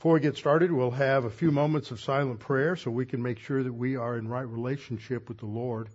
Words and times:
Before 0.00 0.14
we 0.14 0.20
get 0.20 0.38
started, 0.38 0.72
we'll 0.72 0.92
have 0.92 1.26
a 1.26 1.30
few 1.30 1.52
moments 1.52 1.90
of 1.90 2.00
silent 2.00 2.40
prayer 2.40 2.74
so 2.74 2.90
we 2.90 3.04
can 3.04 3.22
make 3.22 3.38
sure 3.38 3.62
that 3.62 3.74
we 3.74 3.96
are 3.96 4.16
in 4.16 4.28
right 4.28 4.48
relationship 4.48 5.28
with 5.28 5.36
the 5.36 5.44
Lord. 5.44 5.90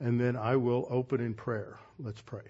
And 0.00 0.18
then 0.18 0.36
I 0.36 0.56
will 0.56 0.86
open 0.88 1.20
in 1.20 1.34
prayer. 1.34 1.76
Let's 1.98 2.22
pray. 2.22 2.40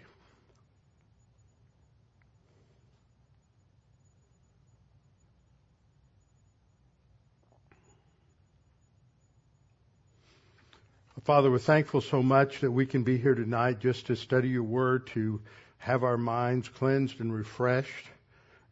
Father, 11.24 11.50
we're 11.50 11.58
thankful 11.58 12.00
so 12.00 12.22
much 12.22 12.60
that 12.60 12.70
we 12.70 12.86
can 12.86 13.02
be 13.02 13.18
here 13.18 13.34
tonight 13.34 13.80
just 13.80 14.06
to 14.06 14.14
study 14.14 14.50
your 14.50 14.62
word, 14.62 15.08
to 15.08 15.40
have 15.78 16.04
our 16.04 16.16
minds 16.16 16.68
cleansed 16.68 17.18
and 17.18 17.34
refreshed 17.34 18.06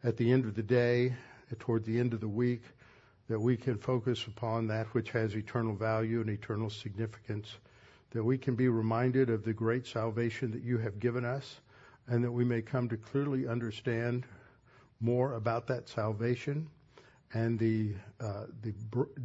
at 0.01 0.15
the 0.15 0.31
end 0.31 0.45
of 0.45 0.55
the 0.55 0.63
day, 0.63 1.13
toward 1.55 1.83
the 1.83 1.99
end 1.99 2.13
of 2.13 2.21
the 2.21 2.27
week, 2.27 2.63
that 3.29 3.39
we 3.39 3.55
can 3.55 3.77
focus 3.77 4.25
upon 4.27 4.67
that 4.67 4.87
which 4.93 5.11
has 5.11 5.35
eternal 5.35 5.75
value 5.75 6.21
and 6.21 6.29
eternal 6.29 6.69
significance, 6.69 7.55
that 8.11 8.23
we 8.23 8.37
can 8.37 8.55
be 8.55 8.67
reminded 8.67 9.29
of 9.29 9.43
the 9.43 9.53
great 9.53 9.87
salvation 9.87 10.51
that 10.51 10.63
you 10.63 10.77
have 10.77 10.99
given 10.99 11.23
us, 11.23 11.61
and 12.07 12.23
that 12.23 12.31
we 12.31 12.43
may 12.43 12.61
come 12.61 12.89
to 12.89 12.97
clearly 12.97 13.47
understand 13.47 14.25
more 14.99 15.33
about 15.33 15.67
that 15.67 15.87
salvation 15.87 16.67
and 17.33 17.57
the 17.57 17.93
uh, 18.19 18.45
the 18.61 18.73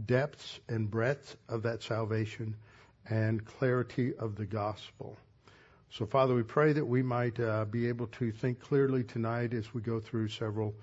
depths 0.06 0.61
and 0.69 0.91
breadth 0.91 1.36
of 1.48 1.62
that 1.62 1.83
salvation 1.83 2.55
and 3.08 3.45
clarity 3.45 4.14
of 4.17 4.36
the 4.36 4.47
gospel. 4.47 5.17
So, 5.91 6.06
Father, 6.06 6.34
we 6.34 6.42
pray 6.42 6.73
that 6.73 6.84
we 6.84 7.03
might 7.03 7.39
uh, 7.39 7.64
be 7.64 7.89
able 7.89 8.08
to 8.08 8.33
think 8.33 8.61
clearly 8.61 9.05
tonight 9.05 9.55
as 9.55 9.73
we 9.73 9.81
go 9.81 10.01
through 10.01 10.29
several 10.29 10.75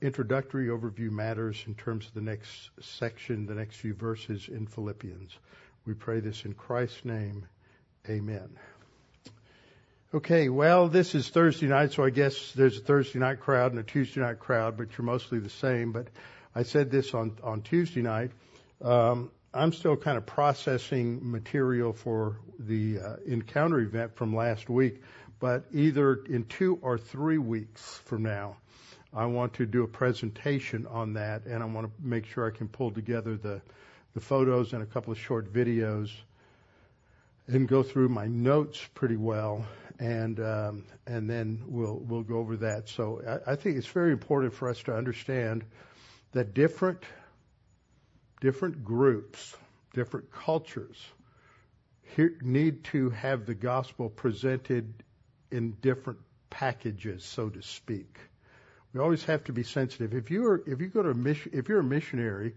introductory 0.00 0.66
overview 0.68 1.10
matters 1.10 1.62
in 1.66 1.74
terms 1.74 2.06
of 2.06 2.14
the 2.14 2.20
next 2.20 2.70
section, 2.80 3.46
the 3.46 3.54
next 3.54 3.76
few 3.76 3.94
verses 3.94 4.48
in 4.48 4.66
Philippians. 4.66 5.36
We 5.86 5.94
pray 5.94 6.20
this 6.20 6.44
in 6.44 6.54
Christ's 6.54 7.04
name. 7.04 7.46
Amen. 8.08 8.50
Okay, 10.12 10.48
well, 10.48 10.88
this 10.88 11.14
is 11.14 11.28
Thursday 11.28 11.68
night, 11.68 11.92
so 11.92 12.04
I 12.04 12.10
guess 12.10 12.52
there's 12.52 12.78
a 12.78 12.80
Thursday 12.80 13.20
night 13.20 13.38
crowd 13.38 13.70
and 13.70 13.80
a 13.80 13.84
Tuesday 13.84 14.20
night 14.20 14.40
crowd, 14.40 14.76
but 14.76 14.88
you're 14.98 15.04
mostly 15.04 15.38
the 15.38 15.48
same. 15.50 15.92
But 15.92 16.08
I 16.52 16.64
said 16.64 16.90
this 16.90 17.14
on, 17.14 17.38
on 17.44 17.62
Tuesday 17.62 18.02
night. 18.02 18.32
Um, 18.82 19.30
I'm 19.54 19.72
still 19.72 19.96
kind 19.96 20.18
of 20.18 20.26
processing 20.26 21.30
material 21.30 21.92
for 21.92 22.38
the 22.58 22.98
uh, 22.98 23.16
encounter 23.24 23.78
event 23.78 24.16
from 24.16 24.34
last 24.34 24.68
week, 24.68 25.00
but 25.38 25.66
either 25.72 26.14
in 26.28 26.44
two 26.44 26.78
or 26.82 26.98
three 26.98 27.38
weeks 27.38 28.00
from 28.04 28.24
now, 28.24 28.56
I 29.12 29.26
want 29.26 29.54
to 29.54 29.66
do 29.66 29.82
a 29.82 29.88
presentation 29.88 30.86
on 30.86 31.14
that, 31.14 31.44
and 31.46 31.62
I 31.62 31.66
want 31.66 31.86
to 31.86 31.92
make 32.00 32.26
sure 32.26 32.46
I 32.46 32.56
can 32.56 32.68
pull 32.68 32.90
together 32.90 33.36
the 33.36 33.60
the 34.14 34.20
photos 34.20 34.72
and 34.72 34.82
a 34.82 34.86
couple 34.86 35.12
of 35.12 35.18
short 35.18 35.52
videos, 35.52 36.10
and 37.46 37.68
go 37.68 37.82
through 37.82 38.08
my 38.08 38.26
notes 38.26 38.80
pretty 38.94 39.16
well, 39.16 39.64
and 39.98 40.38
um, 40.40 40.84
and 41.06 41.28
then 41.28 41.62
we'll 41.66 41.98
we'll 42.06 42.22
go 42.22 42.38
over 42.38 42.56
that. 42.58 42.88
So 42.88 43.20
I, 43.46 43.52
I 43.52 43.56
think 43.56 43.76
it's 43.76 43.86
very 43.86 44.12
important 44.12 44.54
for 44.54 44.68
us 44.68 44.82
to 44.84 44.94
understand 44.94 45.64
that 46.32 46.54
different 46.54 47.02
different 48.40 48.84
groups, 48.84 49.56
different 49.92 50.30
cultures 50.30 51.04
here, 52.16 52.34
need 52.42 52.84
to 52.84 53.10
have 53.10 53.44
the 53.44 53.54
gospel 53.54 54.08
presented 54.08 54.92
in 55.50 55.72
different 55.82 56.18
packages, 56.48 57.24
so 57.24 57.48
to 57.48 57.62
speak. 57.62 58.18
We 58.92 59.00
always 59.00 59.24
have 59.24 59.44
to 59.44 59.52
be 59.52 59.62
sensitive. 59.62 60.14
If 60.14 60.30
you 60.30 60.46
are, 60.46 60.62
if 60.66 60.80
you 60.80 60.88
go 60.88 61.02
to 61.02 61.10
a 61.10 61.14
mission, 61.14 61.52
if 61.54 61.68
you're 61.68 61.80
a 61.80 61.84
missionary, 61.84 62.54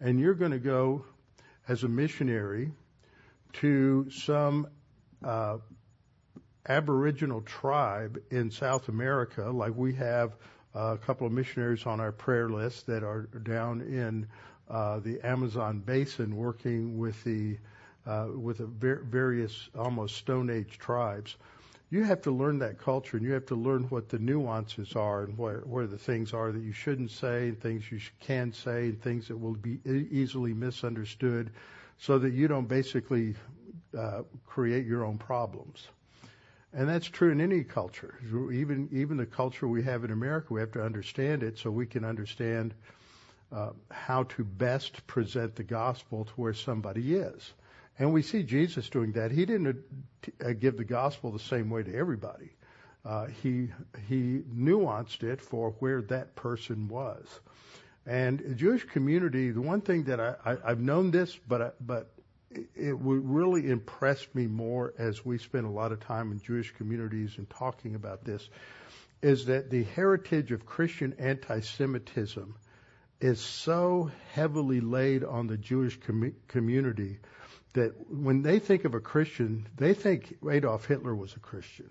and 0.00 0.18
you're 0.18 0.34
going 0.34 0.52
to 0.52 0.58
go 0.58 1.04
as 1.68 1.84
a 1.84 1.88
missionary 1.88 2.72
to 3.54 4.08
some 4.10 4.66
uh, 5.22 5.58
Aboriginal 6.68 7.42
tribe 7.42 8.18
in 8.30 8.50
South 8.50 8.88
America, 8.88 9.50
like 9.50 9.74
we 9.76 9.94
have 9.94 10.36
a 10.74 10.96
couple 10.96 11.26
of 11.26 11.32
missionaries 11.32 11.86
on 11.86 12.00
our 12.00 12.12
prayer 12.12 12.48
list 12.48 12.86
that 12.86 13.02
are 13.02 13.28
down 13.42 13.80
in 13.82 14.26
uh, 14.70 14.98
the 15.00 15.20
Amazon 15.20 15.80
basin, 15.80 16.36
working 16.36 16.98
with 16.98 17.22
the 17.24 17.58
uh, 18.06 18.28
with 18.34 18.58
various 18.58 19.68
almost 19.78 20.16
Stone 20.16 20.50
Age 20.50 20.78
tribes. 20.78 21.36
You 21.94 22.02
have 22.02 22.22
to 22.22 22.32
learn 22.32 22.58
that 22.58 22.80
culture, 22.80 23.16
and 23.16 23.24
you 23.24 23.30
have 23.34 23.46
to 23.46 23.54
learn 23.54 23.84
what 23.84 24.08
the 24.08 24.18
nuances 24.18 24.96
are, 24.96 25.22
and 25.22 25.38
where 25.38 25.60
where 25.60 25.86
the 25.86 25.96
things 25.96 26.32
are 26.34 26.50
that 26.50 26.60
you 26.60 26.72
shouldn't 26.72 27.12
say, 27.12 27.50
and 27.50 27.60
things 27.60 27.84
you 27.92 28.00
can 28.18 28.52
say, 28.52 28.86
and 28.86 29.00
things 29.00 29.28
that 29.28 29.36
will 29.36 29.54
be 29.54 29.78
e- 29.86 30.08
easily 30.10 30.52
misunderstood, 30.52 31.52
so 31.98 32.18
that 32.18 32.32
you 32.32 32.48
don't 32.48 32.66
basically 32.66 33.36
uh, 33.96 34.22
create 34.44 34.86
your 34.86 35.04
own 35.04 35.18
problems. 35.18 35.86
And 36.72 36.88
that's 36.88 37.06
true 37.06 37.30
in 37.30 37.40
any 37.40 37.62
culture. 37.62 38.18
Even 38.52 38.88
even 38.90 39.16
the 39.16 39.24
culture 39.24 39.68
we 39.68 39.84
have 39.84 40.02
in 40.02 40.10
America, 40.10 40.52
we 40.52 40.58
have 40.58 40.72
to 40.72 40.82
understand 40.82 41.44
it 41.44 41.56
so 41.60 41.70
we 41.70 41.86
can 41.86 42.04
understand 42.04 42.74
uh, 43.52 43.70
how 43.92 44.24
to 44.24 44.42
best 44.42 45.06
present 45.06 45.54
the 45.54 45.62
gospel 45.62 46.24
to 46.24 46.32
where 46.32 46.54
somebody 46.54 47.14
is. 47.14 47.52
And 47.98 48.12
we 48.12 48.22
see 48.22 48.42
Jesus 48.42 48.88
doing 48.88 49.12
that. 49.12 49.30
He 49.30 49.46
didn't 49.46 49.84
uh, 50.44 50.52
give 50.52 50.76
the 50.76 50.84
gospel 50.84 51.30
the 51.30 51.38
same 51.38 51.70
way 51.70 51.82
to 51.82 51.94
everybody. 51.94 52.50
Uh, 53.04 53.26
he 53.42 53.68
he 54.08 54.40
nuanced 54.54 55.22
it 55.22 55.40
for 55.40 55.70
where 55.78 56.02
that 56.02 56.34
person 56.34 56.88
was. 56.88 57.26
And 58.06 58.38
the 58.38 58.54
Jewish 58.54 58.84
community, 58.84 59.50
the 59.50 59.60
one 59.60 59.80
thing 59.80 60.04
that 60.04 60.20
I, 60.20 60.34
I 60.44 60.56
I've 60.64 60.80
known 60.80 61.10
this, 61.10 61.38
but 61.46 61.62
I, 61.62 61.70
but 61.80 62.10
it 62.74 62.96
really 62.98 63.68
impressed 63.68 64.34
me 64.34 64.46
more 64.46 64.94
as 64.98 65.24
we 65.24 65.38
spent 65.38 65.66
a 65.66 65.70
lot 65.70 65.92
of 65.92 66.00
time 66.00 66.32
in 66.32 66.40
Jewish 66.40 66.72
communities 66.72 67.34
and 67.36 67.48
talking 67.50 67.94
about 67.94 68.24
this, 68.24 68.48
is 69.22 69.46
that 69.46 69.70
the 69.70 69.84
heritage 69.84 70.52
of 70.52 70.64
Christian 70.64 71.14
anti-Semitism 71.18 72.54
is 73.20 73.40
so 73.40 74.10
heavily 74.32 74.80
laid 74.80 75.24
on 75.24 75.46
the 75.46 75.56
Jewish 75.56 75.98
com- 76.00 76.34
community 76.48 77.18
that 77.74 78.10
when 78.10 78.42
they 78.42 78.58
think 78.58 78.84
of 78.84 78.94
a 78.94 79.00
Christian, 79.00 79.68
they 79.76 79.94
think 79.94 80.36
Adolf 80.48 80.86
Hitler 80.86 81.14
was 81.14 81.34
a 81.34 81.40
Christian. 81.40 81.90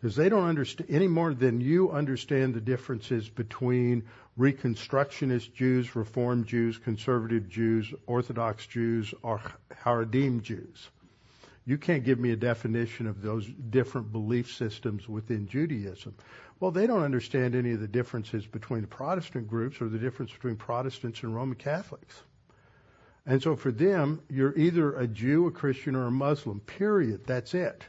Because 0.00 0.16
they 0.16 0.28
don't 0.28 0.48
understand 0.48 0.90
any 0.90 1.06
more 1.06 1.32
than 1.32 1.60
you 1.60 1.92
understand 1.92 2.54
the 2.54 2.60
differences 2.60 3.28
between 3.28 4.02
Reconstructionist 4.36 5.54
Jews, 5.54 5.94
Reform 5.94 6.44
Jews, 6.44 6.76
Conservative 6.76 7.48
Jews, 7.48 7.94
Orthodox 8.06 8.66
Jews, 8.66 9.14
or 9.22 9.40
Haredim 9.84 10.42
Jews. 10.42 10.90
You 11.64 11.78
can't 11.78 12.02
give 12.02 12.18
me 12.18 12.32
a 12.32 12.36
definition 12.36 13.06
of 13.06 13.22
those 13.22 13.46
different 13.46 14.10
belief 14.10 14.52
systems 14.52 15.08
within 15.08 15.46
Judaism. 15.46 16.16
Well, 16.58 16.72
they 16.72 16.88
don't 16.88 17.04
understand 17.04 17.54
any 17.54 17.70
of 17.70 17.80
the 17.80 17.86
differences 17.86 18.44
between 18.44 18.80
the 18.80 18.88
Protestant 18.88 19.46
groups 19.46 19.80
or 19.80 19.88
the 19.88 19.98
difference 19.98 20.32
between 20.32 20.56
Protestants 20.56 21.22
and 21.22 21.32
Roman 21.32 21.56
Catholics. 21.56 22.20
And 23.24 23.42
so 23.42 23.54
for 23.54 23.70
them, 23.70 24.20
you're 24.28 24.56
either 24.56 24.94
a 24.94 25.06
Jew, 25.06 25.46
a 25.46 25.50
Christian, 25.50 25.94
or 25.94 26.06
a 26.06 26.10
Muslim, 26.10 26.60
period. 26.60 27.26
That's 27.26 27.54
it. 27.54 27.84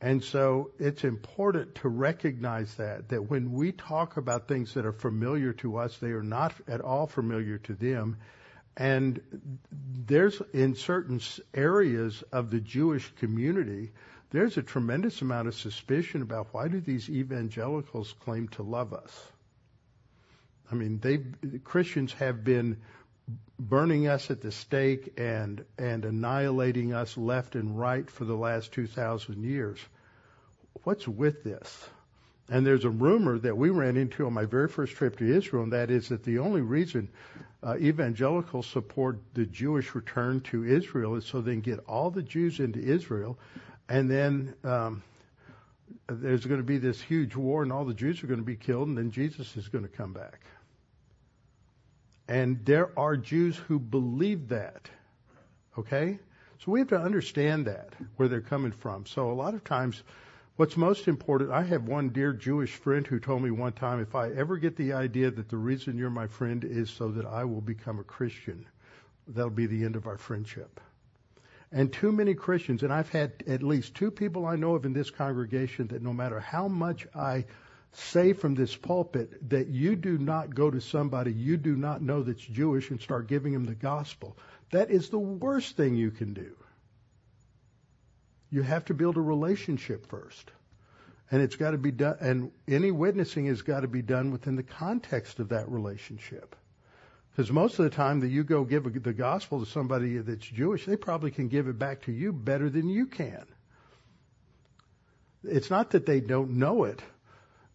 And 0.00 0.22
so 0.22 0.70
it's 0.78 1.02
important 1.02 1.76
to 1.76 1.88
recognize 1.88 2.74
that, 2.74 3.08
that 3.08 3.30
when 3.30 3.52
we 3.52 3.72
talk 3.72 4.16
about 4.16 4.46
things 4.46 4.74
that 4.74 4.84
are 4.84 4.92
familiar 4.92 5.52
to 5.54 5.78
us, 5.78 5.96
they 5.96 6.10
are 6.10 6.22
not 6.22 6.54
at 6.68 6.80
all 6.80 7.06
familiar 7.06 7.58
to 7.58 7.72
them. 7.72 8.18
And 8.76 9.20
there's 10.06 10.42
in 10.52 10.74
certain 10.74 11.20
areas 11.54 12.22
of 12.32 12.50
the 12.50 12.60
Jewish 12.60 13.10
community, 13.16 13.92
there's 14.30 14.56
a 14.58 14.62
tremendous 14.62 15.22
amount 15.22 15.48
of 15.48 15.54
suspicion 15.54 16.22
about 16.22 16.48
why 16.52 16.68
do 16.68 16.80
these 16.80 17.08
evangelicals 17.08 18.14
claim 18.20 18.48
to 18.48 18.62
love 18.62 18.92
us? 18.92 19.26
I 20.70 20.74
mean, 20.74 20.98
they 20.98 21.20
Christians 21.60 22.12
have 22.14 22.42
been 22.42 22.78
burning 23.58 24.08
us 24.08 24.30
at 24.30 24.40
the 24.40 24.52
stake 24.52 25.14
and 25.18 25.64
and 25.78 26.04
annihilating 26.04 26.92
us 26.92 27.16
left 27.16 27.54
and 27.54 27.78
right 27.78 28.10
for 28.10 28.24
the 28.24 28.36
last 28.36 28.72
2000 28.72 29.42
years. 29.44 29.78
What's 30.82 31.06
with 31.06 31.44
this? 31.44 31.88
And 32.50 32.66
there's 32.66 32.84
a 32.84 32.90
rumor 32.90 33.38
that 33.38 33.56
we 33.56 33.70
ran 33.70 33.96
into 33.96 34.26
on 34.26 34.34
my 34.34 34.44
very 34.44 34.68
first 34.68 34.94
trip 34.96 35.16
to 35.18 35.34
Israel, 35.36 35.62
and 35.62 35.72
that 35.72 35.90
is 35.90 36.08
that 36.08 36.24
the 36.24 36.40
only 36.40 36.60
reason 36.60 37.08
uh, 37.62 37.76
evangelicals 37.78 38.66
support 38.66 39.18
the 39.32 39.46
Jewish 39.46 39.94
return 39.94 40.42
to 40.42 40.64
Israel, 40.64 41.14
is 41.14 41.24
so 41.24 41.40
they 41.40 41.52
can 41.52 41.62
get 41.62 41.80
all 41.88 42.10
the 42.10 42.22
Jews 42.22 42.60
into 42.60 42.80
Israel, 42.80 43.38
and 43.88 44.10
then 44.10 44.54
um, 44.62 45.02
there's 46.06 46.44
going 46.44 46.60
to 46.60 46.66
be 46.66 46.76
this 46.76 47.00
huge 47.00 47.34
war, 47.34 47.62
and 47.62 47.72
all 47.72 47.86
the 47.86 47.94
Jews 47.94 48.22
are 48.22 48.26
going 48.26 48.40
to 48.40 48.46
be 48.46 48.56
killed, 48.56 48.88
and 48.88 48.98
then 48.98 49.10
Jesus 49.10 49.56
is 49.56 49.68
going 49.68 49.84
to 49.84 49.90
come 49.90 50.12
back. 50.12 50.40
And 52.28 52.64
there 52.64 52.98
are 52.98 53.16
Jews 53.16 53.56
who 53.56 53.78
believe 53.78 54.48
that. 54.48 54.88
Okay? 55.78 56.18
So 56.64 56.72
we 56.72 56.78
have 56.78 56.88
to 56.88 56.98
understand 56.98 57.66
that, 57.66 57.92
where 58.16 58.28
they're 58.28 58.40
coming 58.40 58.72
from. 58.72 59.04
So 59.06 59.30
a 59.30 59.34
lot 59.34 59.54
of 59.54 59.64
times, 59.64 60.02
what's 60.56 60.76
most 60.76 61.08
important, 61.08 61.50
I 61.50 61.62
have 61.62 61.84
one 61.84 62.08
dear 62.08 62.32
Jewish 62.32 62.72
friend 62.72 63.06
who 63.06 63.18
told 63.20 63.42
me 63.42 63.50
one 63.50 63.72
time, 63.72 64.00
if 64.00 64.14
I 64.14 64.30
ever 64.30 64.56
get 64.56 64.76
the 64.76 64.94
idea 64.94 65.30
that 65.30 65.48
the 65.48 65.56
reason 65.56 65.98
you're 65.98 66.10
my 66.10 66.26
friend 66.26 66.64
is 66.64 66.90
so 66.90 67.10
that 67.10 67.26
I 67.26 67.44
will 67.44 67.60
become 67.60 67.98
a 67.98 68.04
Christian, 68.04 68.64
that'll 69.26 69.50
be 69.50 69.66
the 69.66 69.84
end 69.84 69.96
of 69.96 70.06
our 70.06 70.16
friendship. 70.16 70.80
And 71.70 71.92
too 71.92 72.12
many 72.12 72.34
Christians, 72.34 72.84
and 72.84 72.92
I've 72.92 73.10
had 73.10 73.42
at 73.48 73.62
least 73.62 73.94
two 73.94 74.10
people 74.10 74.46
I 74.46 74.54
know 74.56 74.76
of 74.76 74.86
in 74.86 74.92
this 74.92 75.10
congregation 75.10 75.88
that 75.88 76.02
no 76.02 76.12
matter 76.12 76.38
how 76.38 76.68
much 76.68 77.06
I 77.14 77.44
say 77.96 78.32
from 78.32 78.54
this 78.54 78.76
pulpit 78.76 79.48
that 79.50 79.68
you 79.68 79.96
do 79.96 80.18
not 80.18 80.54
go 80.54 80.70
to 80.70 80.80
somebody 80.80 81.32
you 81.32 81.56
do 81.56 81.76
not 81.76 82.02
know 82.02 82.22
that's 82.22 82.44
Jewish 82.44 82.90
and 82.90 83.00
start 83.00 83.28
giving 83.28 83.52
them 83.52 83.64
the 83.64 83.74
gospel. 83.74 84.36
That 84.70 84.90
is 84.90 85.08
the 85.08 85.18
worst 85.18 85.76
thing 85.76 85.94
you 85.94 86.10
can 86.10 86.34
do. 86.34 86.56
You 88.50 88.62
have 88.62 88.84
to 88.86 88.94
build 88.94 89.16
a 89.16 89.20
relationship 89.20 90.06
first. 90.06 90.50
And 91.30 91.42
it's 91.42 91.56
got 91.56 91.72
to 91.72 91.78
be 91.78 91.90
done, 91.90 92.16
and 92.20 92.52
any 92.68 92.90
witnessing 92.90 93.46
has 93.46 93.62
got 93.62 93.80
to 93.80 93.88
be 93.88 94.02
done 94.02 94.30
within 94.30 94.56
the 94.56 94.62
context 94.62 95.40
of 95.40 95.48
that 95.48 95.68
relationship. 95.68 96.54
Because 97.30 97.50
most 97.50 97.78
of 97.78 97.84
the 97.84 97.90
time 97.90 98.20
that 98.20 98.28
you 98.28 98.44
go 98.44 98.62
give 98.64 98.84
the 99.02 99.12
gospel 99.12 99.58
to 99.58 99.66
somebody 99.66 100.18
that's 100.18 100.46
Jewish, 100.46 100.84
they 100.84 100.96
probably 100.96 101.32
can 101.32 101.48
give 101.48 101.66
it 101.66 101.78
back 101.78 102.02
to 102.02 102.12
you 102.12 102.32
better 102.32 102.70
than 102.70 102.88
you 102.88 103.06
can. 103.06 103.44
It's 105.42 105.70
not 105.70 105.90
that 105.90 106.06
they 106.06 106.20
don't 106.20 106.52
know 106.52 106.84
it. 106.84 107.02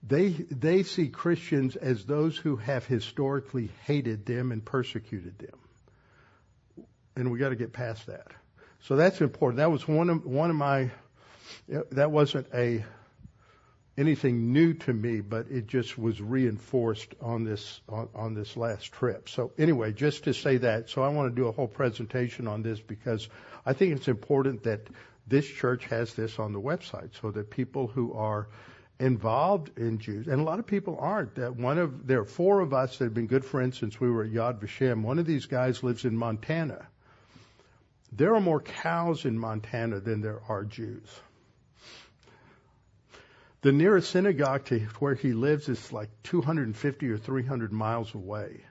They, 0.01 0.29
they 0.29 0.83
see 0.83 1.09
Christians 1.09 1.75
as 1.75 2.05
those 2.05 2.37
who 2.37 2.55
have 2.55 2.85
historically 2.85 3.69
hated 3.85 4.25
them 4.25 4.51
and 4.51 4.63
persecuted 4.63 5.37
them. 5.37 6.85
And 7.15 7.31
we 7.31 7.39
got 7.39 7.49
to 7.49 7.55
get 7.55 7.73
past 7.73 8.07
that. 8.07 8.27
So 8.83 8.95
that's 8.95 9.19
important. 9.19 9.57
That 9.57 9.71
was 9.71 9.87
one 9.87 10.09
of, 10.09 10.25
one 10.25 10.49
of 10.49 10.55
my, 10.55 10.89
that 11.67 12.11
wasn't 12.11 12.47
a, 12.53 12.85
anything 13.97 14.53
new 14.53 14.73
to 14.73 14.93
me, 14.93 15.19
but 15.19 15.47
it 15.51 15.67
just 15.67 15.97
was 15.97 16.21
reinforced 16.21 17.13
on 17.19 17.43
this 17.43 17.81
on, 17.89 18.07
on, 18.15 18.33
this 18.33 18.55
last 18.55 18.93
trip. 18.93 19.27
So 19.27 19.51
anyway, 19.57 19.91
just 19.91 20.23
to 20.23 20.33
say 20.33 20.57
that, 20.57 20.89
so 20.89 21.03
I 21.03 21.09
want 21.09 21.29
to 21.29 21.41
do 21.41 21.47
a 21.47 21.51
whole 21.51 21.67
presentation 21.67 22.47
on 22.47 22.63
this 22.63 22.79
because 22.79 23.27
I 23.65 23.73
think 23.73 23.97
it's 23.97 24.07
important 24.07 24.63
that 24.63 24.87
this 25.27 25.45
church 25.45 25.85
has 25.87 26.13
this 26.13 26.39
on 26.39 26.53
the 26.53 26.61
website 26.61 27.09
so 27.21 27.31
that 27.31 27.49
people 27.49 27.87
who 27.87 28.13
are 28.13 28.47
involved 28.99 29.77
in 29.77 29.97
Jews, 29.97 30.27
and 30.27 30.41
a 30.41 30.43
lot 30.43 30.59
of 30.59 30.67
people 30.67 30.97
aren't. 30.99 31.35
That 31.35 31.55
one 31.55 31.77
of 31.77 32.05
there 32.05 32.19
are 32.21 32.25
four 32.25 32.59
of 32.59 32.73
us 32.73 32.97
that 32.97 33.05
have 33.05 33.13
been 33.13 33.27
good 33.27 33.45
friends 33.45 33.77
since 33.77 33.99
we 33.99 34.09
were 34.11 34.23
at 34.23 34.31
Yad 34.31 34.59
Vashem. 34.59 35.03
One 35.03 35.19
of 35.19 35.25
these 35.25 35.45
guys 35.45 35.83
lives 35.83 36.05
in 36.05 36.17
Montana. 36.17 36.85
There 38.11 38.35
are 38.35 38.41
more 38.41 38.59
cows 38.59 39.25
in 39.25 39.37
Montana 39.37 39.99
than 39.99 40.21
there 40.21 40.41
are 40.49 40.65
Jews. 40.65 41.07
The 43.61 43.71
nearest 43.71 44.09
synagogue 44.09 44.65
to 44.65 44.79
where 44.99 45.15
he 45.15 45.33
lives 45.33 45.67
is 45.69 45.91
like 45.91 46.09
250 46.23 47.09
or 47.09 47.17
300 47.17 47.71
miles 47.71 48.15
away. 48.15 48.63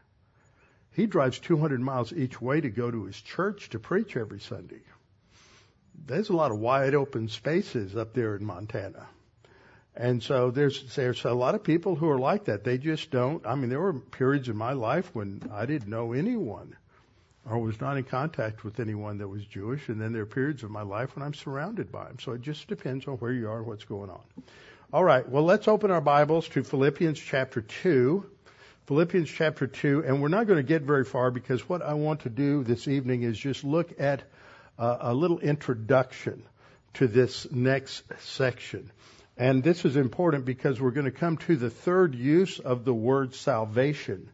He 0.92 1.06
drives 1.06 1.38
200 1.38 1.80
miles 1.80 2.12
each 2.12 2.40
way 2.40 2.60
to 2.60 2.70
go 2.70 2.90
to 2.90 3.04
his 3.04 3.20
church 3.20 3.68
to 3.70 3.78
preach 3.78 4.16
every 4.16 4.40
Sunday. 4.40 4.80
There's 6.06 6.30
a 6.30 6.36
lot 6.36 6.50
of 6.50 6.58
wide 6.58 6.94
open 6.94 7.28
spaces 7.28 7.96
up 7.96 8.14
there 8.14 8.34
in 8.34 8.44
Montana. 8.44 9.06
And 9.96 10.22
so 10.22 10.50
there's 10.50 10.94
there's 10.94 11.24
a 11.24 11.32
lot 11.32 11.54
of 11.54 11.64
people 11.64 11.96
who 11.96 12.08
are 12.08 12.18
like 12.18 12.44
that. 12.44 12.62
They 12.64 12.78
just 12.78 13.10
don't. 13.10 13.44
I 13.46 13.54
mean, 13.56 13.68
there 13.68 13.80
were 13.80 13.94
periods 13.94 14.48
in 14.48 14.56
my 14.56 14.72
life 14.72 15.10
when 15.12 15.50
I 15.52 15.66
didn't 15.66 15.88
know 15.88 16.12
anyone 16.12 16.76
or 17.50 17.58
was 17.58 17.80
not 17.80 17.96
in 17.96 18.04
contact 18.04 18.62
with 18.64 18.78
anyone 18.78 19.18
that 19.18 19.28
was 19.28 19.44
Jewish, 19.44 19.88
and 19.88 20.00
then 20.00 20.12
there 20.12 20.22
are 20.22 20.26
periods 20.26 20.62
of 20.62 20.70
my 20.70 20.82
life 20.82 21.16
when 21.16 21.24
I'm 21.24 21.34
surrounded 21.34 21.90
by 21.90 22.04
them. 22.04 22.18
So 22.20 22.32
it 22.32 22.42
just 22.42 22.68
depends 22.68 23.06
on 23.06 23.14
where 23.14 23.32
you 23.32 23.48
are 23.48 23.58
and 23.58 23.66
what's 23.66 23.84
going 23.84 24.10
on. 24.10 24.20
All 24.92 25.04
right, 25.04 25.26
well, 25.28 25.44
let's 25.44 25.68
open 25.68 25.90
our 25.90 26.00
Bibles 26.00 26.48
to 26.50 26.62
Philippians 26.62 27.18
chapter 27.18 27.60
2. 27.60 28.24
Philippians 28.86 29.28
chapter 29.28 29.66
2, 29.66 30.04
and 30.06 30.22
we're 30.22 30.28
not 30.28 30.46
going 30.46 30.58
to 30.58 30.62
get 30.62 30.82
very 30.82 31.04
far 31.04 31.30
because 31.30 31.68
what 31.68 31.82
I 31.82 31.94
want 31.94 32.20
to 32.20 32.30
do 32.30 32.64
this 32.64 32.88
evening 32.88 33.22
is 33.22 33.38
just 33.38 33.64
look 33.64 34.00
at 34.00 34.22
uh, 34.78 34.96
a 35.00 35.14
little 35.14 35.40
introduction 35.40 36.42
to 36.94 37.06
this 37.06 37.46
next 37.50 38.02
section. 38.20 38.90
And 39.38 39.62
this 39.62 39.84
is 39.84 39.96
important 39.96 40.44
because 40.44 40.80
we're 40.80 40.90
going 40.90 41.04
to 41.04 41.12
come 41.12 41.36
to 41.38 41.54
the 41.54 41.70
third 41.70 42.16
use 42.16 42.58
of 42.58 42.84
the 42.84 42.92
word 42.92 43.36
salvation 43.36 44.28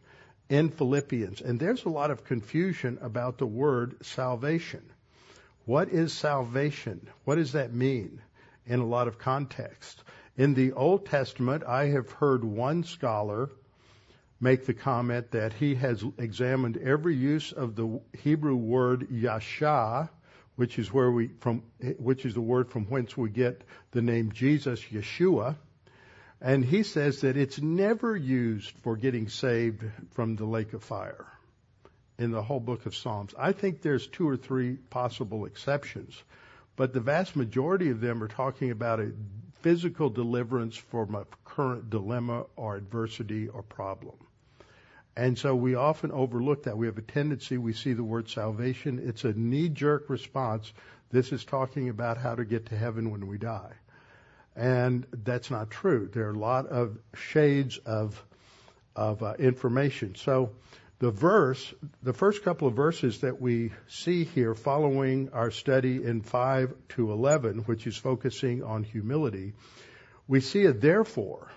in 0.49 0.69
Philippians. 0.69 1.41
And 1.41 1.59
there's 1.59 1.85
a 1.85 1.89
lot 1.89 2.09
of 2.09 2.23
confusion 2.25 2.97
about 3.01 3.37
the 3.37 3.45
word 3.45 4.03
salvation. 4.03 4.81
What 5.65 5.89
is 5.89 6.11
salvation? 6.11 7.07
What 7.23 7.35
does 7.35 7.51
that 7.51 7.71
mean 7.71 8.19
in 8.65 8.79
a 8.79 8.85
lot 8.85 9.07
of 9.07 9.19
context? 9.19 10.03
In 10.37 10.55
the 10.55 10.71
Old 10.71 11.05
Testament, 11.05 11.63
I 11.63 11.89
have 11.89 12.09
heard 12.11 12.43
one 12.43 12.83
scholar 12.83 13.51
make 14.41 14.65
the 14.65 14.73
comment 14.73 15.31
that 15.31 15.53
he 15.53 15.75
has 15.75 16.03
examined 16.17 16.77
every 16.77 17.15
use 17.15 17.51
of 17.51 17.75
the 17.75 18.01
Hebrew 18.23 18.55
word 18.55 19.11
yasha, 19.11 20.09
which 20.55 20.79
is 20.79 20.91
where 20.91 21.11
we 21.11 21.27
from 21.39 21.63
which 21.97 22.25
is 22.25 22.33
the 22.33 22.41
word 22.41 22.69
from 22.69 22.85
whence 22.85 23.15
we 23.17 23.29
get 23.29 23.61
the 23.91 24.01
name 24.01 24.31
Jesus, 24.31 24.81
Yeshua. 24.81 25.55
And 26.41 26.63
he 26.63 26.83
says 26.83 27.21
that 27.21 27.37
it's 27.37 27.61
never 27.61 28.15
used 28.15 28.75
for 28.83 28.97
getting 28.97 29.29
saved 29.29 29.83
from 30.11 30.35
the 30.35 30.45
lake 30.45 30.73
of 30.73 30.83
fire 30.83 31.25
in 32.17 32.31
the 32.31 32.41
whole 32.41 32.59
book 32.59 32.85
of 32.85 32.95
Psalms. 32.95 33.33
I 33.37 33.51
think 33.51 33.81
there's 33.81 34.07
two 34.07 34.27
or 34.27 34.37
three 34.37 34.75
possible 34.75 35.45
exceptions, 35.45 36.21
but 36.75 36.93
the 36.93 36.99
vast 36.99 37.35
majority 37.35 37.89
of 37.89 38.01
them 38.01 38.21
are 38.23 38.27
talking 38.27 38.71
about 38.71 38.99
a 38.99 39.11
physical 39.61 40.09
deliverance 40.09 40.75
from 40.75 41.15
a 41.15 41.25
current 41.43 41.89
dilemma 41.89 42.45
or 42.55 42.75
adversity 42.75 43.47
or 43.47 43.63
problem. 43.63 44.15
And 45.17 45.37
so 45.37 45.55
we 45.55 45.75
often 45.75 46.11
overlook 46.11 46.63
that. 46.63 46.77
We 46.77 46.87
have 46.87 46.97
a 46.97 47.01
tendency, 47.01 47.57
we 47.57 47.73
see 47.73 47.93
the 47.93 48.03
word 48.03 48.29
salvation, 48.29 49.01
it's 49.03 49.23
a 49.23 49.33
knee 49.33 49.69
jerk 49.69 50.09
response. 50.09 50.71
This 51.11 51.31
is 51.31 51.45
talking 51.45 51.89
about 51.89 52.17
how 52.17 52.35
to 52.35 52.43
get 52.43 52.67
to 52.67 52.77
heaven 52.77 53.11
when 53.11 53.27
we 53.27 53.37
die. 53.37 53.73
And 54.55 55.05
that's 55.11 55.51
not 55.51 55.69
true. 55.69 56.09
There 56.11 56.27
are 56.27 56.33
a 56.33 56.39
lot 56.39 56.67
of 56.67 56.97
shades 57.13 57.77
of, 57.77 58.21
of 58.95 59.23
uh, 59.23 59.33
information. 59.39 60.15
So 60.15 60.51
the 60.99 61.11
verse, 61.11 61.73
the 62.03 62.13
first 62.13 62.43
couple 62.43 62.67
of 62.67 62.73
verses 62.73 63.21
that 63.21 63.39
we 63.39 63.71
see 63.87 64.23
here 64.23 64.55
following 64.55 65.29
our 65.33 65.51
study 65.51 66.03
in 66.03 66.21
5 66.21 66.73
to 66.89 67.11
11, 67.11 67.59
which 67.59 67.85
is 67.85 67.97
focusing 67.97 68.63
on 68.63 68.83
humility, 68.83 69.53
we 70.27 70.39
see 70.39 70.65
a 70.65 70.73
therefore. 70.73 71.49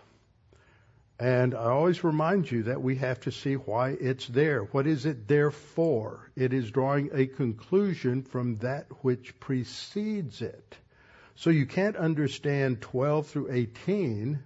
And 1.20 1.52
I 1.54 1.70
always 1.70 2.04
remind 2.04 2.48
you 2.48 2.64
that 2.64 2.80
we 2.80 2.96
have 2.96 3.18
to 3.20 3.32
see 3.32 3.54
why 3.54 3.90
it's 3.90 4.28
there. 4.28 4.62
What 4.62 4.87
is 4.87 5.04
it 5.04 5.26
there 5.26 5.50
for? 5.50 6.30
It 6.37 6.52
is 6.52 6.70
drawing 6.70 7.10
a 7.12 7.26
conclusion 7.26 8.22
from 8.22 8.56
that 8.58 8.87
which 9.02 9.38
precedes 9.40 10.42
it. 10.42 10.76
So 11.34 11.50
you 11.50 11.66
can't 11.66 11.96
understand 11.96 12.80
12 12.80 13.26
through 13.26 13.52
18 13.52 14.38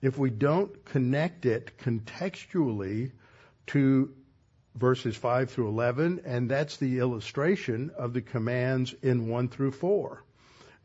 if 0.00 0.16
we 0.16 0.30
don't 0.30 0.84
connect 0.86 1.44
it 1.44 1.76
contextually 1.78 3.12
to 3.68 4.14
verses 4.74 5.16
5 5.16 5.50
through 5.50 5.68
11, 5.68 6.22
and 6.24 6.50
that's 6.50 6.76
the 6.76 6.98
illustration 6.98 7.90
of 7.98 8.14
the 8.14 8.22
commands 8.22 8.94
in 9.02 9.28
1 9.28 9.48
through 9.48 9.72
4. 9.72 10.22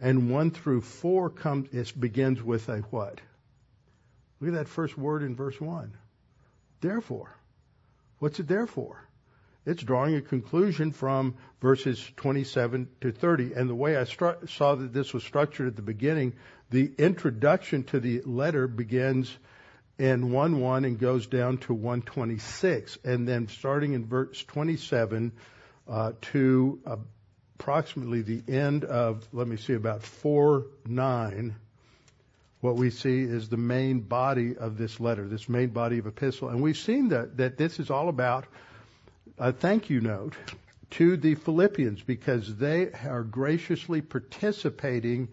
And 0.02 0.32
1 0.32 0.52
through 0.52 0.82
4 0.82 1.30
comes, 1.30 1.74
it 1.74 1.98
begins 1.98 2.42
with 2.42 2.68
a 2.68 2.80
what? 2.80 3.22
Look 4.44 4.56
at 4.56 4.58
that 4.58 4.68
first 4.68 4.98
word 4.98 5.24
in 5.24 5.38
verse 5.38 5.62
1. 5.62 5.94
Therefore. 6.82 7.34
What's 8.20 8.42
it 8.42 8.48
there 8.50 8.68
for? 8.68 9.08
It's 9.66 9.82
drawing 9.82 10.16
a 10.16 10.22
conclusion 10.22 10.92
from 10.92 11.36
verses 11.62 12.12
27 12.18 12.90
to 13.00 13.14
30. 13.14 13.54
And 13.54 13.70
the 13.70 13.76
way 13.76 13.96
I 13.96 14.02
stru- 14.02 14.50
saw 14.50 14.76
that 14.76 14.92
this 14.92 15.14
was 15.14 15.24
structured 15.24 15.68
at 15.68 15.78
the 15.78 15.82
beginning, 15.82 16.34
the 16.72 16.92
introduction 16.98 17.86
to 17.86 18.02
the 18.02 18.22
letter 18.26 18.68
begins 18.68 19.34
in 19.98 20.34
1 20.34 20.60
1 20.60 20.84
and 20.84 21.00
goes 21.00 21.26
down 21.28 21.60
to 21.60 21.74
126. 21.74 22.98
And 23.06 23.26
then 23.26 23.48
starting 23.48 23.94
in 23.94 24.08
verse 24.08 24.44
27 24.44 25.32
uh, 25.88 26.12
to 26.34 26.82
approximately 27.56 28.24
the 28.24 28.44
end 28.54 28.84
of, 28.84 29.26
let 29.32 29.48
me 29.48 29.56
see, 29.56 29.72
about 29.72 30.04
4 30.04 30.66
9, 30.86 31.56
what 32.64 32.78
we 32.78 32.90
see 32.90 33.20
is 33.20 33.50
the 33.50 33.58
main 33.58 34.00
body 34.00 34.56
of 34.56 34.78
this 34.78 35.02
letter, 35.02 35.28
this 35.28 35.50
main 35.50 35.68
body 35.68 35.98
of 35.98 36.08
epistle. 36.08 36.48
And 36.48 36.62
we've 36.62 36.78
seen 36.78 37.10
that, 37.10 37.36
that 37.36 37.58
this 37.58 37.78
is 37.78 37.90
all 37.90 38.08
about 38.08 38.46
a 39.38 39.52
thank 39.52 39.90
you 39.90 40.00
note 40.00 40.34
to 40.92 41.18
the 41.18 41.36
Philippians 41.36 42.02
because 42.04 42.56
they 42.56 42.90
are 42.94 43.24
graciously 43.24 44.00
participating 44.02 45.28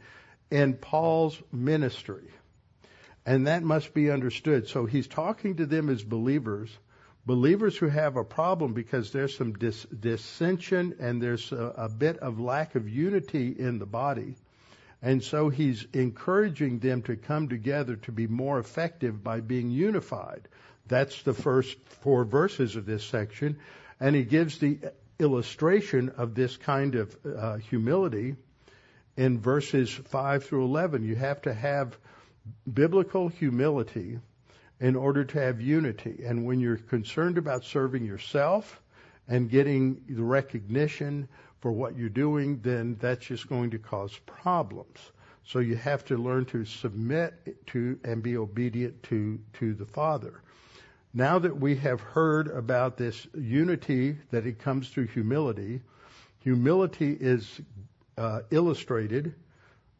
in 0.51 0.75
Paul's 0.75 1.41
ministry. 1.53 2.29
And 3.25 3.47
that 3.47 3.63
must 3.63 3.95
be 3.95 4.11
understood. 4.11 4.67
So 4.67 4.87
he's 4.87 5.07
talking 5.07 5.55
to 5.59 5.67
them 5.67 5.89
as 5.89 6.03
believers, 6.03 6.77
believers 7.27 7.77
who 7.77 7.87
have 7.87 8.17
a 8.17 8.25
problem 8.25 8.73
because 8.73 9.13
there's 9.13 9.37
some 9.37 9.53
dis- 9.53 9.85
dissension 9.85 10.97
and 10.99 11.23
there's 11.23 11.53
a, 11.53 11.75
a 11.77 11.89
bit 11.89 12.19
of 12.19 12.41
lack 12.41 12.75
of 12.75 12.89
unity 12.89 13.55
in 13.57 13.79
the 13.79 13.87
body. 13.87 14.35
And 15.03 15.23
so 15.23 15.49
he's 15.49 15.87
encouraging 15.95 16.79
them 16.79 17.03
to 17.03 17.17
come 17.17 17.49
together 17.49 17.97
to 17.97 18.13
be 18.13 18.27
more 18.27 18.59
effective 18.59 19.23
by 19.25 19.41
being 19.41 19.71
unified. 19.71 20.49
That's 20.89 21.23
the 21.23 21.33
first 21.33 21.79
four 22.03 22.25
verses 22.25 22.77
of 22.77 22.85
this 22.85 23.05
section. 23.05 23.59
And 23.99 24.15
he 24.15 24.25
gives 24.25 24.59
the 24.59 24.79
illustration 25.19 26.11
of 26.17 26.35
this 26.35 26.57
kind 26.57 26.95
of 26.97 27.17
uh, 27.25 27.57
humility 27.57 28.37
in 29.17 29.41
verses 29.41 29.91
5 29.91 30.45
through 30.45 30.65
11. 30.65 31.05
You 31.05 31.17
have 31.17 31.43
to 31.43 31.55
have 31.55 31.97
biblical 32.71 33.29
humility 33.29 34.19
in 34.81 34.97
order 34.97 35.25
to 35.25 35.41
have 35.41 35.61
unity. 35.61 36.25
And 36.27 36.45
when 36.45 36.61
you're 36.61 36.77
concerned 36.77 37.39
about 37.39 37.65
serving 37.65 38.05
yourself 38.05 38.81
and 39.29 39.51
getting 39.51 40.03
the 40.09 40.23
recognition 40.23 41.29
for 41.61 41.73
what 41.73 41.97
you're 41.97 42.09
doing, 42.09 42.61
then 42.63 42.97
that's 43.01 43.27
just 43.27 43.49
going 43.49 43.71
to 43.71 43.79
cause 43.79 44.19
problems. 44.27 44.99
So 45.45 45.59
you 45.59 45.77
have 45.77 46.05
to 46.07 46.17
learn 46.17 46.45
to 46.47 46.65
submit 46.65 47.67
to 47.69 47.99
and 48.05 48.23
be 48.23 48.37
obedient 48.37 49.03
to, 49.05 49.39
to 49.55 49.75
the 49.75 49.87
Father. 49.87 50.43
Now 51.13 51.39
that 51.41 51.59
we 51.59 51.77
have 51.77 52.01
heard 52.01 52.49
about 52.49 52.97
this 52.97 53.27
unity 53.35 54.17
that 54.31 54.47
it 54.47 54.61
comes 54.61 54.89
through 54.89 55.09
humility, 55.09 55.81
humility 56.39 57.17
is 57.19 57.61
uh, 58.17 58.43
illustrated 58.51 59.35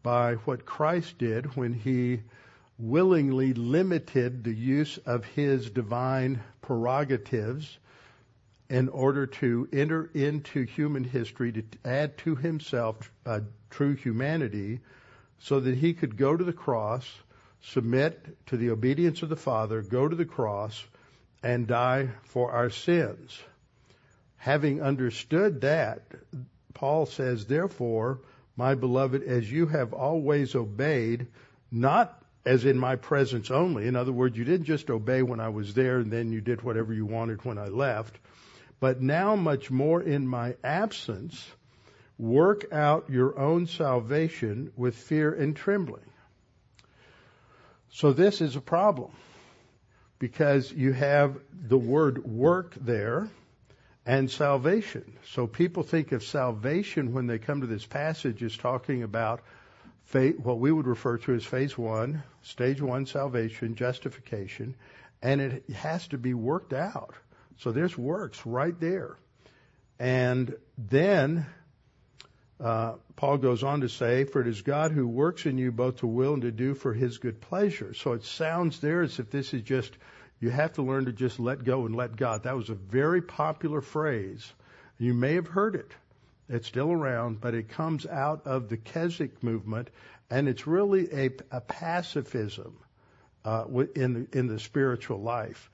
by 0.03 0.35
what 0.35 0.65
Christ 0.65 1.19
did 1.19 1.57
when 1.57 1.73
he 1.73 2.21
willingly 2.79 3.53
limited 3.53 4.45
the 4.45 4.55
use 4.55 4.99
of 4.99 5.25
his 5.25 5.69
divine 5.69 6.41
prerogatives 6.63 7.79
in 8.71 8.89
order 8.89 9.27
to 9.27 9.69
enter 9.73 10.09
into 10.15 10.63
human 10.63 11.03
history 11.03 11.51
to 11.51 11.63
add 11.85 12.17
to 12.17 12.37
himself 12.37 13.11
uh, 13.27 13.41
true 13.69 13.97
humanity 13.97 14.79
so 15.41 15.59
that 15.59 15.75
he 15.75 15.93
could 15.93 16.17
go 16.17 16.37
to 16.37 16.45
the 16.45 16.53
cross, 16.53 17.05
submit 17.63 18.47
to 18.47 18.57
the 18.57 18.71
obedience 18.71 19.23
of 19.23 19.29
the 19.29 19.37
Father, 19.37 19.83
go 19.83 20.07
to 20.07 20.15
the 20.15 20.25
cross, 20.25 20.85
and 21.43 21.67
die 21.67 22.09
for 22.23 22.53
our 22.53 22.71
sins. 22.71 23.41
Having 24.37 24.83
understood 24.83 25.63
that, 25.63 26.03
Paul 26.73 27.07
says, 27.07 27.47
therefore, 27.47 28.21
my 28.57 28.77
beloved, 28.77 29.25
as 29.25 29.51
you 29.51 29.67
have 29.67 29.93
always 29.93 30.55
obeyed, 30.55 31.27
not 31.73 32.23
as 32.47 32.65
in 32.65 32.79
my 32.79 32.97
presence 32.97 33.51
only. 33.51 33.87
In 33.87 33.97
other 33.97 34.13
words, 34.13 34.37
you 34.37 34.45
didn't 34.45 34.67
just 34.67 34.91
obey 34.91 35.23
when 35.23 35.41
I 35.41 35.49
was 35.49 35.75
there 35.75 35.99
and 35.99 36.11
then 36.11 36.31
you 36.31 36.41
did 36.41 36.63
whatever 36.63 36.93
you 36.93 37.05
wanted 37.05 37.45
when 37.45 37.59
I 37.59 37.67
left, 37.67 38.19
but 38.81 39.01
now 39.01 39.37
much 39.37 39.71
more 39.71 40.03
in 40.03 40.27
my 40.27 40.57
absence, 40.65 41.47
work 42.19 42.73
out 42.73 43.11
your 43.11 43.39
own 43.39 43.67
salvation 43.67 44.73
with 44.77 44.97
fear 44.97 45.33
and 45.33 45.55
trembling. 45.55 46.11
So 47.93 48.13
this 48.13 48.41
is 48.41 48.57
a 48.57 48.61
problem 48.61 49.11
because 50.19 50.73
you 50.73 50.93
have 50.93 51.39
the 51.53 51.79
word 51.79 52.25
work 52.25 52.75
there 52.81 53.29
and 54.07 54.31
salvation. 54.31 55.19
So 55.33 55.47
people 55.47 55.83
think 55.83 56.13
of 56.13 56.23
salvation 56.23 57.13
when 57.13 57.27
they 57.27 57.39
come 57.39 57.61
to 57.61 57.67
this 57.67 57.87
passage 57.87 58.43
as 58.43 58.57
talking 58.57 59.03
about 59.03 59.41
what 60.13 60.59
we 60.59 60.73
would 60.73 60.87
refer 60.87 61.19
to 61.19 61.35
as 61.35 61.45
phase 61.45 61.79
one, 61.79 62.23
stage 62.43 62.83
one 62.83 63.07
salvation, 63.07 63.77
justification, 63.77 64.75
and 65.23 65.41
it 65.41 65.71
has 65.71 66.09
to 66.09 66.19
be 66.19 66.35
worked 66.35 66.73
out. 66.73 67.15
So 67.59 67.73
there's 67.73 67.97
works 67.97 68.45
right 68.47 68.79
there. 68.79 69.17
And 69.99 70.55
then 70.79 71.47
uh, 72.59 72.95
Paul 73.17 73.39
goes 73.39 73.63
on 73.63 73.83
to 73.83 73.89
say, 73.89 74.25
For 74.25 74.41
it 74.41 74.47
is 74.47 74.63
God 74.63 74.93
who 74.93 75.07
works 75.07 75.47
in 75.47 75.59
you 75.59 75.73
both 75.73 75.99
to 75.99 76.07
will 76.07 76.35
and 76.35 76.43
to 76.43 76.51
do 76.51 76.75
for 76.75 76.93
his 76.93 77.19
good 77.19 77.41
pleasure. 77.41 77.95
So 77.95 78.13
it 78.13 78.25
sounds 78.25 78.81
there 78.81 79.03
as 79.03 79.19
if 79.19 79.31
this 79.31 79.55
is 79.55 79.63
just, 79.63 79.93
you 80.41 80.51
have 80.51 80.75
to 80.75 80.83
learn 80.83 81.07
to 81.07 81.13
just 81.13 81.39
let 81.41 81.65
go 81.65 81.87
and 81.87 81.95
let 81.95 82.17
God. 82.17 82.45
That 82.45 82.57
was 82.57 82.71
a 82.71 82.75
very 82.75 83.23
popular 83.23 83.81
phrase. 83.81 84.51
You 84.99 85.15
may 85.15 85.35
have 85.35 85.49
heard 85.49 85.75
it. 85.75 85.91
It's 86.49 86.67
still 86.67 86.91
around, 86.91 87.41
but 87.41 87.55
it 87.55 87.69
comes 87.69 88.07
out 88.07 88.47
of 88.47 88.69
the 88.69 88.77
Keswick 88.77 89.43
movement, 89.43 89.89
and 90.29 90.49
it's 90.49 90.67
really 90.67 91.09
a, 91.13 91.31
a 91.51 91.61
pacifism 91.61 92.77
uh, 93.45 93.65
in 93.95 94.15
the, 94.15 94.39
in 94.39 94.49
the 94.49 94.59
spiritual 94.59 95.21
life 95.21 95.71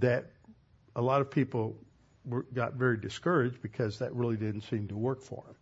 that 0.00 0.26
a 0.96 1.02
lot 1.02 1.20
of 1.20 1.30
people 1.30 1.76
were, 2.24 2.44
got 2.52 2.74
very 2.74 2.96
discouraged 2.96 3.62
because 3.62 3.98
that 4.00 4.12
really 4.14 4.36
didn't 4.36 4.62
seem 4.62 4.88
to 4.88 4.96
work 4.96 5.22
for 5.22 5.44
them. 5.46 5.54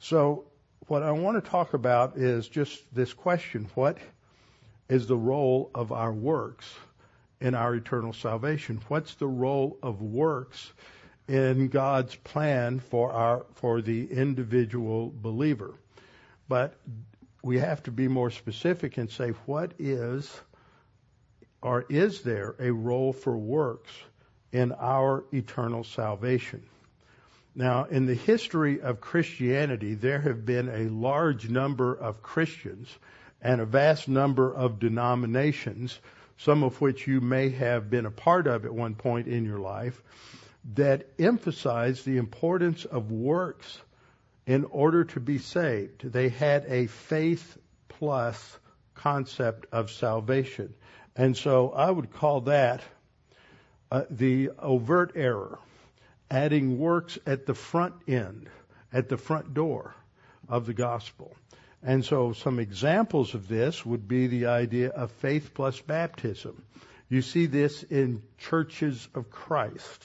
So 0.00 0.44
what 0.88 1.02
I 1.02 1.12
want 1.12 1.42
to 1.42 1.50
talk 1.50 1.72
about 1.72 2.16
is 2.16 2.48
just 2.48 2.82
this 2.94 3.12
question. 3.12 3.68
What 3.74 3.98
is 4.88 5.06
the 5.06 5.16
role 5.16 5.70
of 5.74 5.92
our 5.92 6.12
works 6.12 6.68
in 7.40 7.54
our 7.54 7.74
eternal 7.74 8.12
salvation? 8.12 8.80
What's 8.88 9.14
the 9.14 9.28
role 9.28 9.78
of 9.82 10.02
works 10.02 10.72
in 11.28 11.68
God's 11.68 12.16
plan 12.16 12.80
for 12.80 13.12
our, 13.12 13.46
for 13.54 13.80
the 13.80 14.10
individual 14.10 15.12
believer? 15.14 15.74
But 16.48 16.74
we 17.42 17.58
have 17.58 17.82
to 17.84 17.92
be 17.92 18.08
more 18.08 18.30
specific 18.30 18.98
and 18.98 19.08
say 19.08 19.30
what 19.46 19.72
is 19.78 20.40
or 21.62 21.84
is 21.88 22.22
there 22.22 22.54
a 22.58 22.70
role 22.70 23.12
for 23.12 23.36
works 23.36 23.92
in 24.52 24.72
our 24.72 25.24
eternal 25.32 25.84
salvation? 25.84 26.62
Now, 27.54 27.84
in 27.84 28.06
the 28.06 28.14
history 28.14 28.80
of 28.80 29.00
Christianity, 29.00 29.94
there 29.94 30.20
have 30.20 30.46
been 30.46 30.68
a 30.68 30.88
large 30.88 31.48
number 31.48 31.94
of 31.94 32.22
Christians 32.22 32.88
and 33.42 33.60
a 33.60 33.66
vast 33.66 34.08
number 34.08 34.54
of 34.54 34.78
denominations, 34.78 35.98
some 36.38 36.62
of 36.62 36.80
which 36.80 37.06
you 37.06 37.20
may 37.20 37.50
have 37.50 37.90
been 37.90 38.06
a 38.06 38.10
part 38.10 38.46
of 38.46 38.64
at 38.64 38.74
one 38.74 38.94
point 38.94 39.26
in 39.26 39.44
your 39.44 39.58
life, 39.58 40.00
that 40.74 41.08
emphasize 41.18 42.02
the 42.04 42.18
importance 42.18 42.84
of 42.84 43.10
works 43.10 43.80
in 44.46 44.64
order 44.64 45.04
to 45.04 45.20
be 45.20 45.38
saved. 45.38 46.02
They 46.02 46.28
had 46.28 46.66
a 46.66 46.86
faith 46.86 47.58
plus 47.88 48.58
concept 48.94 49.66
of 49.72 49.90
salvation. 49.90 50.74
And 51.16 51.36
so 51.36 51.70
I 51.70 51.90
would 51.90 52.12
call 52.12 52.42
that 52.42 52.82
uh, 53.90 54.04
the 54.10 54.50
overt 54.58 55.12
error 55.14 55.58
adding 56.30 56.78
works 56.78 57.18
at 57.26 57.46
the 57.46 57.54
front 57.54 57.94
end, 58.06 58.48
at 58.92 59.08
the 59.08 59.16
front 59.16 59.52
door 59.52 59.94
of 60.48 60.66
the 60.66 60.74
gospel. 60.74 61.34
And 61.82 62.04
so 62.04 62.32
some 62.32 62.58
examples 62.58 63.34
of 63.34 63.48
this 63.48 63.84
would 63.84 64.06
be 64.06 64.26
the 64.26 64.46
idea 64.46 64.90
of 64.90 65.10
faith 65.12 65.52
plus 65.54 65.80
baptism. 65.80 66.62
You 67.08 67.22
see 67.22 67.46
this 67.46 67.82
in 67.82 68.22
churches 68.38 69.08
of 69.14 69.30
Christ. 69.30 70.04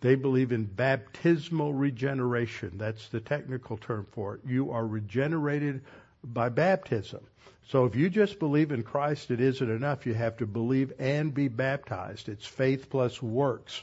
They 0.00 0.14
believe 0.14 0.52
in 0.52 0.64
baptismal 0.64 1.74
regeneration. 1.74 2.78
That's 2.78 3.08
the 3.08 3.20
technical 3.20 3.78
term 3.78 4.06
for 4.12 4.34
it. 4.36 4.42
You 4.46 4.70
are 4.70 4.86
regenerated 4.86 5.82
by 6.22 6.50
baptism. 6.50 7.26
So 7.68 7.84
if 7.84 7.94
you 7.96 8.08
just 8.08 8.38
believe 8.38 8.72
in 8.72 8.82
Christ, 8.82 9.30
it 9.30 9.40
isn't 9.40 9.70
enough. 9.70 10.06
You 10.06 10.14
have 10.14 10.38
to 10.38 10.46
believe 10.46 10.92
and 10.98 11.34
be 11.34 11.48
baptized. 11.48 12.30
It's 12.30 12.46
faith 12.46 12.88
plus 12.88 13.22
works. 13.22 13.82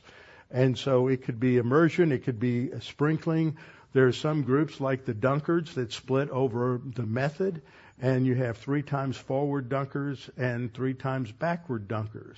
And 0.49 0.77
so 0.77 1.07
it 1.07 1.23
could 1.23 1.39
be 1.39 1.57
immersion, 1.57 2.11
it 2.11 2.23
could 2.23 2.39
be 2.39 2.71
a 2.71 2.81
sprinkling. 2.81 3.57
There 3.93 4.07
are 4.07 4.11
some 4.11 4.41
groups 4.41 4.81
like 4.81 5.05
the 5.05 5.13
Dunkards 5.13 5.75
that 5.75 5.93
split 5.93 6.29
over 6.29 6.81
the 6.83 7.05
method, 7.05 7.61
and 8.01 8.25
you 8.25 8.35
have 8.35 8.57
three 8.57 8.81
times 8.81 9.17
forward 9.17 9.69
dunkers 9.69 10.29
and 10.35 10.73
three 10.73 10.95
times 10.95 11.31
backward 11.31 11.87
dunkers. 11.87 12.37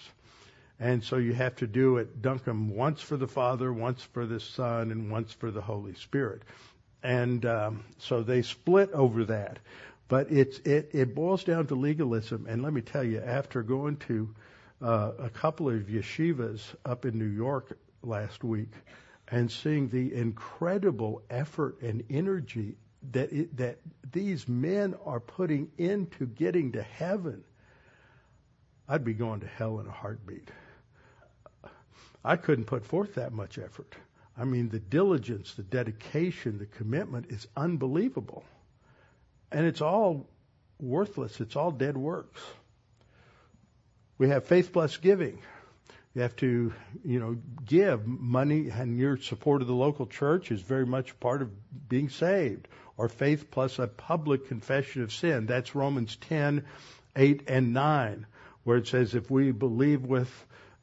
And 0.80 1.04
so 1.04 1.16
you 1.16 1.34
have 1.34 1.56
to 1.58 1.68
do 1.68 1.98
it, 1.98 2.22
dunk 2.22 2.44
them 2.44 2.76
once 2.76 3.02
for 3.02 3.18
the 3.18 3.28
Father, 3.28 3.72
once 3.72 4.04
for 4.04 4.26
the 4.26 4.40
Son, 4.40 4.92
and 4.92 5.10
once 5.10 5.34
for 5.34 5.50
the 5.50 5.62
Holy 5.62 5.96
Spirit. 5.96 6.44
And 7.02 7.46
um, 7.46 7.86
so 8.00 8.22
they 8.22 8.42
split 8.42 8.92
over 8.92 9.26
that. 9.26 9.60
But 10.08 10.32
it's, 10.32 10.60
it, 10.60 10.92
it 10.94 11.16
boils 11.16 11.44
down 11.44 11.68
to 11.68 11.76
legalism. 11.76 12.46
And 12.48 12.62
let 12.62 12.74
me 12.74 12.82
tell 12.82 13.04
you, 13.04 13.20
after 13.20 13.62
going 13.62 13.98
to 13.98 14.34
uh, 14.82 15.12
a 15.20 15.30
couple 15.30 15.70
of 15.70 15.84
yeshivas 15.84 16.62
up 16.86 17.06
in 17.06 17.18
New 17.18 17.26
York 17.26 17.78
last 18.04 18.44
week 18.44 18.72
and 19.30 19.52
seeing 19.52 19.90
the 19.90 20.14
incredible 20.14 21.22
effort 21.30 21.82
and 21.82 22.04
energy 22.10 22.76
that 23.12 23.32
it, 23.32 23.56
that 23.58 23.80
these 24.12 24.48
men 24.48 24.96
are 25.06 25.20
putting 25.20 25.70
into 25.78 26.26
getting 26.26 26.72
to 26.74 26.82
heaven, 26.82 27.44
I'd 28.88 29.04
be 29.04 29.14
going 29.14 29.42
to 29.42 29.48
hell 29.48 29.80
in 29.80 29.88
a 29.88 29.92
heartbeat. 29.92 30.50
I 32.24 32.36
couldn't 32.36 32.66
put 32.66 32.86
forth 32.86 33.16
that 33.16 33.34
much 33.34 33.58
effort. 33.58 33.96
I 34.38 34.46
mean, 34.46 34.70
the 34.70 34.80
diligence, 34.80 35.54
the 35.54 35.64
dedication, 35.64 36.58
the 36.58 36.66
commitment 36.66 37.28
is 37.30 37.48
unbelievable. 37.56 38.44
And 39.52 39.66
it's 39.66 39.82
all 39.82 40.28
worthless. 40.80 41.40
It's 41.40 41.56
all 41.56 41.72
dead 41.72 41.98
works. 41.98 42.42
We 44.18 44.30
have 44.30 44.46
faith 44.46 44.74
plus 44.74 44.98
giving. 44.98 45.40
You 46.16 46.24
have 46.24 46.36
to, 46.38 46.74
you 47.06 47.20
know, 47.20 47.38
give 47.66 48.08
money, 48.08 48.70
and 48.70 48.98
your 48.98 49.18
support 49.18 49.62
of 49.62 49.68
the 49.68 49.76
local 49.76 50.08
church 50.08 50.52
is 50.52 50.62
very 50.62 50.86
much 50.86 51.20
part 51.20 51.44
of 51.44 51.52
being 51.88 52.10
saved. 52.10 52.68
Or 52.98 53.08
faith 53.08 53.52
plus 53.52 53.78
a 53.78 53.88
public 53.88 54.48
confession 54.48 55.04
of 55.04 55.14
sin. 55.14 55.46
That's 55.46 55.76
Romans 55.76 56.16
10, 56.16 56.66
8, 57.16 57.44
and 57.48 57.74
9, 57.74 58.26
where 58.64 58.78
it 58.78 58.88
says, 58.88 59.14
if 59.14 59.30
we 59.30 59.52
believe 59.52 60.02
with 60.04 60.32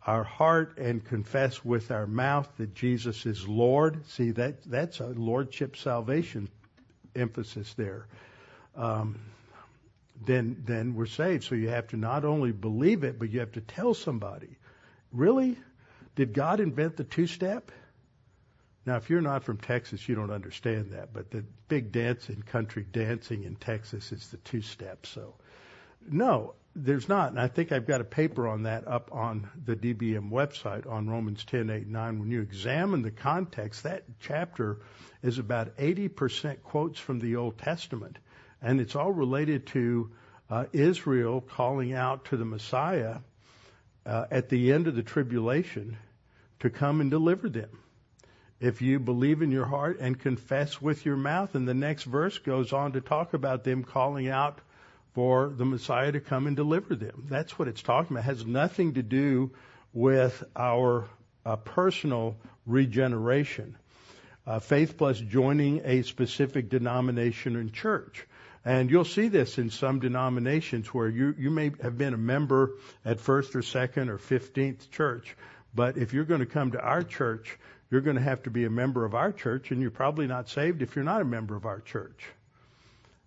our 0.06 0.22
heart 0.22 0.78
and 0.78 1.04
confess 1.04 1.64
with 1.64 1.90
our 1.90 2.06
mouth 2.06 2.48
that 2.58 2.74
Jesus 2.74 3.26
is 3.26 3.48
Lord, 3.48 4.06
see, 4.10 4.30
that, 4.32 4.62
that's 4.64 5.00
a 5.00 5.06
lordship 5.06 5.76
salvation 5.76 6.48
emphasis 7.16 7.74
there. 7.74 8.06
Um, 8.76 9.20
then, 10.26 10.62
then 10.64 10.94
we're 10.94 11.06
saved. 11.06 11.44
So 11.44 11.54
you 11.54 11.68
have 11.68 11.88
to 11.88 11.96
not 11.96 12.24
only 12.24 12.52
believe 12.52 13.04
it, 13.04 13.18
but 13.18 13.30
you 13.30 13.40
have 13.40 13.52
to 13.52 13.60
tell 13.60 13.94
somebody. 13.94 14.56
Really? 15.12 15.58
Did 16.16 16.32
God 16.32 16.60
invent 16.60 16.96
the 16.96 17.04
two 17.04 17.26
step? 17.26 17.72
Now, 18.86 18.96
if 18.96 19.08
you're 19.08 19.22
not 19.22 19.44
from 19.44 19.58
Texas, 19.58 20.08
you 20.08 20.14
don't 20.14 20.30
understand 20.30 20.92
that, 20.92 21.12
but 21.12 21.30
the 21.30 21.44
big 21.68 21.90
dance 21.90 22.28
in 22.28 22.42
country 22.42 22.84
dancing 22.90 23.44
in 23.44 23.56
Texas 23.56 24.12
is 24.12 24.28
the 24.28 24.36
two 24.38 24.60
step. 24.60 25.06
So, 25.06 25.34
no, 26.06 26.54
there's 26.76 27.08
not. 27.08 27.30
And 27.30 27.40
I 27.40 27.48
think 27.48 27.72
I've 27.72 27.86
got 27.86 28.02
a 28.02 28.04
paper 28.04 28.46
on 28.46 28.64
that 28.64 28.86
up 28.86 29.10
on 29.12 29.48
the 29.64 29.74
DBM 29.74 30.30
website 30.30 30.86
on 30.86 31.08
Romans 31.08 31.44
10, 31.44 31.70
8, 31.70 31.86
9. 31.86 32.20
When 32.20 32.30
you 32.30 32.42
examine 32.42 33.02
the 33.02 33.10
context, 33.10 33.84
that 33.84 34.04
chapter 34.20 34.80
is 35.22 35.38
about 35.38 35.76
80% 35.78 36.62
quotes 36.62 36.98
from 36.98 37.20
the 37.20 37.36
Old 37.36 37.56
Testament. 37.58 38.18
And 38.64 38.80
it's 38.80 38.96
all 38.96 39.12
related 39.12 39.66
to 39.68 40.10
uh, 40.48 40.64
Israel 40.72 41.42
calling 41.42 41.92
out 41.92 42.24
to 42.26 42.38
the 42.38 42.46
Messiah 42.46 43.18
uh, 44.06 44.24
at 44.30 44.48
the 44.48 44.72
end 44.72 44.86
of 44.86 44.96
the 44.96 45.02
tribulation 45.02 45.98
to 46.60 46.70
come 46.70 47.02
and 47.02 47.10
deliver 47.10 47.50
them. 47.50 47.78
If 48.60 48.80
you 48.80 48.98
believe 48.98 49.42
in 49.42 49.50
your 49.50 49.66
heart 49.66 49.98
and 50.00 50.18
confess 50.18 50.80
with 50.80 51.04
your 51.04 51.16
mouth, 51.16 51.54
and 51.54 51.68
the 51.68 51.74
next 51.74 52.04
verse 52.04 52.38
goes 52.38 52.72
on 52.72 52.92
to 52.92 53.02
talk 53.02 53.34
about 53.34 53.64
them 53.64 53.84
calling 53.84 54.28
out 54.28 54.60
for 55.12 55.52
the 55.54 55.66
Messiah 55.66 56.12
to 56.12 56.20
come 56.20 56.46
and 56.46 56.56
deliver 56.56 56.94
them. 56.94 57.26
That's 57.28 57.58
what 57.58 57.68
it's 57.68 57.82
talking 57.82 58.16
about. 58.16 58.24
It 58.24 58.36
has 58.36 58.46
nothing 58.46 58.94
to 58.94 59.02
do 59.02 59.50
with 59.92 60.42
our 60.56 61.06
uh, 61.44 61.56
personal 61.56 62.36
regeneration. 62.64 63.76
Uh, 64.46 64.58
faith 64.58 64.96
plus 64.96 65.20
joining 65.20 65.82
a 65.84 66.02
specific 66.02 66.70
denomination 66.70 67.56
and 67.56 67.70
church. 67.70 68.26
And 68.64 68.90
you'll 68.90 69.04
see 69.04 69.28
this 69.28 69.58
in 69.58 69.68
some 69.70 70.00
denominations 70.00 70.88
where 70.88 71.08
you, 71.08 71.34
you 71.38 71.50
may 71.50 71.72
have 71.82 71.98
been 71.98 72.14
a 72.14 72.18
member 72.18 72.72
at 73.04 73.20
first 73.20 73.54
or 73.54 73.62
second 73.62 74.08
or 74.08 74.16
fifteenth 74.16 74.90
church, 74.90 75.36
but 75.74 75.98
if 75.98 76.14
you're 76.14 76.24
going 76.24 76.40
to 76.40 76.46
come 76.46 76.70
to 76.70 76.80
our 76.80 77.02
church, 77.02 77.58
you're 77.90 78.00
going 78.00 78.16
to 78.16 78.22
have 78.22 78.42
to 78.44 78.50
be 78.50 78.64
a 78.64 78.70
member 78.70 79.04
of 79.04 79.14
our 79.14 79.32
church, 79.32 79.70
and 79.70 79.82
you're 79.82 79.90
probably 79.90 80.26
not 80.26 80.48
saved 80.48 80.80
if 80.80 80.96
you're 80.96 81.04
not 81.04 81.20
a 81.20 81.24
member 81.24 81.56
of 81.56 81.66
our 81.66 81.80
church. 81.80 82.24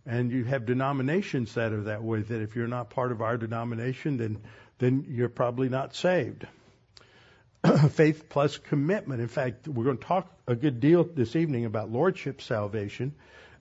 And 0.06 0.32
you 0.32 0.46
have 0.46 0.66
denominations 0.66 1.54
that 1.54 1.74
are 1.74 1.84
that 1.84 2.02
way, 2.02 2.22
that 2.22 2.42
if 2.42 2.56
you're 2.56 2.68
not 2.68 2.90
part 2.90 3.12
of 3.12 3.22
our 3.22 3.38
denomination, 3.38 4.18
then, 4.18 4.42
then 4.80 5.06
you're 5.10 5.30
probably 5.30 5.70
not 5.70 5.96
saved. 5.96 6.48
Faith 7.92 8.30
plus 8.30 8.58
commitment. 8.58 9.22
In 9.22 9.28
fact, 9.28 9.68
we're 9.68 9.84
going 9.84 9.98
to 9.98 10.04
talk 10.04 10.32
a 10.48 10.56
good 10.56 10.80
deal 10.80 11.04
this 11.04 11.36
evening 11.36 11.66
about 11.66 11.92
lordship 11.92 12.42
salvation. 12.42 13.14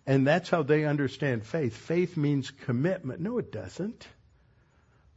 And 0.06 0.26
that's 0.26 0.48
how 0.48 0.62
they 0.62 0.84
understand 0.84 1.44
faith. 1.44 1.76
Faith 1.76 2.16
means 2.16 2.50
commitment. 2.50 3.20
No, 3.20 3.38
it 3.38 3.50
doesn't. 3.50 4.06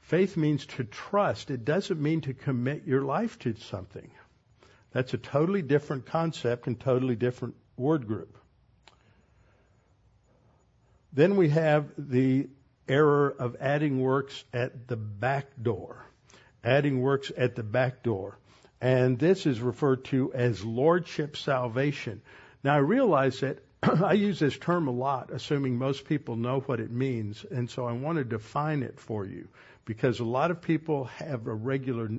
Faith 0.02 0.36
means 0.36 0.66
to 0.66 0.84
trust. 0.84 1.52
It 1.52 1.64
doesn't 1.64 2.02
mean 2.02 2.22
to 2.22 2.34
commit 2.34 2.88
your 2.88 3.04
life 3.04 3.38
to 3.40 3.56
something. 3.56 4.10
That's 4.92 5.14
a 5.14 5.20
totally 5.20 5.62
different 5.62 6.08
concept 6.08 6.66
and 6.66 6.80
totally 6.80 7.16
different 7.16 7.56
word 7.78 8.08
group. 8.08 8.36
Then 11.14 11.38
we 11.38 11.50
have 11.50 11.92
the 11.98 12.50
error 12.88 13.30
of 13.30 13.58
adding 13.60 14.02
works 14.02 14.44
at 14.52 14.88
the 14.88 14.98
back 14.98 15.46
door. 15.62 16.04
Adding 16.64 17.00
works 17.02 17.32
at 17.38 17.56
the 17.56 17.64
back 17.64 18.02
door. 18.02 18.40
And 18.82 19.20
this 19.20 19.46
is 19.46 19.62
referred 19.62 20.06
to 20.06 20.34
as 20.34 20.64
lordship 20.64 21.38
salvation. 21.38 22.22
Now 22.64 22.74
I 22.74 22.80
realize 22.80 23.42
that 23.42 23.60
I 24.04 24.14
use 24.14 24.40
this 24.40 24.58
term 24.58 24.88
a 24.88 24.92
lot, 24.92 25.32
assuming 25.32 25.78
most 25.78 26.06
people 26.06 26.36
know 26.36 26.60
what 26.62 26.80
it 26.80 26.92
means, 26.92 27.46
and 27.50 27.70
so 27.70 27.86
I 27.86 27.94
want 27.94 28.18
to 28.18 28.24
define 28.24 28.84
it 28.84 29.00
for 29.00 29.26
you 29.26 29.48
because 29.86 30.20
a 30.20 30.26
lot 30.26 30.52
of 30.52 30.62
people 30.62 31.06
have 31.06 31.48
a 31.48 31.54
regular, 31.54 32.10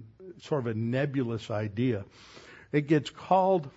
sort 0.40 0.62
of 0.62 0.66
a 0.68 0.74
nebulous 0.74 1.50
idea. 1.50 2.04
It 2.72 2.86
gets 2.86 3.10
called 3.10 3.70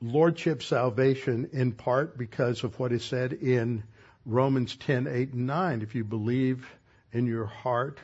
lordship 0.00 0.62
salvation 0.62 1.50
in 1.52 1.72
part 1.72 2.16
because 2.16 2.64
of 2.64 2.78
what 2.78 2.92
is 2.92 3.04
said 3.04 3.32
in 3.32 3.82
Romans 4.24 4.76
10, 4.76 5.06
8, 5.06 5.32
and 5.32 5.46
9. 5.46 5.82
If 5.82 5.94
you 5.94 6.04
believe 6.04 6.66
in 7.12 7.26
your 7.26 7.46
heart 7.46 7.98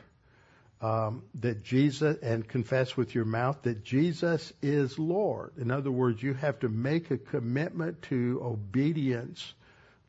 um, 0.81 1.23
that 1.35 1.63
Jesus 1.63 2.17
and 2.21 2.47
confess 2.47 2.95
with 2.95 3.15
your 3.15 3.25
mouth 3.25 3.63
that 3.63 3.83
Jesus 3.83 4.53
is 4.61 4.99
Lord. 4.99 5.53
In 5.57 5.71
other 5.71 5.91
words, 5.91 6.21
you 6.21 6.33
have 6.35 6.59
to 6.59 6.69
make 6.69 7.09
a 7.09 7.17
commitment 7.17 8.03
to 8.03 8.39
obedience 8.43 9.53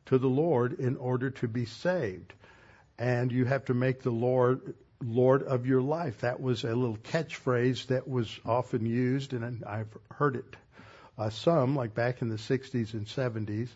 to 0.07 0.17
the 0.17 0.27
Lord 0.27 0.79
in 0.79 0.97
order 0.97 1.31
to 1.31 1.47
be 1.47 1.65
saved, 1.65 2.33
and 2.97 3.31
you 3.31 3.45
have 3.45 3.65
to 3.65 3.73
make 3.73 4.01
the 4.01 4.11
Lord 4.11 4.75
Lord 5.01 5.43
of 5.43 5.65
your 5.65 5.81
life. 5.81 6.21
That 6.21 6.41
was 6.41 6.63
a 6.65 6.75
little 6.75 6.97
catchphrase 6.97 7.87
that 7.87 8.07
was 8.07 8.37
often 8.45 8.85
used, 8.85 9.33
and 9.33 9.63
I've 9.63 9.97
heard 10.11 10.35
it 10.35 10.55
uh, 11.17 11.29
some, 11.29 11.75
like 11.75 11.95
back 11.95 12.21
in 12.21 12.29
the 12.29 12.35
60s 12.35 12.93
and 12.93 13.05
70s, 13.05 13.69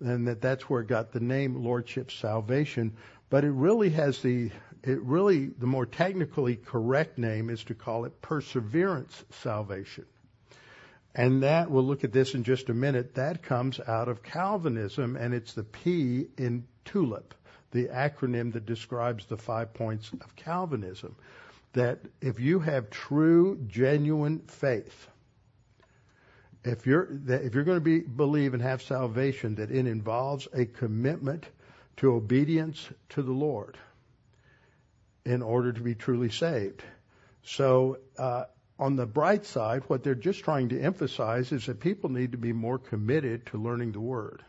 and 0.00 0.28
that 0.28 0.42
that's 0.42 0.68
where 0.68 0.82
it 0.82 0.88
got 0.88 1.12
the 1.12 1.20
name 1.20 1.64
Lordship 1.64 2.10
Salvation. 2.10 2.96
But 3.30 3.44
it 3.44 3.50
really 3.50 3.90
has 3.90 4.20
the 4.20 4.50
it 4.86 5.02
really, 5.02 5.46
the 5.46 5.66
more 5.66 5.86
technically 5.86 6.56
correct 6.56 7.18
name 7.18 7.50
is 7.50 7.64
to 7.64 7.74
call 7.74 8.04
it 8.04 8.22
perseverance 8.22 9.24
salvation. 9.42 10.06
And 11.14 11.42
that, 11.42 11.70
we'll 11.70 11.84
look 11.84 12.04
at 12.04 12.12
this 12.12 12.34
in 12.34 12.44
just 12.44 12.68
a 12.68 12.74
minute, 12.74 13.14
that 13.14 13.42
comes 13.42 13.80
out 13.80 14.08
of 14.08 14.22
Calvinism, 14.22 15.16
and 15.16 15.32
it's 15.32 15.54
the 15.54 15.64
P 15.64 16.26
in 16.36 16.66
TULIP, 16.84 17.34
the 17.72 17.86
acronym 17.86 18.52
that 18.52 18.66
describes 18.66 19.24
the 19.24 19.38
five 19.38 19.72
points 19.72 20.12
of 20.12 20.36
Calvinism. 20.36 21.16
That 21.72 22.00
if 22.20 22.38
you 22.38 22.60
have 22.60 22.90
true, 22.90 23.58
genuine 23.66 24.40
faith, 24.40 25.08
if 26.64 26.86
you're, 26.86 27.08
if 27.28 27.54
you're 27.54 27.64
going 27.64 27.78
to 27.78 27.84
be, 27.84 28.00
believe 28.00 28.52
and 28.52 28.62
have 28.62 28.82
salvation, 28.82 29.54
that 29.56 29.70
it 29.70 29.86
involves 29.86 30.46
a 30.52 30.66
commitment 30.66 31.46
to 31.96 32.12
obedience 32.12 32.88
to 33.10 33.22
the 33.22 33.32
Lord 33.32 33.78
in 35.26 35.42
order 35.42 35.72
to 35.72 35.80
be 35.80 35.94
truly 35.94 36.30
saved. 36.30 36.82
So, 37.42 37.98
uh, 38.16 38.44
on 38.78 38.96
the 38.96 39.06
bright 39.06 39.44
side, 39.44 39.82
what 39.88 40.04
they're 40.04 40.14
just 40.14 40.44
trying 40.44 40.68
to 40.68 40.80
emphasize 40.80 41.50
is 41.50 41.66
that 41.66 41.80
people 41.80 42.10
need 42.10 42.32
to 42.32 42.38
be 42.38 42.52
more 42.52 42.78
committed 42.78 43.46
to 43.46 43.58
learning 43.58 43.92
the 43.92 44.00
Word. 44.00 44.44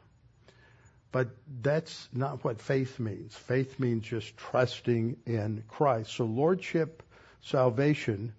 But 1.12 1.30
that's 1.62 2.10
not 2.14 2.44
what 2.44 2.62
faith 2.62 3.00
means. 3.00 3.34
Faith 3.34 3.80
means 3.80 4.06
just 4.06 4.38
trusting 4.38 5.18
in 5.26 5.64
Christ. 5.68 6.12
So, 6.12 6.26
Lordship 6.26 7.02
salvation 7.42 8.34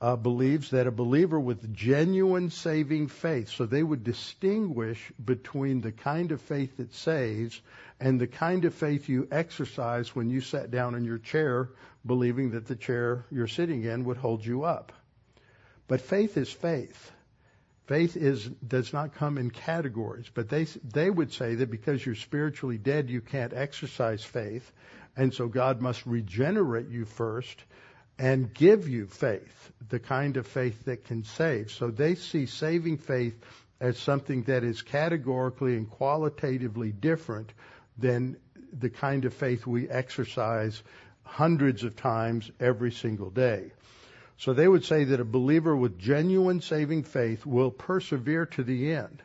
uh, 0.00 0.14
believes 0.14 0.70
that 0.70 0.86
a 0.86 0.92
believer 0.92 1.40
with 1.40 1.74
genuine 1.74 2.50
saving 2.50 3.08
faith, 3.08 3.48
so 3.48 3.66
they 3.66 3.82
would 3.82 4.04
distinguish 4.04 5.12
between 5.22 5.80
the 5.80 5.90
kind 5.90 6.30
of 6.30 6.40
faith 6.40 6.76
that 6.76 6.94
saves 6.94 7.60
and 7.98 8.20
the 8.20 8.26
kind 8.28 8.64
of 8.64 8.74
faith 8.74 9.08
you 9.08 9.26
exercise 9.30 10.14
when 10.14 10.30
you 10.30 10.40
sat 10.40 10.70
down 10.70 10.94
in 10.94 11.04
your 11.04 11.18
chair 11.18 11.70
believing 12.06 12.52
that 12.52 12.66
the 12.66 12.76
chair 12.76 13.24
you're 13.30 13.48
sitting 13.48 13.82
in 13.82 14.04
would 14.04 14.16
hold 14.16 14.46
you 14.46 14.62
up. 14.62 14.92
But 15.88 16.00
faith 16.00 16.36
is 16.36 16.50
faith. 16.50 17.10
Faith 17.86 18.16
is 18.16 18.44
does 18.46 18.92
not 18.92 19.14
come 19.14 19.38
in 19.38 19.50
categories, 19.50 20.26
but 20.32 20.48
they 20.48 20.64
they 20.64 21.08
would 21.08 21.32
say 21.32 21.54
that 21.56 21.70
because 21.70 22.04
you're 22.04 22.14
spiritually 22.14 22.76
dead, 22.76 23.08
you 23.08 23.22
can't 23.22 23.54
exercise 23.54 24.22
faith, 24.22 24.70
and 25.16 25.32
so 25.32 25.48
God 25.48 25.80
must 25.80 26.04
regenerate 26.04 26.88
you 26.88 27.06
first 27.06 27.64
and 28.18 28.52
give 28.52 28.88
you 28.88 29.06
faith, 29.06 29.72
the 29.88 29.98
kind 29.98 30.36
of 30.36 30.46
faith 30.46 30.84
that 30.86 31.04
can 31.04 31.24
save. 31.24 31.70
So 31.70 31.90
they 31.90 32.14
see 32.16 32.46
saving 32.46 32.98
faith 32.98 33.34
as 33.80 33.98
something 33.98 34.42
that 34.44 34.64
is 34.64 34.82
categorically 34.82 35.76
and 35.76 35.88
qualitatively 35.88 36.90
different 36.90 37.52
than 37.96 38.36
the 38.72 38.90
kind 38.90 39.24
of 39.24 39.32
faith 39.32 39.66
we 39.66 39.88
exercise 39.88 40.82
hundreds 41.22 41.84
of 41.84 41.94
times 41.94 42.50
every 42.58 42.90
single 42.90 43.30
day. 43.30 43.70
So 44.38 44.52
they 44.52 44.68
would 44.68 44.84
say 44.84 45.04
that 45.04 45.20
a 45.20 45.24
believer 45.24 45.76
with 45.76 45.98
genuine 45.98 46.60
saving 46.60 47.04
faith 47.04 47.44
will 47.44 47.70
persevere 47.70 48.46
to 48.46 48.62
the 48.62 48.92
end. 48.92 49.22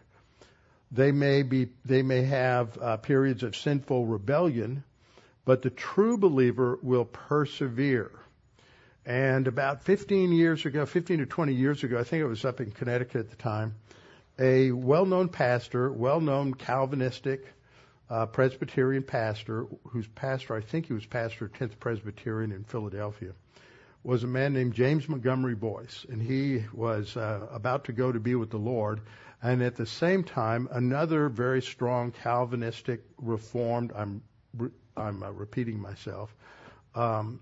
They 0.91 1.12
may 1.12 1.43
be, 1.43 1.69
they 1.86 2.03
may 2.03 2.23
have 2.23 2.77
uh, 2.79 2.97
periods 2.97 3.43
of 3.43 3.56
sinful 3.56 4.06
rebellion, 4.06 4.84
but 5.45 5.62
the 5.62 5.69
true 5.71 6.17
believer 6.17 6.77
will 6.82 7.06
persevere. 7.06 8.12
And 9.05 9.47
about 9.47 9.83
15 9.83 10.31
years 10.31 10.65
ago, 10.65 10.85
15 10.85 11.19
to 11.19 11.25
20 11.25 11.53
years 11.53 11.83
ago, 11.83 11.99
I 11.99 12.03
think 12.03 12.21
it 12.21 12.27
was 12.27 12.45
up 12.45 12.61
in 12.61 12.71
Connecticut 12.71 13.19
at 13.19 13.29
the 13.29 13.35
time, 13.35 13.75
a 14.39 14.71
well-known 14.71 15.29
pastor, 15.29 15.91
well-known 15.91 16.53
Calvinistic 16.53 17.45
uh, 18.09 18.25
Presbyterian 18.27 19.03
pastor, 19.03 19.65
whose 19.89 20.07
pastor, 20.07 20.55
I 20.55 20.61
think 20.61 20.85
he 20.87 20.93
was 20.93 21.05
pastor 21.05 21.45
of 21.45 21.53
10th 21.53 21.79
Presbyterian 21.79 22.51
in 22.51 22.63
Philadelphia, 22.63 23.31
was 24.03 24.23
a 24.23 24.27
man 24.27 24.53
named 24.53 24.73
James 24.73 25.07
Montgomery 25.09 25.55
Boice. 25.55 26.05
and 26.09 26.21
he 26.21 26.63
was 26.73 27.17
uh, 27.17 27.47
about 27.51 27.85
to 27.85 27.93
go 27.93 28.11
to 28.11 28.19
be 28.19 28.35
with 28.35 28.51
the 28.51 28.57
Lord. 28.57 29.01
And 29.41 29.61
at 29.61 29.75
the 29.75 29.85
same 29.85 30.23
time, 30.23 30.69
another 30.71 31.27
very 31.27 31.61
strong 31.61 32.11
Calvinistic 32.11 33.01
Reformed, 33.17 33.91
I'm 33.95 34.21
I'm 34.95 35.23
uh, 35.23 35.31
repeating 35.31 35.79
myself, 35.79 36.35
um, 36.93 37.41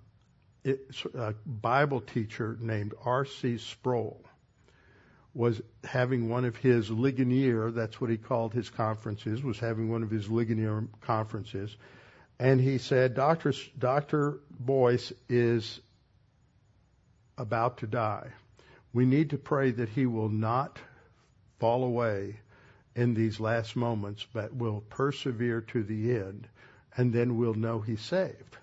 a 0.65 1.34
Bible 1.45 2.02
teacher 2.02 2.58
named 2.60 2.93
R.C. 3.04 3.58
Sproul 3.58 4.24
was 5.34 5.62
having 5.84 6.30
one 6.30 6.45
of 6.45 6.58
his 6.58 6.89
Ligonier, 6.89 7.71
that's 7.71 8.02
what 8.02 8.10
he 8.10 8.17
called 8.17 8.54
his 8.54 8.69
conferences, 8.69 9.41
was 9.41 9.60
having 9.60 9.89
one 9.89 10.04
of 10.04 10.12
his 10.12 10.30
Ligonier 10.30 10.84
conferences. 11.02 11.76
And 12.38 12.60
he 12.60 12.80
said, 12.80 13.13
Dr. 13.13 13.54
Dr. 13.78 14.39
Boice 14.50 15.13
is 15.30 15.80
about 17.38 17.78
to 17.78 17.88
die. 17.88 18.32
We 18.93 19.06
need 19.06 19.30
to 19.30 19.38
pray 19.38 19.71
that 19.71 19.89
he 19.89 20.06
will 20.06 20.30
not 20.30 20.80
fall 21.60 21.84
away 21.84 22.39
in 22.95 23.13
these 23.13 23.39
last 23.39 23.76
moments, 23.76 24.26
but 24.34 24.54
will 24.54 24.82
persevere 24.89 25.62
to 25.62 25.84
the 25.84 26.15
end, 26.15 26.47
and 26.97 27.13
then 27.13 27.38
we'll 27.38 27.54
know 27.54 27.80
he's 27.80 28.02
saved. 28.02 28.58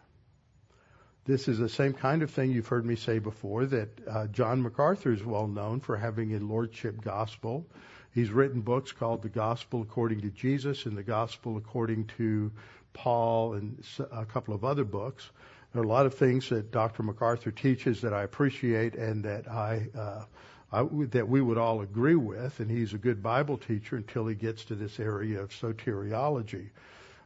This 1.29 1.47
is 1.47 1.59
the 1.59 1.69
same 1.69 1.93
kind 1.93 2.23
of 2.23 2.31
thing 2.31 2.53
you've 2.53 2.69
heard 2.69 2.87
me 2.87 2.97
say 2.97 3.19
before 3.19 3.67
that 3.67 3.91
uh, 4.09 4.27
John 4.29 4.63
MacArthur 4.63 5.13
is 5.13 5.23
well 5.23 5.47
known 5.47 5.79
for 5.79 5.95
having 5.95 6.35
a 6.35 6.39
lordship 6.39 7.03
gospel. 7.03 7.67
He's 8.15 8.31
written 8.31 8.63
books 8.63 8.93
called 8.93 9.21
The 9.21 9.29
Gospel 9.29 9.83
According 9.83 10.23
to 10.23 10.31
Jesus 10.31 10.87
and 10.87 10.97
The 10.97 11.03
Gospel 11.03 11.59
According 11.59 12.07
to 12.17 12.51
Paul 12.95 13.53
and 13.53 13.85
a 14.11 14.25
couple 14.25 14.55
of 14.55 14.65
other 14.65 14.85
books. 14.85 15.29
There 15.75 15.83
are 15.83 15.85
a 15.85 15.89
lot 15.89 16.07
of 16.07 16.15
things 16.15 16.49
that 16.49 16.71
Dr. 16.71 17.03
MacArthur 17.03 17.51
teaches 17.51 18.01
that 18.01 18.15
I 18.15 18.23
appreciate 18.23 18.95
and 18.95 19.23
that 19.25 19.47
I, 19.49 19.87
uh, 19.95 20.87
that 21.11 21.29
we 21.29 21.43
would 21.43 21.59
all 21.59 21.83
agree 21.83 22.17
with. 22.17 22.59
And 22.59 22.71
he's 22.71 22.95
a 22.95 22.99
good 22.99 23.23
Bible 23.23 23.59
teacher 23.59 23.97
until 23.97 24.27
he 24.27 24.35
gets 24.35 24.65
to 24.65 24.75
this 24.75 24.99
area 24.99 25.43
of 25.43 25.51
soteriology. 25.51 26.71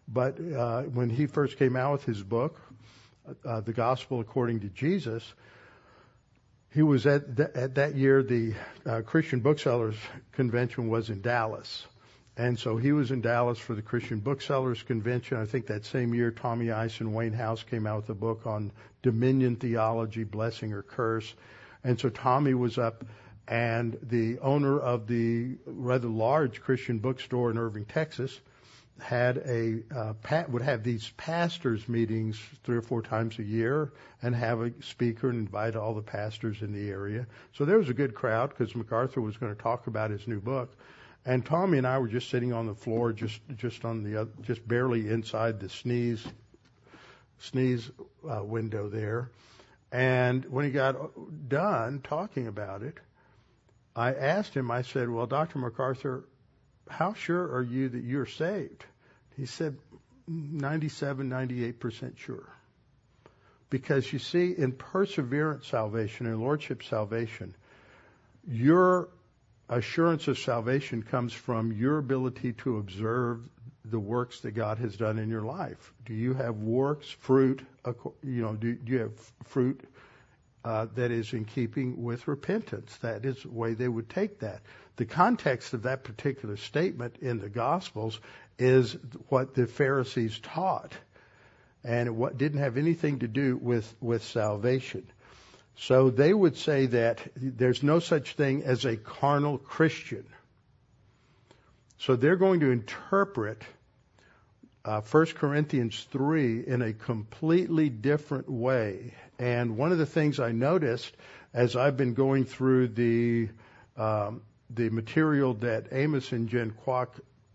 But 0.09 0.41
uh, 0.41 0.83
when 0.83 1.09
he 1.09 1.27
first 1.27 1.57
came 1.57 1.77
out 1.77 1.93
with 1.93 2.05
his 2.05 2.25
book, 2.25 2.61
the 3.45 3.73
gospel 3.73 4.21
according 4.21 4.61
to 4.61 4.69
Jesus, 4.69 5.35
he 6.73 6.83
was 6.83 7.07
at, 7.07 7.37
th- 7.37 7.51
at 7.55 7.75
that 7.75 7.95
year 7.95 8.23
the 8.23 8.55
uh, 8.87 9.03
Christian 9.03 9.41
Booksellers 9.41 9.97
Convention 10.33 10.89
was 10.89 11.11
in 11.11 11.21
Dallas. 11.21 11.87
And 12.37 12.59
so 12.59 12.79
he 12.79 12.93
was 12.93 13.11
in 13.11 13.21
Dallas 13.21 13.59
for 13.59 13.75
the 13.75 13.83
Christian 13.83 14.21
Booksellers 14.21 14.83
Convention. 14.83 15.37
I 15.37 15.45
think 15.45 15.67
that 15.67 15.85
same 15.85 16.15
year, 16.15 16.31
Tommy 16.31 16.71
Ice 16.71 17.01
and 17.01 17.15
Wayne 17.15 17.35
House 17.35 17.63
came 17.63 17.87
out 17.87 17.97
with 17.97 18.11
a 18.11 18.15
book 18.15 18.47
on 18.47 18.73
dominion 19.03 19.57
theology, 19.57 20.25
blessing 20.25 20.73
or 20.73 20.83
curse. 20.83 21.35
And 21.85 22.01
so 22.01 22.09
Tommy 22.09 22.55
was 22.55 22.79
up, 22.79 23.05
and 23.47 23.99
the 24.03 24.39
owner 24.39 24.81
of 24.81 25.07
the 25.07 25.59
rather 25.67 26.09
large 26.09 26.63
Christian 26.63 27.01
bookstore 27.01 27.51
in 27.51 27.59
Irving, 27.59 27.85
Texas, 27.85 28.41
had 29.01 29.39
a 29.39 29.83
uh, 29.95 30.45
would 30.49 30.63
have 30.63 30.83
these 30.83 31.11
pastors 31.17 31.89
meetings 31.89 32.41
three 32.63 32.77
or 32.77 32.83
four 32.83 33.03
times 33.03 33.39
a 33.39 33.43
year 33.43 33.93
and 34.23 34.35
have 34.35 34.61
a 34.61 34.73
speaker 34.83 35.31
and 35.31 35.39
invite 35.39 35.77
all 35.77 35.95
the 35.95 36.03
pastors 36.03 36.63
in 36.63 36.73
the 36.73 36.89
area. 36.91 37.27
So 37.53 37.65
there 37.65 37.79
was 37.79 37.89
a 37.89 37.95
good 37.95 38.15
crowd 38.15 38.51
because 38.51 38.77
MacArthur 38.77 39.21
was 39.21 39.37
going 39.37 39.55
to 39.55 39.61
talk 39.61 39.87
about 39.87 40.11
his 40.11 40.29
new 40.29 40.41
book. 40.41 40.77
And 41.25 41.45
Tommy 41.45 41.79
and 41.79 41.87
I 41.87 41.99
were 41.99 42.09
just 42.09 42.31
sitting 42.31 42.53
on 42.53 42.67
the 42.67 42.75
floor, 42.75 43.13
just 43.13 43.41
just 43.57 43.85
on 43.85 44.03
the 44.03 44.23
uh, 44.23 44.25
just 44.43 44.67
barely 44.67 45.09
inside 45.09 45.61
the 45.61 45.69
sneeze 45.69 46.27
sneeze 47.39 47.91
uh, 48.29 48.43
window 48.45 48.89
there. 48.89 49.31
And 49.91 50.45
when 50.47 50.65
he 50.65 50.71
got 50.71 50.97
done 51.49 52.01
talking 52.03 52.47
about 52.47 52.83
it, 52.83 52.99
I 53.95 54.15
asked 54.15 54.55
him. 54.55 54.71
I 54.71 54.83
said, 54.83 55.11
"Well, 55.11 55.27
Dr. 55.27 55.59
MacArthur, 55.59 56.25
how 56.89 57.15
sure 57.15 57.55
are 57.55 57.63
you 57.63 57.89
that 57.89 58.03
you're 58.03 58.27
saved? 58.27 58.85
He 59.37 59.47
said, 59.47 59.77
97, 60.29 61.29
98% 61.29 62.19
sure. 62.19 62.49
Because 63.71 64.13
you 64.13 64.19
see, 64.19 64.55
in 64.57 64.73
perseverance 64.73 65.67
salvation, 65.67 66.27
in 66.27 66.41
lordship 66.41 66.83
salvation, 66.83 67.55
your 68.47 69.09
assurance 69.69 70.29
of 70.29 70.39
salvation 70.39 71.03
comes 71.03 71.33
from 71.33 71.73
your 71.73 71.99
ability 71.99 72.53
to 72.53 72.77
observe 72.79 73.41
the 73.85 73.99
works 73.99 74.41
that 74.41 74.53
God 74.53 74.79
has 74.79 74.97
done 74.97 75.19
in 75.19 75.29
your 75.29 75.43
life. 75.43 75.93
Do 76.05 76.15
you 76.15 76.35
have 76.35 76.57
works, 76.57 77.09
fruit? 77.09 77.63
You 78.23 78.43
know, 78.43 78.55
do, 78.55 78.75
do 78.75 78.93
you 78.93 78.99
have 79.01 79.33
fruit 79.45 79.81
uh, 80.65 80.87
that 80.95 81.11
is 81.11 81.33
in 81.33 81.47
keeping 81.47 82.03
with 82.03 82.29
repentance? 82.29 82.97
That 82.99 83.25
is 83.25 83.43
the 83.43 83.51
way 83.51 83.75
they 83.75 83.89
would 83.89 84.11
take 84.11 84.41
that 84.41 84.61
the 84.97 85.05
context 85.07 85.73
of 85.73 85.83
that 85.83 86.05
particular 86.05 86.57
statement 86.57 87.17
in 87.21 87.39
the 87.39 87.49
Gospels 87.49 88.21
is 88.59 88.97
what 89.29 89.55
the 89.55 89.67
Pharisees 89.67 90.39
taught, 90.41 90.93
and 91.83 92.09
it 92.09 92.39
didn't 92.39 92.61
have 92.61 92.77
anything 92.77 93.21
to 93.21 93.29
do 93.29 93.57
with, 93.57 93.95
with 94.01 94.23
salvation. 94.23 95.07
So 95.77 96.11
they 96.11 96.33
would 96.35 96.57
say 96.57 96.87
that 96.87 97.21
there's 97.35 97.83
no 97.83 97.99
such 97.99 98.35
thing 98.35 98.63
as 98.63 98.85
a 98.85 98.97
carnal 98.97 99.59
Christian. 99.59 100.27
So 101.99 102.17
they're 102.17 102.37
going 102.37 102.61
to 102.61 102.71
interpret 102.71 103.63
uh, 104.85 105.01
1 105.01 105.27
Corinthians 105.27 106.07
3 106.11 106.65
in 106.67 106.83
a 106.83 106.93
completely 106.93 107.89
different 107.89 108.51
way. 108.51 109.15
And 109.39 109.77
one 109.77 109.93
of 109.93 109.99
the 109.99 110.07
things 110.07 110.41
I 110.41 110.53
noticed 110.53 111.17
as 111.55 111.77
I've 111.77 111.97
been 111.97 112.15
going 112.15 112.45
through 112.45 112.89
the 112.89 113.49
um, 113.97 114.43
the 114.75 114.91
material 114.91 115.55
that 115.55 115.89
Amos 115.93 116.33
and 116.33 116.49
Jen 116.49 116.73
Kwok 116.85 117.09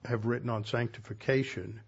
have 0.05 0.25
written 0.25 0.49
on 0.49 0.65
sanctification, 0.65 1.81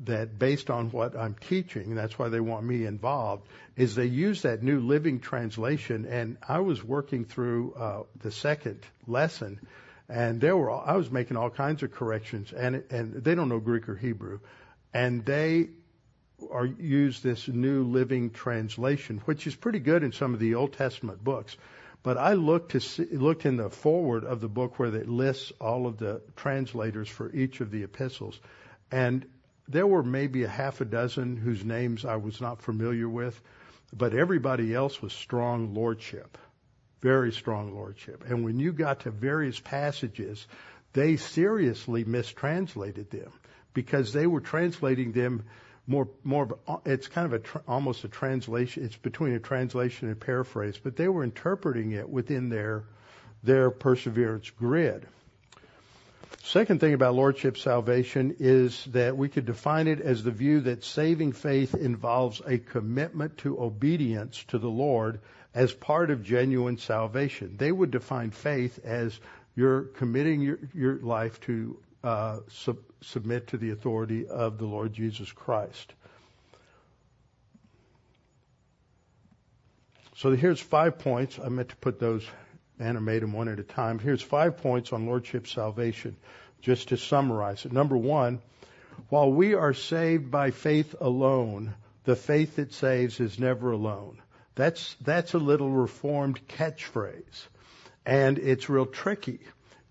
that 0.00 0.38
based 0.38 0.68
on 0.68 0.90
what 0.90 1.16
I'm 1.16 1.34
teaching, 1.34 1.94
that's 1.94 2.18
why 2.18 2.28
they 2.28 2.40
want 2.40 2.66
me 2.66 2.84
involved, 2.84 3.48
is 3.76 3.94
they 3.94 4.06
use 4.06 4.42
that 4.42 4.62
New 4.62 4.80
Living 4.80 5.20
Translation. 5.20 6.04
And 6.04 6.36
I 6.46 6.60
was 6.60 6.84
working 6.84 7.24
through 7.24 7.74
uh, 7.74 8.02
the 8.20 8.30
second 8.30 8.80
lesson, 9.06 9.60
and 10.08 10.40
there 10.40 10.56
were 10.56 10.70
all, 10.70 10.84
I 10.84 10.96
was 10.96 11.10
making 11.10 11.36
all 11.36 11.50
kinds 11.50 11.82
of 11.82 11.92
corrections, 11.92 12.52
and 12.52 12.84
and 12.90 13.14
they 13.24 13.34
don't 13.34 13.48
know 13.48 13.58
Greek 13.58 13.88
or 13.88 13.96
Hebrew, 13.96 14.40
and 14.92 15.24
they 15.24 15.70
are 16.50 16.66
use 16.66 17.20
this 17.20 17.48
New 17.48 17.84
Living 17.84 18.30
Translation, 18.30 19.22
which 19.24 19.46
is 19.46 19.54
pretty 19.54 19.78
good 19.78 20.02
in 20.02 20.12
some 20.12 20.34
of 20.34 20.40
the 20.40 20.54
Old 20.54 20.74
Testament 20.74 21.24
books. 21.24 21.56
But 22.06 22.18
I 22.18 22.34
looked 22.34 22.70
to 22.70 22.80
see, 22.80 23.02
looked 23.06 23.46
in 23.46 23.56
the 23.56 23.68
forward 23.68 24.22
of 24.22 24.40
the 24.40 24.48
book 24.48 24.78
where 24.78 24.94
it 24.94 25.08
lists 25.08 25.52
all 25.60 25.88
of 25.88 25.96
the 25.96 26.22
translators 26.36 27.08
for 27.08 27.32
each 27.32 27.60
of 27.60 27.72
the 27.72 27.82
epistles, 27.82 28.38
and 28.92 29.26
there 29.66 29.88
were 29.88 30.04
maybe 30.04 30.44
a 30.44 30.48
half 30.48 30.80
a 30.80 30.84
dozen 30.84 31.36
whose 31.36 31.64
names 31.64 32.04
I 32.04 32.14
was 32.14 32.40
not 32.40 32.62
familiar 32.62 33.08
with, 33.08 33.40
but 33.92 34.14
everybody 34.14 34.72
else 34.72 35.02
was 35.02 35.12
strong 35.12 35.74
lordship, 35.74 36.38
very 37.02 37.32
strong 37.32 37.74
lordship. 37.74 38.22
And 38.24 38.44
when 38.44 38.60
you 38.60 38.72
got 38.72 39.00
to 39.00 39.10
various 39.10 39.58
passages, 39.58 40.46
they 40.92 41.16
seriously 41.16 42.04
mistranslated 42.04 43.10
them 43.10 43.32
because 43.74 44.12
they 44.12 44.28
were 44.28 44.40
translating 44.40 45.10
them 45.10 45.42
more 45.86 46.08
more 46.24 46.58
it's 46.84 47.08
kind 47.08 47.26
of 47.26 47.32
a 47.32 47.38
tr- 47.38 47.58
almost 47.68 48.04
a 48.04 48.08
translation 48.08 48.84
it's 48.84 48.96
between 48.96 49.34
a 49.34 49.38
translation 49.38 50.08
and 50.08 50.16
a 50.16 50.24
paraphrase 50.24 50.78
but 50.82 50.96
they 50.96 51.08
were 51.08 51.22
interpreting 51.22 51.92
it 51.92 52.08
within 52.08 52.48
their 52.48 52.84
their 53.42 53.70
perseverance 53.70 54.50
grid. 54.50 55.06
Second 56.42 56.80
thing 56.80 56.94
about 56.94 57.14
lordship 57.14 57.56
salvation 57.56 58.36
is 58.38 58.84
that 58.86 59.16
we 59.16 59.28
could 59.28 59.46
define 59.46 59.88
it 59.88 60.00
as 60.00 60.22
the 60.22 60.30
view 60.30 60.60
that 60.60 60.84
saving 60.84 61.32
faith 61.32 61.74
involves 61.74 62.40
a 62.46 62.58
commitment 62.58 63.38
to 63.38 63.60
obedience 63.60 64.44
to 64.48 64.58
the 64.58 64.68
lord 64.68 65.20
as 65.54 65.72
part 65.72 66.10
of 66.10 66.22
genuine 66.22 66.76
salvation. 66.76 67.56
They 67.56 67.72
would 67.72 67.90
define 67.90 68.30
faith 68.30 68.78
as 68.84 69.18
you're 69.56 69.82
committing 69.82 70.42
your, 70.42 70.58
your 70.74 70.96
life 70.96 71.40
to 71.42 71.78
Uh, 72.06 72.38
submit 73.00 73.48
to 73.48 73.56
the 73.56 73.70
authority 73.70 74.28
of 74.28 74.58
the 74.58 74.64
Lord 74.64 74.92
Jesus 74.92 75.32
Christ. 75.32 75.92
So 80.14 80.30
here's 80.36 80.60
five 80.60 81.00
points. 81.00 81.40
I 81.44 81.48
meant 81.48 81.70
to 81.70 81.76
put 81.76 81.98
those, 81.98 82.24
animate 82.78 83.22
them 83.22 83.32
one 83.32 83.48
at 83.48 83.58
a 83.58 83.64
time. 83.64 83.98
Here's 83.98 84.22
five 84.22 84.58
points 84.58 84.92
on 84.92 85.06
Lordship 85.06 85.48
salvation, 85.48 86.16
just 86.62 86.90
to 86.90 86.96
summarize 86.96 87.64
it. 87.64 87.72
Number 87.72 87.96
one, 87.96 88.40
while 89.08 89.32
we 89.32 89.54
are 89.54 89.74
saved 89.74 90.30
by 90.30 90.52
faith 90.52 90.94
alone, 91.00 91.74
the 92.04 92.14
faith 92.14 92.54
that 92.54 92.72
saves 92.72 93.18
is 93.18 93.40
never 93.40 93.72
alone. 93.72 94.22
That's, 94.54 94.94
that's 95.00 95.34
a 95.34 95.38
little 95.38 95.70
reformed 95.70 96.38
catchphrase. 96.46 97.48
And 98.06 98.38
it's 98.38 98.68
real 98.68 98.86
tricky. 98.86 99.40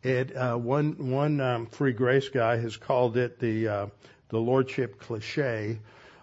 It, 0.05 0.37
uh, 0.37 0.55
one, 0.55 1.09
one, 1.09 1.41
um, 1.41 1.65
free 1.65 1.91
grace 1.91 2.29
guy 2.29 2.57
has 2.57 2.77
called 2.77 3.17
it 3.17 3.39
the, 3.39 3.67
uh, 3.67 3.87
the 4.29 4.37
lordship 4.37 4.99
cliche. 4.99 5.79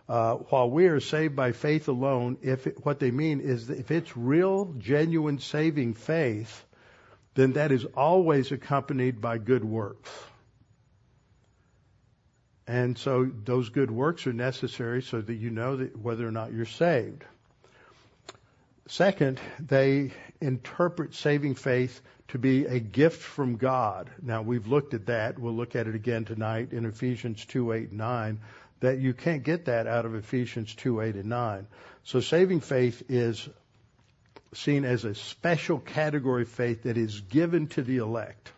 Uh, 0.09 0.35
while 0.35 0.71
we 0.71 0.87
are 0.87 1.01
saved 1.01 1.35
by 1.35 1.51
faith 1.51 1.89
alone, 1.89 2.39
if 2.43 2.69
it, 2.69 2.85
what 2.85 3.01
they 3.01 3.11
mean 3.11 3.41
is 3.41 3.67
that 3.67 3.81
if 3.81 3.91
it's 3.91 4.17
real, 4.17 4.67
genuine 4.79 5.41
saving 5.41 5.95
faith, 5.95 6.65
then 7.35 7.55
that 7.55 7.73
is 7.73 7.85
always 7.97 8.53
accompanied 8.53 9.21
by 9.21 9.39
good 9.39 9.65
works. 9.65 10.11
And 12.69 12.97
so 12.97 13.29
those 13.45 13.71
good 13.71 13.91
works 13.91 14.29
are 14.29 14.33
necessary 14.33 15.03
so 15.03 15.21
that 15.21 15.35
you 15.35 15.51
know 15.51 15.79
that 15.79 15.99
whether 15.99 16.25
or 16.25 16.31
not 16.31 16.53
you're 16.53 16.67
saved. 16.67 17.25
Second, 18.93 19.41
they 19.59 20.13
interpret 20.43 21.15
saving 21.15 21.55
faith 21.55 22.03
to 22.29 22.39
be 22.39 22.67
a 22.67 22.79
gift 22.79 23.23
from 23.23 23.57
God. 23.57 24.11
Now 24.21 24.43
we've 24.43 24.67
looked 24.67 24.93
at 24.93 25.07
that. 25.07 25.39
We'll 25.39 25.55
look 25.55 25.75
at 25.75 25.87
it 25.87 25.95
again 25.95 26.27
tonight 26.27 26.75
in 26.75 26.85
Ephesians 26.85 27.43
2, 27.47 27.73
8, 27.73 27.89
and 27.89 27.99
9, 27.99 28.41
that 28.81 28.99
you 28.99 29.15
can't 29.15 29.45
get 29.45 29.65
that 29.65 29.87
out 29.87 30.05
of 30.05 30.15
Ephesians 30.15 30.75
2, 30.75 31.01
8, 31.01 31.15
and 31.15 31.25
9. 31.25 31.67
So 32.05 32.21
saving 32.21 32.61
faith 32.61 33.03
is 33.09 33.49
seen 34.53 34.85
as 34.85 35.07
a 35.07 35.15
special 35.15 35.79
category 35.79 36.43
of 36.43 36.51
faith 36.51 36.83
that 36.83 36.99
is 36.99 37.19
given 37.19 37.69
to 37.69 37.81
the 37.81 37.97
elect. 37.97 38.53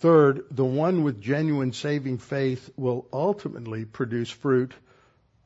Third, 0.00 0.44
the 0.50 0.66
one 0.66 1.02
with 1.02 1.22
genuine 1.22 1.72
saving 1.72 2.18
faith 2.18 2.68
will 2.76 3.06
ultimately 3.10 3.86
produce 3.86 4.28
fruit 4.28 4.74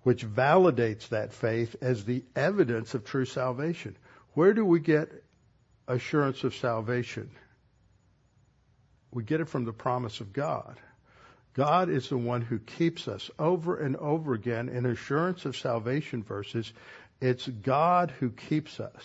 which 0.03 0.27
validates 0.27 1.09
that 1.09 1.33
faith 1.33 1.77
as 1.81 2.05
the 2.05 2.25
evidence 2.35 2.95
of 2.95 3.05
true 3.05 3.25
salvation. 3.25 3.97
Where 4.35 4.53
do 4.53 4.65
we 4.65 4.81
get 4.81 5.25
assurance 5.87 6.45
of 6.45 6.55
salvation? 6.55 7.31
We 9.13 9.23
get 9.23 9.41
it 9.41 9.49
from 9.49 9.65
the 9.65 9.73
promise 9.73 10.21
of 10.21 10.33
God. 10.33 10.79
God 11.55 11.91
is 11.91 12.09
the 12.09 12.17
one 12.17 12.41
who 12.41 12.59
keeps 12.59 13.09
us 13.09 13.31
over 13.39 13.77
and 13.77 13.97
over 13.97 14.33
again 14.33 14.71
in 14.71 14.87
assurance 14.87 15.45
of 15.45 15.57
salvation 15.57 16.23
verses. 16.23 16.73
It's 17.21 17.47
God 17.47 18.11
who 18.19 18.31
keeps 18.31 18.81
us. 18.81 19.05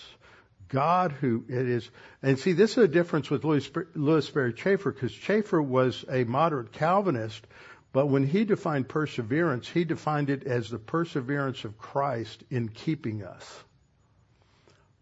God 0.69 1.11
who 1.11 1.45
it 1.47 1.67
is. 1.67 1.89
And 2.21 2.39
see, 2.39 2.53
this 2.53 2.71
is 2.71 2.77
a 2.77 2.87
difference 2.87 3.29
with 3.29 3.43
Lewis, 3.43 3.69
Lewis 3.95 4.27
Sperry 4.27 4.53
Chafer 4.53 4.91
because 4.91 5.11
Chafer 5.11 5.61
was 5.61 6.03
a 6.09 6.23
moderate 6.23 6.71
Calvinist, 6.71 7.45
but 7.93 8.07
when 8.07 8.27
he 8.27 8.45
defined 8.45 8.89
perseverance, 8.89 9.67
he 9.67 9.83
defined 9.83 10.29
it 10.29 10.45
as 10.45 10.69
the 10.69 10.77
perseverance 10.77 11.63
of 11.65 11.77
Christ 11.77 12.43
in 12.49 12.69
keeping 12.69 13.23
us. 13.23 13.63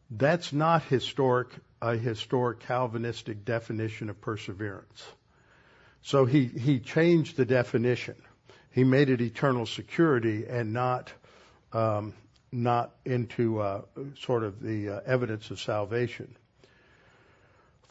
That's 0.09 0.53
not 0.53 0.83
historic, 0.83 1.49
a 1.81 1.97
historic 1.97 2.59
Calvinistic 2.61 3.43
definition 3.43 4.09
of 4.09 4.21
perseverance. 4.21 5.03
So 6.03 6.25
he, 6.25 6.45
he 6.45 6.79
changed 6.79 7.35
the 7.35 7.45
definition. 7.45 8.15
He 8.71 8.83
made 8.83 9.09
it 9.09 9.21
eternal 9.21 9.65
security 9.65 10.45
and 10.47 10.73
not 10.73 11.11
um, 11.73 12.13
not 12.51 12.95
into 13.03 13.59
uh, 13.59 13.81
sort 14.19 14.43
of 14.43 14.61
the 14.61 14.89
uh, 14.89 14.99
evidence 15.05 15.51
of 15.51 15.59
salvation. 15.59 16.35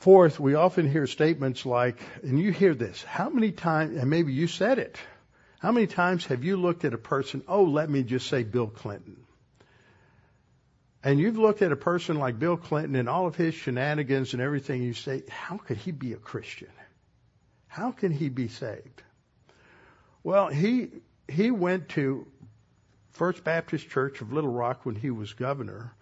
Fourth, 0.04 0.38
we 0.38 0.54
often 0.54 0.86
hear 0.86 1.06
statements 1.06 1.64
like, 1.64 1.98
and 2.22 2.38
you 2.38 2.52
hear 2.52 2.74
this, 2.74 3.02
how 3.04 3.30
many 3.30 3.52
times, 3.52 3.96
and 3.96 4.10
maybe 4.10 4.34
you 4.34 4.46
said 4.48 4.78
it, 4.78 4.98
how 5.60 5.72
many 5.72 5.86
times 5.86 6.26
have 6.26 6.44
you 6.44 6.58
looked 6.58 6.84
at 6.84 6.92
a 6.92 6.98
person, 6.98 7.42
oh, 7.48 7.62
let 7.62 7.88
me 7.88 8.02
just 8.02 8.26
say 8.26 8.42
Bill 8.42 8.66
Clinton? 8.66 9.16
And 11.02 11.18
you've 11.18 11.38
looked 11.38 11.62
at 11.62 11.72
a 11.72 11.76
person 11.76 12.18
like 12.18 12.38
Bill 12.38 12.58
Clinton 12.58 12.96
and 12.96 13.08
all 13.08 13.26
of 13.26 13.34
his 13.34 13.54
shenanigans 13.54 14.34
and 14.34 14.42
everything, 14.42 14.82
you 14.82 14.92
say, 14.92 15.22
how 15.30 15.56
could 15.56 15.78
he 15.78 15.90
be 15.90 16.12
a 16.12 16.18
Christian? 16.18 16.68
How 17.66 17.90
can 17.90 18.12
he 18.12 18.28
be 18.28 18.48
saved? 18.48 19.02
Well, 20.22 20.48
he, 20.48 20.90
he 21.28 21.50
went 21.50 21.88
to 21.90 22.26
First 23.12 23.42
Baptist 23.42 23.88
Church 23.88 24.20
of 24.20 24.34
Little 24.34 24.52
Rock 24.52 24.84
when 24.84 24.96
he 24.96 25.10
was 25.10 25.32
governor. 25.32 25.94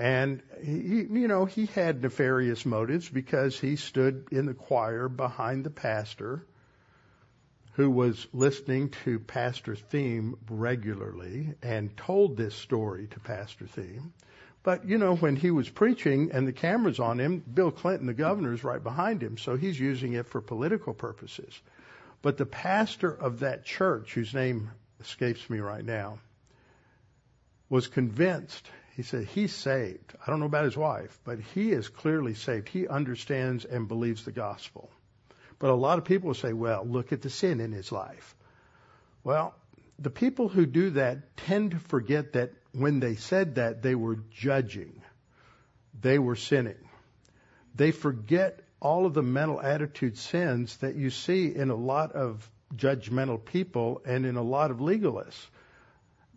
And 0.00 0.42
he, 0.64 1.02
you 1.10 1.28
know, 1.28 1.44
he 1.44 1.66
had 1.66 2.00
nefarious 2.00 2.64
motives 2.64 3.06
because 3.06 3.60
he 3.60 3.76
stood 3.76 4.28
in 4.32 4.46
the 4.46 4.54
choir 4.54 5.10
behind 5.10 5.62
the 5.62 5.70
pastor 5.70 6.42
who 7.72 7.90
was 7.90 8.26
listening 8.32 8.88
to 9.04 9.18
Pastor 9.18 9.76
Thieme 9.76 10.38
regularly 10.48 11.54
and 11.62 11.94
told 11.98 12.38
this 12.38 12.54
story 12.54 13.08
to 13.08 13.20
Pastor 13.20 13.66
Thieme. 13.66 14.12
But, 14.62 14.88
you 14.88 14.96
know, 14.96 15.16
when 15.16 15.36
he 15.36 15.50
was 15.50 15.68
preaching 15.68 16.30
and 16.32 16.48
the 16.48 16.54
camera's 16.54 16.98
on 16.98 17.20
him, 17.20 17.40
Bill 17.40 17.70
Clinton, 17.70 18.06
the 18.06 18.14
governor, 18.14 18.54
is 18.54 18.64
right 18.64 18.82
behind 18.82 19.22
him, 19.22 19.36
so 19.36 19.58
he's 19.58 19.78
using 19.78 20.14
it 20.14 20.28
for 20.28 20.40
political 20.40 20.94
purposes. 20.94 21.60
But 22.22 22.38
the 22.38 22.46
pastor 22.46 23.12
of 23.12 23.40
that 23.40 23.66
church, 23.66 24.14
whose 24.14 24.32
name 24.32 24.70
escapes 24.98 25.50
me 25.50 25.58
right 25.58 25.84
now, 25.84 26.20
was 27.68 27.86
convinced. 27.86 28.66
He 29.00 29.04
said, 29.04 29.24
he's 29.24 29.54
saved. 29.54 30.12
I 30.20 30.30
don't 30.30 30.40
know 30.40 30.44
about 30.44 30.66
his 30.66 30.76
wife, 30.76 31.18
but 31.24 31.40
he 31.40 31.72
is 31.72 31.88
clearly 31.88 32.34
saved. 32.34 32.68
He 32.68 32.86
understands 32.86 33.64
and 33.64 33.88
believes 33.88 34.26
the 34.26 34.30
gospel. 34.30 34.90
But 35.58 35.70
a 35.70 35.74
lot 35.74 35.96
of 35.96 36.04
people 36.04 36.34
say, 36.34 36.52
well, 36.52 36.84
look 36.86 37.10
at 37.10 37.22
the 37.22 37.30
sin 37.30 37.60
in 37.60 37.72
his 37.72 37.90
life. 37.90 38.36
Well, 39.24 39.54
the 39.98 40.10
people 40.10 40.50
who 40.50 40.66
do 40.66 40.90
that 40.90 41.34
tend 41.38 41.70
to 41.70 41.78
forget 41.78 42.34
that 42.34 42.52
when 42.72 43.00
they 43.00 43.14
said 43.14 43.54
that, 43.54 43.80
they 43.80 43.94
were 43.94 44.18
judging. 44.32 45.00
They 45.98 46.18
were 46.18 46.36
sinning. 46.36 46.86
They 47.74 47.92
forget 47.92 48.60
all 48.82 49.06
of 49.06 49.14
the 49.14 49.22
mental 49.22 49.62
attitude 49.62 50.18
sins 50.18 50.76
that 50.82 50.94
you 50.94 51.08
see 51.08 51.54
in 51.54 51.70
a 51.70 51.74
lot 51.74 52.12
of 52.12 52.50
judgmental 52.76 53.42
people 53.42 54.02
and 54.04 54.26
in 54.26 54.36
a 54.36 54.42
lot 54.42 54.70
of 54.70 54.76
legalists 54.76 55.46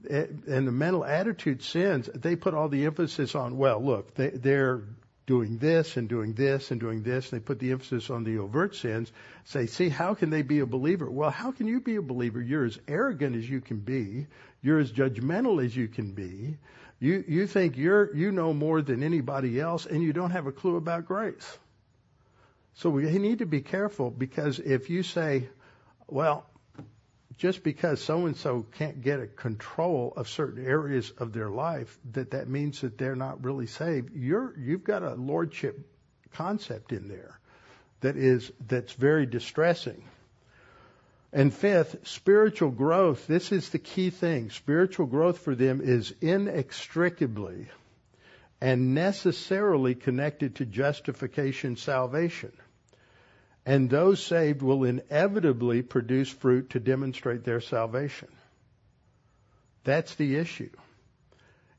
and 0.09 0.67
the 0.67 0.71
mental 0.71 1.05
attitude 1.05 1.63
sins, 1.63 2.09
they 2.13 2.35
put 2.35 2.53
all 2.53 2.69
the 2.69 2.85
emphasis 2.85 3.35
on, 3.35 3.57
well, 3.57 3.83
look, 3.83 4.13
they, 4.15 4.29
they're 4.29 4.83
doing 5.25 5.57
this 5.57 5.95
and 5.95 6.09
doing 6.09 6.33
this 6.33 6.71
and 6.71 6.79
doing 6.79 7.03
this. 7.03 7.29
They 7.29 7.39
put 7.39 7.59
the 7.59 7.71
emphasis 7.71 8.09
on 8.09 8.23
the 8.23 8.39
overt 8.39 8.75
sins. 8.75 9.11
Say, 9.45 9.67
see, 9.67 9.89
how 9.89 10.13
can 10.13 10.29
they 10.29 10.41
be 10.41 10.59
a 10.59 10.65
believer? 10.65 11.09
Well, 11.09 11.29
how 11.29 11.51
can 11.51 11.67
you 11.67 11.79
be 11.79 11.95
a 11.95 12.01
believer? 12.01 12.41
You're 12.41 12.65
as 12.65 12.79
arrogant 12.87 13.35
as 13.35 13.49
you 13.49 13.61
can 13.61 13.79
be. 13.79 14.27
You're 14.61 14.79
as 14.79 14.91
judgmental 14.91 15.63
as 15.63 15.75
you 15.75 15.87
can 15.87 16.11
be. 16.11 16.57
You, 16.99 17.23
you 17.27 17.47
think 17.47 17.77
you're, 17.77 18.15
you 18.15 18.31
know 18.31 18.53
more 18.53 18.81
than 18.81 19.03
anybody 19.03 19.59
else 19.59 19.85
and 19.85 20.01
you 20.01 20.13
don't 20.13 20.31
have 20.31 20.47
a 20.47 20.51
clue 20.51 20.75
about 20.75 21.05
grace. 21.05 21.57
So 22.75 22.89
we 22.89 23.03
need 23.19 23.39
to 23.39 23.45
be 23.45 23.61
careful 23.61 24.09
because 24.09 24.59
if 24.59 24.89
you 24.89 25.03
say, 25.03 25.47
well, 26.07 26.45
just 27.37 27.63
because 27.63 28.01
so 28.01 28.25
and 28.25 28.35
so 28.35 28.65
can't 28.77 29.01
get 29.01 29.19
a 29.19 29.27
control 29.27 30.13
of 30.15 30.27
certain 30.27 30.65
areas 30.65 31.11
of 31.17 31.33
their 31.33 31.49
life, 31.49 31.97
that 32.11 32.31
that 32.31 32.47
means 32.47 32.81
that 32.81 32.97
they're 32.97 33.15
not 33.15 33.43
really 33.43 33.67
saved. 33.67 34.15
You're 34.15 34.53
you've 34.57 34.83
got 34.83 35.03
a 35.03 35.15
lordship 35.15 35.79
concept 36.33 36.91
in 36.91 37.07
there 37.07 37.39
that 38.01 38.17
is 38.17 38.51
that's 38.67 38.93
very 38.93 39.25
distressing. 39.25 40.03
And 41.31 41.51
fifth, 41.51 42.07
spiritual 42.07 42.69
growth. 42.69 43.25
This 43.25 43.51
is 43.51 43.69
the 43.69 43.79
key 43.79 44.11
thing. 44.11 44.51
Spiritual 44.51 45.07
growth 45.07 45.39
for 45.39 45.55
them 45.55 45.81
is 45.83 46.13
inextricably 46.21 47.67
and 48.61 48.93
necessarily 48.93 49.95
connected 49.95 50.55
to 50.55 50.65
justification 50.65 51.75
salvation 51.75 52.51
and 53.65 53.89
those 53.89 54.23
saved 54.23 54.61
will 54.61 54.83
inevitably 54.83 55.81
produce 55.81 56.29
fruit 56.29 56.71
to 56.71 56.79
demonstrate 56.79 57.43
their 57.43 57.61
salvation. 57.61 58.27
That's 59.83 60.15
the 60.15 60.35
issue. 60.37 60.69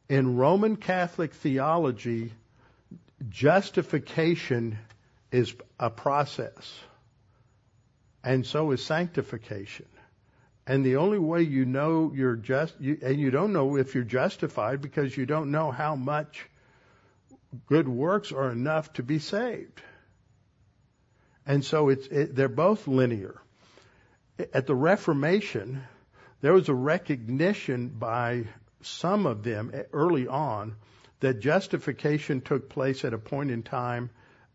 In 0.08 0.36
Roman 0.36 0.76
Catholic 0.76 1.34
theology, 1.34 2.32
justification 3.28 4.78
is 5.30 5.54
a 5.78 5.90
process, 5.90 6.78
and 8.22 8.46
so 8.46 8.70
is 8.70 8.84
sanctification. 8.84 9.86
And 10.66 10.84
the 10.84 10.96
only 10.96 11.18
way 11.18 11.42
you 11.42 11.66
know 11.66 12.12
you're 12.14 12.36
just, 12.36 12.74
you, 12.80 12.98
and 13.02 13.18
you 13.18 13.30
don't 13.30 13.52
know 13.52 13.76
if 13.76 13.94
you're 13.94 14.04
justified 14.04 14.80
because 14.80 15.14
you 15.14 15.26
don't 15.26 15.50
know 15.50 15.70
how 15.70 15.94
much 15.94 16.46
good 17.66 17.86
works 17.86 18.32
are 18.32 18.50
enough 18.50 18.92
to 18.94 19.02
be 19.02 19.18
saved. 19.18 19.82
And 21.46 21.64
so 21.64 21.88
it's, 21.88 22.06
it, 22.06 22.34
they're 22.34 22.48
both 22.48 22.86
linear. 22.88 23.40
At 24.52 24.66
the 24.66 24.74
Reformation, 24.74 25.82
there 26.40 26.52
was 26.52 26.68
a 26.68 26.74
recognition 26.74 27.88
by 27.88 28.44
some 28.82 29.26
of 29.26 29.42
them 29.42 29.72
early 29.92 30.26
on 30.26 30.76
that 31.20 31.40
justification 31.40 32.40
took 32.40 32.68
place 32.68 33.04
at 33.04 33.14
a 33.14 33.18
point 33.18 33.50
in 33.50 33.62
time 33.62 34.10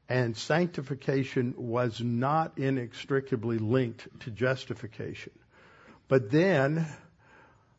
and 0.09 0.35
sanctification 0.35 1.53
was 1.55 2.01
not 2.01 2.57
inextricably 2.57 3.59
linked 3.59 4.07
to 4.21 4.31
justification. 4.31 5.31
But 6.07 6.31
then, 6.31 6.87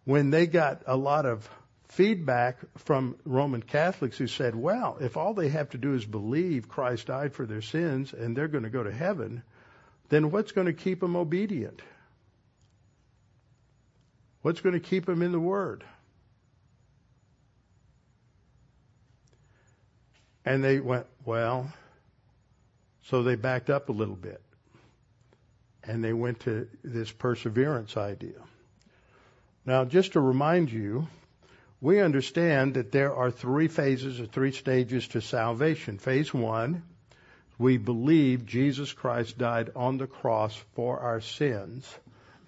when 0.05 0.31
they 0.31 0.47
got 0.47 0.83
a 0.87 0.97
lot 0.97 1.27
of 1.27 1.49
feedback 1.91 2.59
from 2.79 3.17
Roman 3.25 3.63
Catholics 3.63 4.17
who 4.17 4.27
said, 4.27 4.55
well, 4.55 4.99
if 5.01 5.17
all 5.17 5.35
they 5.35 5.49
have 5.49 5.71
to 5.71 5.79
do 5.79 5.95
is 5.95 6.05
believe 6.05 6.69
Christ 6.69 7.09
died 7.09 7.35
for 7.35 7.47
their 7.47 7.63
sins 7.63 8.13
and 8.13 8.37
they're 8.37 8.49
going 8.49 8.65
to 8.65 8.71
go 8.71 8.83
to 8.83 8.93
heaven, 8.93 9.43
then 10.09 10.31
what's 10.31 10.53
going 10.53 10.67
to 10.67 10.73
keep 10.73 11.01
them 11.01 11.17
obedient? 11.17 11.83
What's 14.43 14.61
going 14.61 14.75
to 14.75 14.81
keep 14.81 15.05
them 15.05 15.23
in 15.23 15.33
the 15.33 15.41
Word? 15.41 15.85
And 20.45 20.65
they 20.65 20.81
went, 20.81 21.07
well, 21.25 21.73
so 23.03 23.23
they 23.23 23.35
backed 23.35 23.69
up 23.69 23.89
a 23.89 23.93
little 23.93 24.17
bit. 24.17 24.41
And 25.83 26.03
they 26.05 26.13
went 26.13 26.41
to 26.41 26.69
this 26.85 27.11
perseverance 27.11 27.97
idea. 27.97 28.41
Now, 29.67 29.85
just 29.85 30.13
to 30.13 30.21
remind 30.21 30.71
you, 30.71 31.09
we 31.81 32.01
understand 32.01 32.75
that 32.75 32.93
there 32.93 33.15
are 33.15 33.31
three 33.31 33.69
phases 33.69 34.21
or 34.21 34.27
three 34.27 34.53
stages 34.53 35.09
to 35.09 35.21
salvation. 35.21 35.99
Phase 35.99 36.33
one, 36.33 36.83
we 37.59 37.79
believe 37.79 38.47
Jesus 38.47 38.93
Christ 38.93 39.39
died 39.39 39.71
on 39.75 39.99
the 39.99 40.07
cross 40.07 40.57
for 40.75 41.01
our 41.01 41.21
sins, 41.21 41.87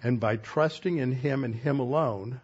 and 0.01 0.19
by 0.19 0.37
trusting 0.37 0.97
in 0.97 1.11
Him 1.11 1.43
and 1.43 1.55
Him 1.55 1.79
alone, 1.79 2.41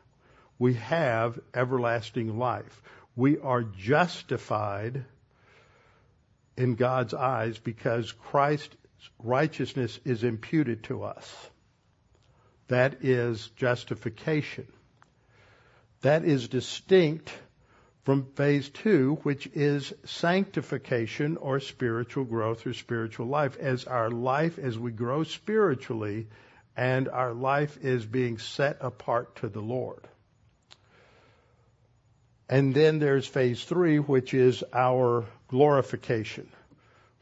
we 0.57 0.73
have 0.75 1.39
everlasting 1.53 2.37
life. 2.37 2.81
We 3.15 3.39
are 3.39 3.63
justified 3.63 5.05
in 6.57 6.75
God's 6.75 7.13
eyes 7.13 7.57
because 7.57 8.11
Christ's 8.11 8.75
righteousness 9.23 9.99
is 10.05 10.23
imputed 10.23 10.83
to 10.85 11.03
us. 11.03 11.49
That 12.67 13.03
is 13.03 13.47
justification. 13.55 14.67
That 16.01 16.23
is 16.23 16.47
distinct 16.47 17.31
from 18.03 18.23
phase 18.35 18.69
two, 18.69 19.19
which 19.23 19.47
is 19.53 19.93
sanctification 20.05 21.35
or 21.35 21.59
spiritual 21.59 22.23
growth 22.23 22.65
or 22.65 22.73
spiritual 22.73 23.27
life. 23.27 23.57
As 23.57 23.83
our 23.83 24.09
life, 24.09 24.57
as 24.57 24.79
we 24.79 24.91
grow 24.91 25.23
spiritually, 25.23 26.27
and 26.77 27.09
our 27.09 27.33
life 27.33 27.77
is 27.83 28.05
being 28.05 28.37
set 28.37 28.77
apart 28.79 29.35
to 29.37 29.49
the 29.49 29.61
Lord. 29.61 30.07
And 32.47 32.73
then 32.73 32.99
there's 32.99 33.27
phase 33.27 33.63
three, 33.63 33.99
which 33.99 34.33
is 34.33 34.63
our 34.73 35.25
glorification, 35.49 36.47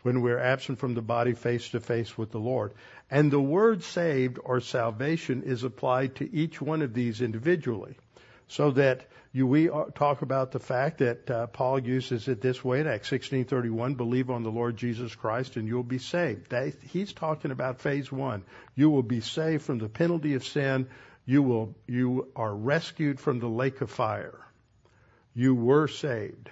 when 0.04 0.22
we're 0.22 0.40
absent 0.40 0.78
from 0.78 0.94
the 0.94 1.02
body 1.02 1.34
face 1.34 1.70
to 1.70 1.80
face 1.80 2.16
with 2.16 2.32
the 2.32 2.40
Lord. 2.40 2.74
And 3.10 3.32
the 3.32 3.42
word 3.42 3.84
saved 3.84 4.38
or 4.42 4.62
salvation 4.62 5.42
is 5.44 5.64
applied 5.64 6.16
to 6.18 6.32
each 6.34 6.62
one 6.62 6.84
of 6.84 6.94
these 6.94 7.22
individually 7.22 7.98
so 8.48 8.72
that 8.72 9.08
you, 9.34 9.46
we 9.46 9.70
talk 9.96 10.22
about 10.22 10.52
the 10.52 10.60
fact 10.60 11.00
that 11.00 11.30
uh, 11.30 11.48
Paul 11.48 11.80
uses 11.80 12.28
it 12.28 12.42
this 12.42 12.64
way 12.64 12.80
in 12.80 12.88
Acts 12.88 13.10
16:31, 13.10 13.96
believe 13.98 14.30
on 14.30 14.44
the 14.44 14.50
Lord 14.52 14.78
Jesus 14.78 15.14
Christ 15.14 15.58
and 15.58 15.68
you'll 15.68 15.84
be 15.84 16.00
saved. 16.00 16.50
That, 16.50 16.74
he's 16.90 17.14
talking 17.14 17.52
about 17.52 17.82
phase 17.82 18.12
1. 18.12 18.44
You 18.76 18.90
will 18.90 19.04
be 19.04 19.22
saved 19.22 19.64
from 19.64 19.80
the 19.80 19.90
penalty 19.90 20.34
of 20.36 20.44
sin. 20.44 20.88
You 21.26 21.44
will 21.44 21.76
you 21.88 22.30
are 22.36 22.56
rescued 22.56 23.20
from 23.20 23.40
the 23.40 23.50
lake 23.50 23.82
of 23.82 23.92
fire. 23.92 24.40
You 25.34 25.54
were 25.54 25.88
saved. 25.88 26.50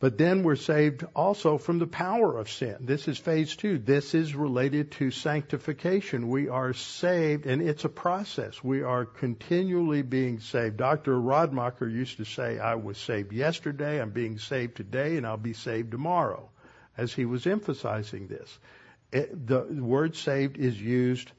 But 0.00 0.16
then 0.16 0.42
we're 0.42 0.56
saved 0.56 1.04
also 1.14 1.58
from 1.58 1.78
the 1.78 1.86
power 1.86 2.38
of 2.38 2.50
sin. 2.50 2.76
This 2.80 3.06
is 3.06 3.18
phase 3.18 3.54
two. 3.54 3.76
This 3.76 4.14
is 4.14 4.34
related 4.34 4.92
to 4.92 5.10
sanctification. 5.10 6.28
We 6.28 6.48
are 6.48 6.72
saved, 6.72 7.44
and 7.44 7.60
it's 7.60 7.84
a 7.84 7.90
process. 7.90 8.64
We 8.64 8.82
are 8.82 9.04
continually 9.04 10.00
being 10.00 10.40
saved. 10.40 10.78
Dr. 10.78 11.12
Radmacher 11.12 11.92
used 11.92 12.16
to 12.16 12.24
say, 12.24 12.58
I 12.58 12.76
was 12.76 12.96
saved 12.96 13.34
yesterday, 13.34 14.00
I'm 14.00 14.08
being 14.08 14.38
saved 14.38 14.78
today, 14.78 15.18
and 15.18 15.26
I'll 15.26 15.36
be 15.36 15.52
saved 15.52 15.90
tomorrow, 15.90 16.48
as 16.96 17.12
he 17.12 17.26
was 17.26 17.46
emphasizing 17.46 18.26
this. 18.26 18.58
It, 19.12 19.46
the 19.46 19.64
word 19.64 20.16
saved 20.16 20.56
is 20.56 20.80
used 20.80 21.30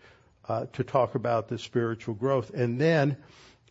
uh, 0.48 0.68
to 0.74 0.84
talk 0.84 1.16
about 1.16 1.48
the 1.48 1.58
spiritual 1.58 2.14
growth. 2.14 2.52
And 2.52 2.80
then 2.80 3.18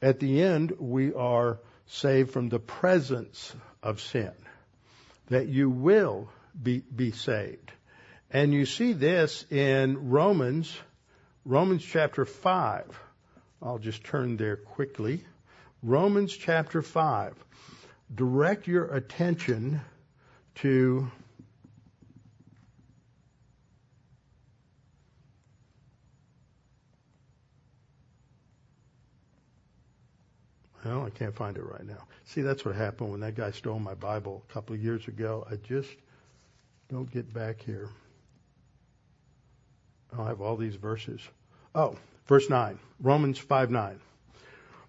at 0.03 0.18
the 0.18 0.42
end, 0.42 0.72
we 0.81 1.14
are 1.14 1.61
saved 1.87 2.33
from 2.33 2.48
the 2.48 2.59
presence 2.59 3.55
of 3.85 4.00
sin 4.00 4.33
that 5.31 5.49
you 5.49 5.71
will 5.71 6.29
be, 6.61 6.81
be 6.95 7.12
saved. 7.12 7.73
And 8.31 8.53
you 8.53 8.66
see 8.66 8.93
this 8.93 9.45
in 9.51 10.11
Romans, 10.11 10.77
Romans 11.45 11.85
chapter 11.85 12.25
5. 12.25 13.01
I'll 13.62 13.79
just 13.79 14.05
turn 14.05 14.37
there 14.37 14.57
quickly. 14.57 15.25
Romans 15.83 16.37
chapter 16.37 16.83
5. 16.83 17.35
Direct 18.14 18.66
your 18.66 18.87
attention 18.87 19.81
to 20.57 21.11
Well, 30.85 31.05
I 31.05 31.11
can't 31.11 31.35
find 31.35 31.57
it 31.57 31.64
right 31.64 31.85
now. 31.85 32.07
See, 32.25 32.40
that's 32.40 32.64
what 32.64 32.75
happened 32.75 33.11
when 33.11 33.21
that 33.21 33.35
guy 33.35 33.51
stole 33.51 33.79
my 33.79 33.95
Bible 33.95 34.43
a 34.49 34.53
couple 34.53 34.75
of 34.75 34.83
years 34.83 35.07
ago. 35.09 35.47
I 35.51 35.57
just 35.57 35.90
don't 36.88 37.11
get 37.11 37.33
back 37.33 37.61
here. 37.62 37.88
Oh, 40.12 40.21
I'll 40.21 40.27
have 40.27 40.40
all 40.40 40.57
these 40.57 40.77
verses. 40.77 41.21
Oh, 41.75 41.97
verse 42.27 42.49
9. 42.49 42.79
Romans 43.01 43.38
5 43.38 43.71
9. 43.71 44.01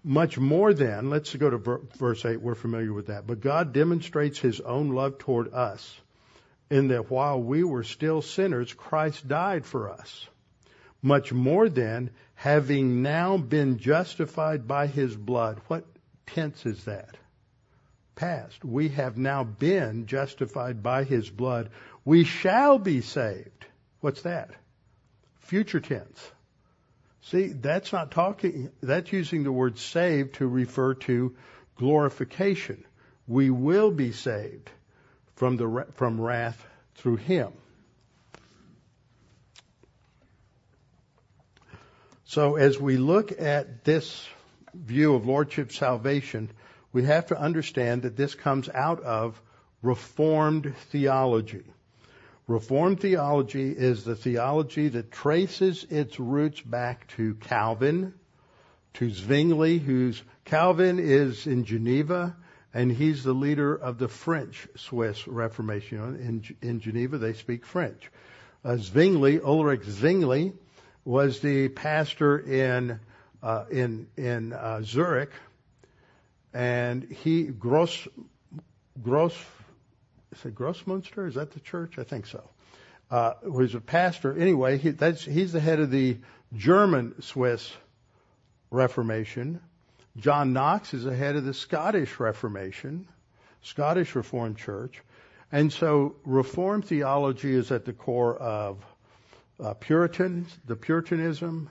Much 0.04 0.36
more 0.36 0.74
than, 0.74 1.10
let's 1.10 1.34
go 1.34 1.50
to 1.50 1.80
verse 1.98 2.24
8. 2.24 2.40
We're 2.40 2.56
familiar 2.56 2.92
with 2.92 3.06
that. 3.06 3.26
But 3.26 3.40
God 3.40 3.72
demonstrates 3.72 4.38
his 4.38 4.60
own 4.60 4.90
love 4.90 5.18
toward 5.18 5.52
us 5.52 6.00
in 6.70 6.88
that 6.88 7.10
while 7.10 7.40
we 7.40 7.62
were 7.62 7.84
still 7.84 8.22
sinners, 8.22 8.72
Christ 8.72 9.28
died 9.28 9.64
for 9.64 9.90
us. 9.90 10.26
Much 11.02 11.32
more 11.32 11.68
than, 11.68 12.10
having 12.34 13.02
now 13.02 13.36
been 13.36 13.78
justified 13.78 14.68
by 14.68 14.86
his 14.86 15.16
blood. 15.16 15.60
What 15.66 15.84
tense 16.26 16.64
is 16.64 16.84
that? 16.84 17.16
Past. 18.14 18.64
We 18.64 18.90
have 18.90 19.16
now 19.16 19.42
been 19.42 20.06
justified 20.06 20.82
by 20.82 21.04
his 21.04 21.28
blood. 21.28 21.70
We 22.04 22.24
shall 22.24 22.78
be 22.78 23.00
saved. 23.00 23.66
What's 24.00 24.22
that? 24.22 24.50
Future 25.40 25.80
tense. 25.80 26.30
See, 27.22 27.48
that's 27.48 27.92
not 27.92 28.10
talking, 28.10 28.70
that's 28.80 29.12
using 29.12 29.44
the 29.44 29.52
word 29.52 29.78
saved 29.78 30.34
to 30.36 30.46
refer 30.46 30.94
to 30.94 31.34
glorification. 31.76 32.84
We 33.26 33.50
will 33.50 33.90
be 33.90 34.12
saved 34.12 34.70
from 35.36 35.56
the, 35.56 35.86
from 35.94 36.20
wrath 36.20 36.64
through 36.96 37.16
him. 37.16 37.52
So 42.32 42.56
as 42.56 42.80
we 42.80 42.96
look 42.96 43.38
at 43.42 43.84
this 43.84 44.26
view 44.72 45.14
of 45.14 45.26
lordship 45.26 45.70
salvation, 45.70 46.48
we 46.90 47.02
have 47.02 47.26
to 47.26 47.38
understand 47.38 48.04
that 48.04 48.16
this 48.16 48.34
comes 48.34 48.70
out 48.70 49.02
of 49.02 49.38
Reformed 49.82 50.74
theology. 50.92 51.64
Reformed 52.46 53.00
theology 53.00 53.72
is 53.72 54.04
the 54.04 54.16
theology 54.16 54.88
that 54.88 55.12
traces 55.12 55.84
its 55.90 56.18
roots 56.18 56.62
back 56.62 57.06
to 57.16 57.34
Calvin, 57.34 58.14
to 58.94 59.10
Zwingli, 59.10 59.78
who's 59.78 60.22
Calvin 60.46 60.98
is 61.00 61.46
in 61.46 61.66
Geneva, 61.66 62.34
and 62.72 62.90
he's 62.90 63.24
the 63.24 63.34
leader 63.34 63.74
of 63.74 63.98
the 63.98 64.08
French 64.08 64.66
Swiss 64.78 65.28
Reformation. 65.28 65.98
In, 66.62 66.66
in 66.66 66.80
Geneva, 66.80 67.18
they 67.18 67.34
speak 67.34 67.66
French. 67.66 68.10
Uh, 68.64 68.78
Zwingli, 68.78 69.38
Ulrich 69.38 69.84
Zwingli, 69.84 70.54
was 71.04 71.40
the 71.40 71.68
pastor 71.68 72.38
in 72.38 73.00
uh, 73.42 73.64
in 73.70 74.06
in 74.16 74.52
uh, 74.52 74.82
Zurich, 74.82 75.32
and 76.54 77.04
he 77.04 77.44
Gross 77.44 78.06
Gross 79.02 79.36
is 80.32 80.44
it 80.46 80.54
Grossmünster? 80.54 81.28
Is 81.28 81.34
that 81.34 81.52
the 81.52 81.60
church? 81.60 81.98
I 81.98 82.04
think 82.04 82.26
so. 82.26 82.42
Uh, 83.10 83.34
was 83.42 83.74
a 83.74 83.80
pastor. 83.80 84.36
Anyway, 84.36 84.78
he, 84.78 84.94
he's 85.30 85.52
the 85.52 85.60
head 85.60 85.80
of 85.80 85.90
the 85.90 86.16
German 86.54 87.20
Swiss 87.20 87.70
Reformation. 88.70 89.60
John 90.16 90.52
Knox 90.54 90.94
is 90.94 91.04
the 91.04 91.14
head 91.14 91.36
of 91.36 91.44
the 91.44 91.52
Scottish 91.52 92.18
Reformation, 92.18 93.06
Scottish 93.62 94.14
Reformed 94.14 94.56
Church. 94.56 95.02
And 95.50 95.70
so 95.70 96.16
Reformed 96.24 96.86
theology 96.86 97.54
is 97.54 97.70
at 97.70 97.84
the 97.84 97.92
core 97.92 98.36
of 98.36 98.78
Puritans, 99.74 100.58
the 100.66 100.76
Puritanism, 100.76 101.70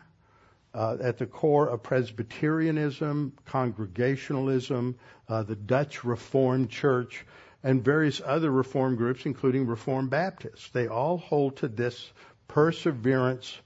uh, 0.73 0.97
at 1.01 1.17
the 1.17 1.25
core 1.25 1.67
of 1.67 1.83
Presbyterianism, 1.83 3.33
Congregationalism, 3.45 4.95
uh, 5.27 5.43
the 5.43 5.55
Dutch 5.55 6.03
Reformed 6.03 6.69
Church, 6.69 7.25
and 7.63 7.83
various 7.83 8.21
other 8.25 8.49
Reformed 8.49 8.97
groups, 8.97 9.25
including 9.25 9.67
Reformed 9.67 10.09
Baptists. 10.09 10.69
They 10.69 10.87
all 10.87 11.17
hold 11.17 11.57
to 11.57 11.67
this 11.67 12.11
perseverance 12.47 13.59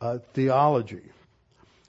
uh, 0.00 0.18
theology. 0.34 1.10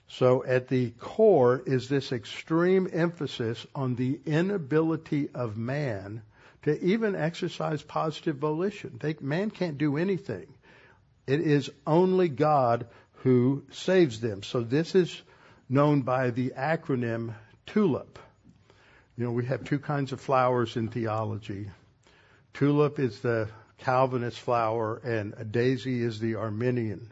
So 0.08 0.44
at 0.46 0.68
the 0.68 0.92
core 0.92 1.64
is 1.66 1.90
this 1.90 2.12
extreme 2.12 2.88
emphasis 2.94 3.66
on 3.74 3.96
the 3.96 4.20
inability 4.26 5.30
of 5.34 5.58
man 5.58 6.22
to 6.64 6.80
even 6.84 7.16
exercise 7.16 7.82
positive 7.82 8.38
volition. 8.38 8.98
They, 9.02 9.16
man 9.20 9.50
can't 9.50 9.78
do 9.78 9.98
anything. 9.98 10.53
It 11.26 11.42
is 11.42 11.70
only 11.88 12.28
God 12.30 12.88
who 13.24 13.64
saves 13.72 14.20
them. 14.20 14.44
So 14.44 14.62
this 14.62 14.96
is 14.96 15.22
known 15.70 16.02
by 16.02 16.32
the 16.32 16.54
acronym 16.58 17.34
TULIP. 17.66 18.20
You 19.18 19.26
know, 19.26 19.32
we 19.32 19.46
have 19.46 19.64
two 19.64 19.80
kinds 19.80 20.12
of 20.12 20.20
flowers 20.20 20.76
in 20.76 20.90
theology. 20.90 21.70
Tulip 22.54 23.00
is 23.00 23.20
the 23.20 23.50
Calvinist 23.78 24.40
flower, 24.40 24.98
and 25.04 25.34
a 25.38 25.44
daisy 25.44 26.02
is 26.02 26.20
the 26.20 26.36
Arminian 26.36 27.12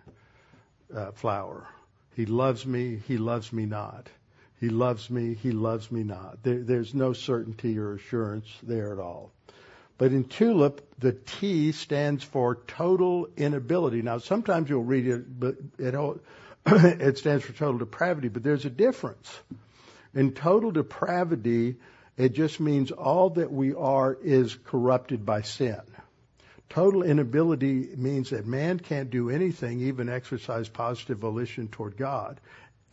uh, 0.93 1.12
flower. 1.12 1.68
He 2.16 2.26
loves 2.26 2.66
me, 2.66 3.01
he 3.07 3.18
loves 3.18 3.51
me 3.53 3.66
not. 3.66 4.07
He 4.59 4.70
loves 4.70 5.09
me, 5.09 5.34
he 5.34 5.51
loves 5.51 5.91
me 5.91 6.03
not. 6.03 6.43
There, 6.43 6.59
there's 6.59 6.93
no 6.93 7.14
certainty 7.14 7.78
or 7.80 7.93
assurance 7.93 8.47
there 8.62 8.93
at 8.93 8.99
all. 8.99 9.32
But 9.98 10.12
in 10.12 10.24
tulip, 10.26 10.96
the 11.00 11.14
T 11.14 11.72
stands 11.72 12.24
for 12.24 12.56
total 12.56 13.28
inability. 13.38 14.02
Now, 14.02 14.18
sometimes 14.18 14.70
you'll 14.70 14.84
read 14.84 15.08
it, 15.08 15.39
but 15.39 15.56
it, 15.78 15.96
it 16.66 17.18
stands 17.18 17.44
for 17.44 17.54
total 17.54 17.80
depravity, 17.80 18.28
but 18.30 18.44
there's 18.44 18.66
a 18.66 18.70
difference. 18.70 19.32
In 20.14 20.34
total 20.34 20.72
depravity, 20.72 21.78
it 22.18 22.34
just 22.34 22.60
means 22.60 22.92
all 22.92 23.32
that 23.32 23.52
we 23.52 23.74
are 23.74 24.18
is 24.22 24.56
corrupted 24.66 25.26
by 25.26 25.42
sin. 25.42 25.82
Total 26.70 27.04
inability 27.04 27.89
means 27.98 28.30
that 28.30 28.48
man 28.48 28.80
can't 28.80 29.10
do 29.10 29.30
anything, 29.30 29.82
even 29.82 30.08
exercise 30.08 30.70
positive 30.70 31.18
volition 31.18 31.68
toward 31.68 31.98
God. 31.98 32.39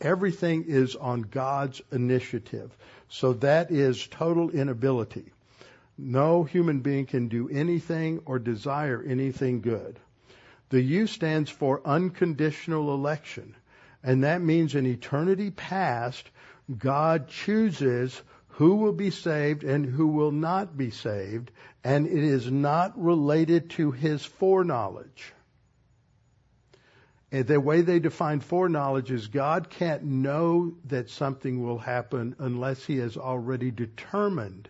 Everything 0.01 0.65
is 0.67 0.95
on 0.95 1.21
God's 1.21 1.81
initiative. 1.91 2.75
So 3.09 3.33
that 3.33 3.71
is 3.71 4.07
total 4.07 4.49
inability. 4.49 5.31
No 6.01 6.45
human 6.45 6.79
being 6.79 7.05
can 7.05 7.27
do 7.27 7.49
anything 7.49 8.21
or 8.25 8.39
desire 8.39 9.03
anything 9.05 9.59
good. 9.59 9.99
The 10.69 10.81
U 10.81 11.07
stands 11.07 11.49
for 11.49 11.85
unconditional 11.85 12.93
election. 12.93 13.53
And 14.01 14.23
that 14.23 14.41
means 14.41 14.75
in 14.75 14.85
eternity 14.85 15.51
past, 15.51 16.29
God 16.77 17.27
chooses 17.27 18.21
who 18.47 18.75
will 18.75 18.93
be 18.93 19.09
saved 19.09 19.65
and 19.65 19.85
who 19.85 20.07
will 20.07 20.31
not 20.31 20.77
be 20.77 20.89
saved, 20.89 21.51
and 21.83 22.07
it 22.07 22.23
is 22.23 22.49
not 22.49 22.97
related 22.97 23.69
to 23.71 23.91
his 23.91 24.23
foreknowledge. 24.23 25.33
And 27.29 27.45
the 27.45 27.59
way 27.59 27.81
they 27.81 27.99
define 27.99 28.39
foreknowledge 28.39 29.11
is 29.11 29.27
God 29.27 29.69
can't 29.69 30.03
know 30.03 30.75
that 30.85 31.09
something 31.09 31.61
will 31.61 31.79
happen 31.79 32.35
unless 32.39 32.85
he 32.85 32.97
has 32.99 33.17
already 33.17 33.69
determined 33.69 34.69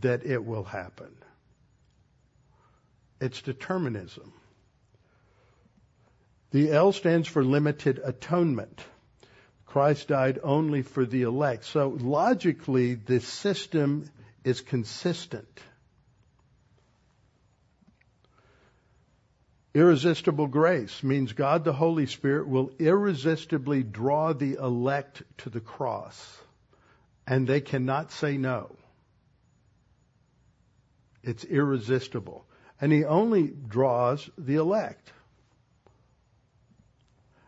that 0.00 0.24
it 0.24 0.44
will 0.44 0.64
happen. 0.64 1.10
It's 3.20 3.42
determinism. 3.42 4.32
The 6.52 6.72
L 6.72 6.92
stands 6.92 7.28
for 7.28 7.44
limited 7.44 8.00
atonement. 8.02 8.82
Christ 9.66 10.08
died 10.08 10.40
only 10.42 10.82
for 10.82 11.04
the 11.04 11.22
elect. 11.22 11.64
So 11.64 11.88
logically, 11.88 12.94
the 12.94 13.20
system 13.20 14.10
is 14.42 14.60
consistent. 14.60 15.60
Irresistible 19.72 20.48
grace 20.48 21.04
means 21.04 21.32
God 21.32 21.62
the 21.62 21.72
Holy 21.72 22.06
Spirit 22.06 22.48
will 22.48 22.72
irresistibly 22.80 23.84
draw 23.84 24.32
the 24.32 24.54
elect 24.54 25.22
to 25.38 25.50
the 25.50 25.60
cross, 25.60 26.38
and 27.24 27.46
they 27.46 27.60
cannot 27.60 28.10
say 28.10 28.36
no. 28.36 28.74
It's 31.22 31.44
irresistible. 31.44 32.46
And 32.80 32.92
He 32.92 33.04
only 33.04 33.48
draws 33.48 34.28
the 34.38 34.56
elect. 34.56 35.12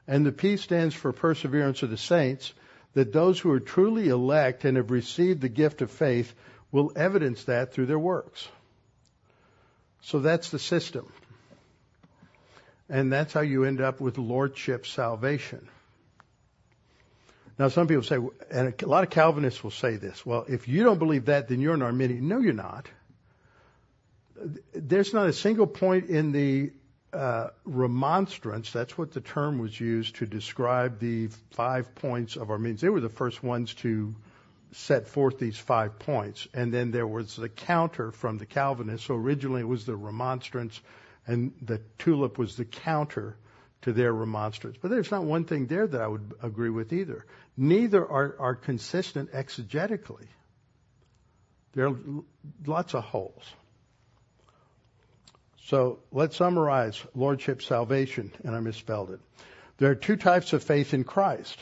And 0.07 0.27
the 0.27 0.33
P 0.33 0.57
stands 0.57 0.95
for 0.95 1.13
perseverance 1.13 1.83
of 1.83 1.91
the 1.91 1.97
saints, 1.97 2.53
that 2.95 3.13
those 3.13 3.39
who 3.39 3.51
are 3.51 3.61
truly 3.61 4.09
elect 4.09 4.65
and 4.65 4.77
have 4.77 4.91
received 4.91 5.41
the 5.41 5.49
gift 5.49 5.81
of 5.81 5.91
faith 5.91 6.35
will 6.71 6.93
evidence 6.97 7.45
that 7.45 7.73
through 7.73 7.87
their 7.87 7.99
works. 7.99 8.47
So 10.03 10.19
that's 10.19 10.51
the 10.51 10.59
system. 10.59 11.11
And 12.89 13.11
that's 13.11 13.33
how 13.33 13.41
you 13.41 13.65
end 13.65 13.81
up 13.81 14.01
with 14.01 14.19
lordship 14.19 14.87
salvation. 14.87 15.69
Now, 17.59 17.69
some 17.69 17.87
people 17.87 18.03
say, 18.03 18.19
and 18.51 18.75
a 18.83 18.87
lot 18.87 19.05
of 19.05 19.11
Calvinists 19.11 19.63
will 19.63 19.71
say 19.71 19.97
this, 19.97 20.27
well, 20.27 20.45
if 20.49 20.69
you 20.69 20.83
don't 20.83 20.99
believe 20.99 21.27
that, 21.27 21.49
then 21.49 21.61
you're 21.61 21.75
an 21.75 21.83
Arminian. 21.83 22.27
No, 22.27 22.39
you're 22.39 22.53
not. 22.53 22.89
There's 24.75 25.13
not 25.13 25.29
a 25.29 25.33
single 25.33 25.67
point 25.67 26.09
in 26.09 26.33
the 26.33 26.73
uh, 27.13 27.49
remonstrance, 27.65 28.71
that's 28.71 28.97
what 28.97 29.13
the 29.13 29.21
term 29.21 29.59
was 29.59 29.79
used 29.79 30.17
to 30.17 30.27
describe 30.27 30.99
the 30.99 31.29
five 31.51 31.95
points 31.95 32.37
of 32.37 32.51
Arminians. 32.51 32.81
They 32.81 32.89
were 32.89 33.01
the 33.01 33.11
first 33.11 33.43
ones 33.43 33.75
to 33.75 34.15
set 34.73 35.07
forth 35.09 35.39
these 35.39 35.59
five 35.59 35.99
points. 35.99 36.49
And 36.55 36.73
then 36.73 36.91
there 36.91 37.07
was 37.07 37.37
the 37.37 37.51
counter 37.51 38.11
from 38.13 38.39
the 38.39 38.47
Calvinists. 38.47 39.07
So 39.07 39.15
originally 39.15 39.61
it 39.61 39.69
was 39.69 39.85
the 39.85 39.95
remonstrance, 39.95 40.81
and 41.27 41.53
the 41.61 41.83
tulip 41.99 42.39
was 42.39 42.57
the 42.57 42.65
counter 42.65 43.37
to 43.83 43.93
their 43.93 44.13
remonstrance. 44.13 44.79
But 44.81 44.91
there's 44.91 45.11
not 45.11 45.25
one 45.25 45.45
thing 45.45 45.67
there 45.67 45.87
that 45.87 46.01
I 46.01 46.07
would 46.07 46.33
agree 46.43 46.71
with 46.71 46.93
either. 46.93 47.27
Neither 47.57 48.09
are, 48.09 48.37
are 48.39 48.55
consistent 48.55 49.33
exegetically. 49.33 50.29
There 51.75 51.89
are 51.89 51.97
lots 52.67 52.95
of 52.95 53.05
holes. 53.05 53.45
So 55.67 56.01
let's 56.11 56.37
summarize 56.37 57.01
Lordship 57.15 57.63
salvation, 57.63 58.33
and 58.43 58.55
I 58.55 58.61
misspelled 58.61 59.11
it. 59.11 59.21
There 59.79 59.91
are 59.91 59.97
two 59.97 60.17
types 60.17 60.53
of 60.53 60.63
faith 60.63 60.93
in 60.93 61.05
Christ. 61.05 61.59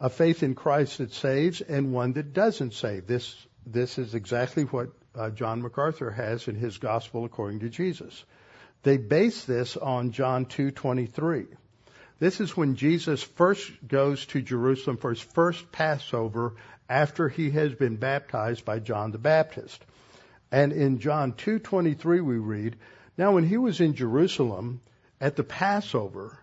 A 0.00 0.10
faith 0.10 0.42
in 0.42 0.54
Christ 0.54 0.98
that 0.98 1.12
saves 1.12 1.60
and 1.60 1.92
one 1.92 2.12
that 2.12 2.32
doesn't 2.32 2.74
save. 2.74 3.06
This, 3.06 3.34
this 3.66 3.98
is 3.98 4.14
exactly 4.14 4.64
what 4.64 4.90
uh, 5.14 5.30
John 5.30 5.62
MacArthur 5.62 6.10
has 6.10 6.46
in 6.46 6.54
his 6.54 6.78
Gospel 6.78 7.24
according 7.24 7.60
to 7.60 7.68
Jesus. 7.68 8.24
They 8.84 8.96
base 8.96 9.44
this 9.44 9.76
on 9.76 10.12
John 10.12 10.46
2:23. 10.46 11.46
This 12.20 12.40
is 12.40 12.56
when 12.56 12.76
Jesus 12.76 13.22
first 13.22 13.70
goes 13.86 14.24
to 14.26 14.42
Jerusalem 14.42 14.98
for 14.98 15.10
his 15.10 15.20
first 15.20 15.72
Passover 15.72 16.54
after 16.88 17.28
he 17.28 17.50
has 17.50 17.74
been 17.74 17.96
baptized 17.96 18.64
by 18.64 18.78
John 18.78 19.10
the 19.10 19.18
Baptist. 19.18 19.84
And 20.52 20.72
in 20.72 21.00
John 21.00 21.32
2:23 21.32 22.20
we 22.20 22.36
read, 22.36 22.76
now, 23.18 23.32
when 23.32 23.44
he 23.44 23.56
was 23.56 23.80
in 23.80 23.94
Jerusalem 23.94 24.80
at 25.20 25.34
the 25.34 25.42
Passover 25.42 26.38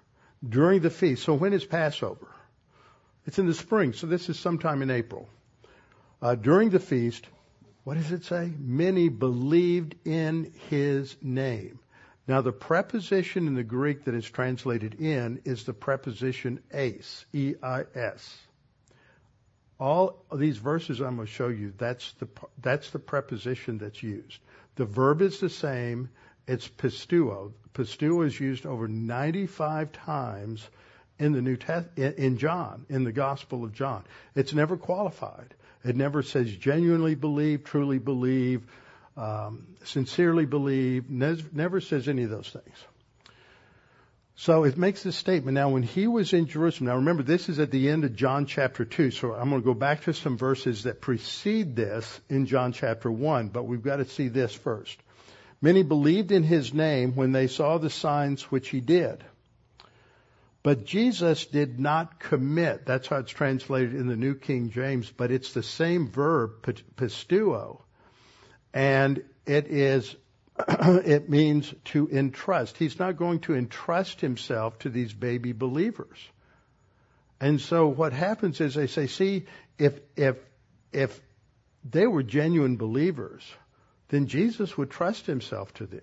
during 0.47 0.82
the 0.82 0.89
feast, 0.89 1.23
so 1.23 1.34
when 1.34 1.53
is 1.53 1.63
Passover? 1.63 2.28
It's 3.26 3.39
in 3.39 3.47
the 3.47 3.53
spring, 3.53 3.93
so 3.93 4.07
this 4.07 4.30
is 4.30 4.38
sometime 4.38 4.82
in 4.82 4.91
April. 4.91 5.30
Uh, 6.21 6.36
during 6.36 6.69
the 6.69 6.80
feast, 6.80 7.26
what 7.86 7.95
does 7.95 8.11
it 8.11 8.26
say? 8.26 8.51
Many 8.59 9.09
believed 9.09 9.95
in 10.05 10.51
his 10.69 11.15
name. 11.21 11.80
Now, 12.28 12.41
the 12.41 12.51
preposition 12.51 13.47
in 13.47 13.53
the 13.53 13.63
Greek 13.63 14.05
that 14.05 14.15
is 14.15 14.30
translated 14.30 14.95
in 14.95 15.41
is 15.45 15.63
the 15.63 15.73
preposition 15.73 16.59
eis, 16.73 17.26
E-I-S. 17.34 18.38
All 19.80 20.26
of 20.32 20.39
these 20.39 20.57
verses 20.57 20.99
I'm 20.99 21.15
going 21.15 21.28
to 21.28 21.34
show 21.34 21.49
you, 21.49 21.73
that's 21.78 22.13
the, 22.13 22.28
that's 22.61 22.89
the 22.89 22.99
preposition 22.99 23.78
that's 23.78 24.01
used. 24.01 24.39
The 24.76 24.86
verb 24.86 25.21
is 25.21 25.39
the 25.39 25.49
same, 25.49 26.09
it's 26.47 26.67
pisteuo. 26.67 27.51
Pisteuo 27.73 28.25
is 28.25 28.39
used 28.39 28.65
over 28.65 28.87
95 28.87 29.91
times 29.91 30.67
in 31.19 31.31
the 31.33 31.41
New 31.41 31.57
Test 31.57 31.87
in 31.97 32.37
John, 32.37 32.85
in 32.89 33.03
the 33.03 33.11
Gospel 33.11 33.63
of 33.63 33.73
John. 33.73 34.03
It's 34.35 34.53
never 34.53 34.77
qualified. 34.77 35.53
It 35.83 35.95
never 35.95 36.23
says 36.23 36.51
genuinely 36.51 37.15
believe, 37.15 37.63
truly 37.63 37.99
believe, 37.99 38.63
um, 39.17 39.67
sincerely 39.83 40.45
believe. 40.45 41.09
never 41.09 41.79
says 41.79 42.07
any 42.07 42.23
of 42.23 42.29
those 42.29 42.49
things. 42.49 42.77
So 44.37 44.65
it 44.65 44.77
makes 44.77 45.03
this 45.03 45.15
statement. 45.15 45.55
Now, 45.55 45.69
when 45.69 45.83
he 45.83 46.07
was 46.07 46.33
in 46.33 46.47
Jerusalem, 46.47 46.87
now 46.87 46.95
remember, 46.97 47.23
this 47.23 47.47
is 47.47 47.59
at 47.59 47.71
the 47.71 47.89
end 47.89 48.03
of 48.03 48.15
John 48.15 48.45
chapter 48.45 48.83
2, 48.83 49.11
so 49.11 49.33
I'm 49.33 49.49
going 49.49 49.61
to 49.61 49.65
go 49.65 49.73
back 49.73 50.03
to 50.03 50.13
some 50.13 50.37
verses 50.37 50.83
that 50.83 50.99
precede 50.99 51.75
this 51.75 52.19
in 52.29 52.45
John 52.45 52.73
chapter 52.73 53.09
1, 53.09 53.47
but 53.47 53.63
we've 53.63 53.81
got 53.81 53.97
to 53.97 54.05
see 54.05 54.27
this 54.27 54.53
first. 54.53 54.97
Many 55.66 55.82
believed 55.82 56.32
in 56.32 56.43
his 56.43 56.76
name 56.76 57.16
when 57.16 57.32
they 57.32 57.47
saw 57.47 57.80
the 57.80 57.89
signs 57.89 58.43
which 58.51 58.70
he 58.70 58.82
did. 58.82 59.24
But 60.61 60.86
Jesus 60.86 61.47
did 61.47 61.80
not 61.80 62.20
commit. 62.20 62.86
That's 62.86 63.07
how 63.07 63.18
it's 63.18 63.32
translated 63.32 63.95
in 63.95 64.05
the 64.05 64.16
New 64.16 64.36
King 64.36 64.70
James, 64.70 65.09
but 65.09 65.32
it's 65.32 65.53
the 65.53 65.63
same 65.63 66.07
verb, 66.07 66.61
pisteuo. 66.97 67.82
And 68.76 69.24
it 69.47 69.66
is, 69.66 70.16
it 70.68 71.32
means 71.32 71.74
to 71.86 72.09
entrust. 72.11 72.78
He's 72.78 72.99
not 72.99 73.18
going 73.18 73.39
to 73.39 73.55
entrust 73.55 74.22
himself 74.22 74.78
to 74.80 74.89
these 74.89 75.13
baby 75.13 75.51
believers. 75.51 76.20
And 77.41 77.59
so 77.59 77.88
what 77.88 78.13
happens 78.13 78.61
is 78.61 78.76
they 78.76 78.86
say, 78.86 79.07
see, 79.07 79.47
if, 79.80 79.99
if, 80.16 80.38
if 80.93 81.20
they 81.84 82.05
were 82.05 82.22
genuine 82.22 82.78
believers, 82.78 83.43
then 84.09 84.27
Jesus 84.27 84.77
would 84.77 84.91
trust 84.91 85.25
himself 85.25 85.73
to 85.75 85.85
them. 85.85 86.01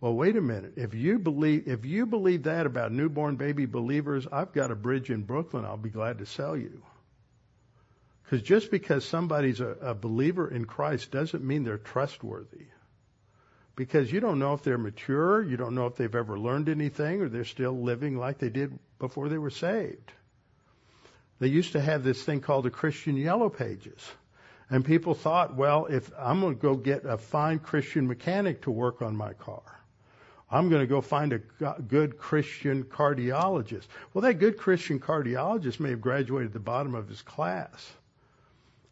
Well, 0.00 0.14
wait 0.14 0.36
a 0.36 0.40
minute. 0.40 0.74
If 0.76 0.94
you 0.94 1.18
believe, 1.18 1.66
if 1.66 1.84
you 1.84 2.06
believe 2.06 2.44
that 2.44 2.66
about 2.66 2.92
newborn 2.92 3.36
baby 3.36 3.66
believers, 3.66 4.26
I've 4.30 4.52
got 4.52 4.70
a 4.70 4.76
bridge 4.76 5.10
in 5.10 5.22
Brooklyn 5.22 5.64
I'll 5.64 5.76
be 5.76 5.88
glad 5.88 6.18
to 6.18 6.26
sell 6.26 6.56
you. 6.56 6.82
Because 8.22 8.42
just 8.42 8.70
because 8.70 9.04
somebody's 9.04 9.60
a, 9.60 9.68
a 9.80 9.94
believer 9.94 10.48
in 10.48 10.64
Christ 10.64 11.10
doesn't 11.10 11.44
mean 11.44 11.64
they're 11.64 11.78
trustworthy. 11.78 12.66
Because 13.74 14.10
you 14.10 14.20
don't 14.20 14.38
know 14.38 14.54
if 14.54 14.62
they're 14.62 14.78
mature, 14.78 15.42
you 15.42 15.56
don't 15.56 15.74
know 15.74 15.86
if 15.86 15.96
they've 15.96 16.14
ever 16.14 16.38
learned 16.38 16.68
anything, 16.68 17.22
or 17.22 17.28
they're 17.28 17.44
still 17.44 17.78
living 17.82 18.16
like 18.16 18.38
they 18.38 18.48
did 18.48 18.78
before 18.98 19.28
they 19.28 19.38
were 19.38 19.50
saved. 19.50 20.12
They 21.38 21.48
used 21.48 21.72
to 21.72 21.80
have 21.80 22.02
this 22.02 22.22
thing 22.22 22.40
called 22.40 22.64
the 22.64 22.70
Christian 22.70 23.16
Yellow 23.16 23.48
Pages. 23.48 24.00
And 24.68 24.84
people 24.84 25.14
thought, 25.14 25.54
well, 25.54 25.86
if 25.86 26.10
I'm 26.18 26.40
going 26.40 26.56
to 26.56 26.60
go 26.60 26.74
get 26.74 27.04
a 27.04 27.18
fine 27.18 27.60
Christian 27.60 28.06
mechanic 28.08 28.62
to 28.62 28.70
work 28.70 29.00
on 29.00 29.16
my 29.16 29.32
car, 29.32 29.62
I'm 30.50 30.68
going 30.68 30.80
to 30.80 30.86
go 30.86 31.00
find 31.00 31.32
a 31.32 31.38
good 31.88 32.18
Christian 32.18 32.84
cardiologist. 32.84 33.86
Well, 34.12 34.22
that 34.22 34.34
good 34.34 34.56
Christian 34.56 34.98
cardiologist 35.00 35.80
may 35.80 35.90
have 35.90 36.00
graduated 36.00 36.48
at 36.48 36.52
the 36.52 36.60
bottom 36.60 36.94
of 36.94 37.08
his 37.08 37.22
class. 37.22 37.92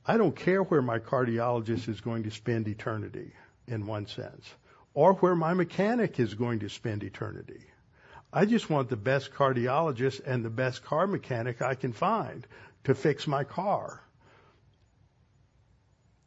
I 0.07 0.17
don't 0.17 0.37
care 0.37 0.63
where 0.63 0.83
my 0.83 0.99
cardiologist 0.99 1.89
is 1.89 2.01
going 2.01 2.25
to 2.25 2.31
spend 2.31 2.69
eternity, 2.69 3.33
in 3.67 3.87
one 3.87 4.07
sense, 4.07 4.53
or 4.95 5.15
where 5.15 5.35
my 5.35 5.55
mechanic 5.55 6.21
is 6.21 6.35
going 6.35 6.61
to 6.61 6.69
spend 6.69 7.03
eternity. 7.03 7.65
I 8.33 8.45
just 8.45 8.69
want 8.69 8.91
the 8.91 8.97
best 8.97 9.33
cardiologist 9.33 10.21
and 10.27 10.45
the 10.45 10.51
best 10.51 10.85
car 10.85 11.07
mechanic 11.07 11.63
I 11.63 11.75
can 11.75 11.93
find 11.93 12.47
to 12.85 12.95
fix 12.95 13.27
my 13.27 13.45
car. 13.45 14.04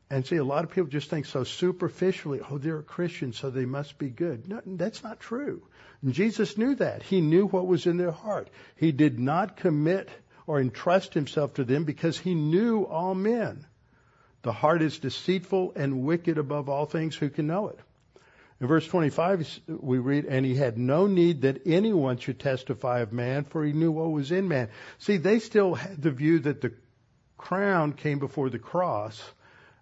And 0.10 0.26
see, 0.26 0.38
a 0.38 0.44
lot 0.44 0.64
of 0.64 0.72
people 0.72 0.90
just 0.90 1.10
think 1.10 1.26
so 1.26 1.44
superficially, 1.44 2.40
oh, 2.50 2.58
they're 2.58 2.80
a 2.80 2.84
Christian, 2.84 3.34
so 3.34 3.50
they 3.50 3.66
must 3.66 3.98
be 3.98 4.10
good. 4.10 4.48
No, 4.48 4.62
that's 4.66 5.04
not 5.04 5.20
true. 5.20 5.62
And 6.02 6.14
Jesus 6.14 6.58
knew 6.58 6.76
that. 6.76 7.04
He 7.04 7.20
knew 7.20 7.48
what 7.48 7.68
was 7.68 7.86
in 7.86 7.98
their 7.98 8.12
heart. 8.12 8.50
He 8.78 8.92
did 8.94 9.20
not 9.20 9.58
commit 9.58 10.10
or 10.46 10.62
entrust 10.62 11.14
himself 11.14 11.56
to 11.56 11.66
them 11.66 11.84
because 11.84 12.18
he 12.18 12.36
knew 12.36 12.84
all 12.84 13.16
men. 13.16 13.66
The 14.44 14.54
heart 14.54 14.82
is 14.82 15.00
deceitful 15.00 15.74
and 15.76 16.04
wicked 16.04 16.38
above 16.38 16.70
all 16.70 16.86
things. 16.86 17.16
Who 17.16 17.30
can 17.30 17.48
know 17.48 17.68
it? 17.68 17.80
In 18.62 18.68
verse 18.68 18.88
25, 18.88 19.60
we 19.68 20.00
read, 20.00 20.26
And 20.26 20.46
he 20.46 20.56
had 20.56 20.78
no 20.78 21.06
need 21.06 21.42
that 21.42 21.62
anyone 21.66 22.18
should 22.18 22.40
testify 22.40 23.02
of 23.02 23.12
man, 23.12 23.44
for 23.44 23.64
he 23.64 23.74
knew 23.74 23.92
what 23.92 24.10
was 24.12 24.32
in 24.32 24.48
man. 24.48 24.70
See, 25.00 25.18
they 25.18 25.40
still 25.40 25.76
had 25.76 26.02
the 26.02 26.12
view 26.12 26.40
that 26.40 26.62
the 26.62 26.72
crown 27.38 27.94
came 27.94 28.20
before 28.20 28.50
the 28.50 28.58
cross, 28.58 29.22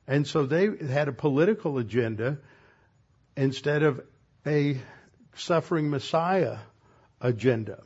and 0.08 0.28
so 0.28 0.46
they 0.46 0.70
had 0.88 1.08
a 1.08 1.14
political 1.14 1.78
agenda 1.78 2.38
instead 3.36 3.84
of 3.84 4.02
a 4.46 4.78
suffering 5.36 5.90
Messiah 5.90 6.58
agenda. 7.20 7.82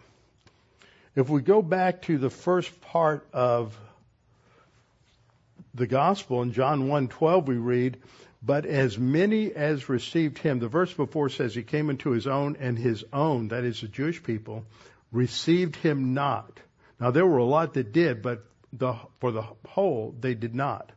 If 1.16 1.30
we 1.30 1.42
go 1.42 1.62
back 1.62 2.04
to 2.04 2.18
the 2.18 2.30
first 2.30 2.82
part 2.82 3.28
of 3.34 3.78
the 5.74 5.88
gospel 5.88 6.42
in 6.42 6.52
John 6.52 6.88
1:12 6.88 7.46
we 7.48 7.56
read, 7.56 7.98
but 8.42 8.66
as 8.66 8.98
many 8.98 9.54
as 9.54 9.90
received 9.90 10.38
him, 10.38 10.60
the 10.60 10.68
verse 10.68 10.94
before 10.94 11.30
says 11.30 11.54
he 11.54 11.64
came 11.64 11.90
into 11.90 12.12
his 12.12 12.28
own 12.28 12.56
and 12.60 12.78
his 12.78 13.04
own, 13.12 13.50
that 13.50 13.64
is 13.64 13.82
the 13.82 13.88
Jewish 13.88 14.22
people, 14.24 14.66
received 15.12 15.76
him 15.76 16.14
not. 16.14 16.60
Now 17.00 17.12
there 17.12 17.26
were 17.26 17.38
a 17.38 17.46
lot 17.46 17.74
that 17.74 17.92
did, 17.92 18.22
but 18.22 18.46
the, 18.72 18.96
for 19.20 19.32
the 19.32 19.44
whole 19.68 20.16
they 20.20 20.36
did 20.36 20.56
not. 20.56 20.92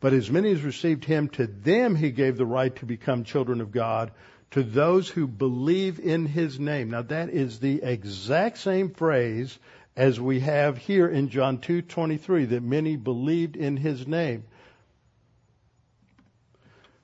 But 0.00 0.14
as 0.14 0.30
many 0.30 0.50
as 0.50 0.62
received 0.62 1.04
him, 1.04 1.28
to 1.30 1.46
them 1.46 1.94
he 1.94 2.10
gave 2.10 2.36
the 2.36 2.46
right 2.46 2.74
to 2.76 2.86
become 2.86 3.24
children 3.24 3.60
of 3.60 3.70
God, 3.70 4.12
to 4.52 4.62
those 4.62 5.08
who 5.08 5.28
believe 5.28 6.00
in 6.00 6.26
his 6.26 6.58
name. 6.58 6.90
Now 6.90 7.02
that 7.02 7.28
is 7.28 7.60
the 7.60 7.82
exact 7.82 8.58
same 8.58 8.90
phrase 8.90 9.58
as 9.96 10.18
we 10.18 10.40
have 10.40 10.78
here 10.78 11.08
in 11.08 11.28
John 11.28 11.58
2:23 11.58 12.48
that 12.48 12.62
many 12.62 12.96
believed 12.96 13.56
in 13.56 13.76
his 13.76 14.06
name. 14.06 14.44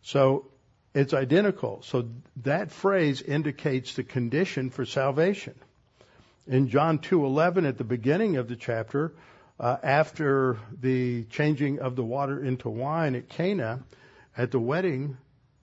So 0.03 0.47
it's 0.95 1.13
identical. 1.13 1.83
So 1.83 2.09
that 2.43 2.73
phrase 2.73 3.21
indicates 3.21 3.95
the 3.95 4.05
condition 4.05 4.71
for 4.71 4.87
salvation. 4.87 5.55
In 6.47 6.69
John 6.69 6.99
2:11 7.01 7.67
at 7.67 7.77
the 7.77 7.85
beginning 7.85 8.37
of 8.37 8.49
the 8.49 8.57
chapter, 8.57 9.13
uh, 9.59 9.77
after 9.83 10.59
the 10.81 11.25
changing 11.25 11.79
of 11.79 11.97
the 11.97 12.05
water 12.05 12.43
into 12.43 12.69
wine 12.69 13.15
at 13.15 13.29
Cana, 13.29 13.81
at 14.37 14.51
the 14.51 14.61
wedding 14.61 15.17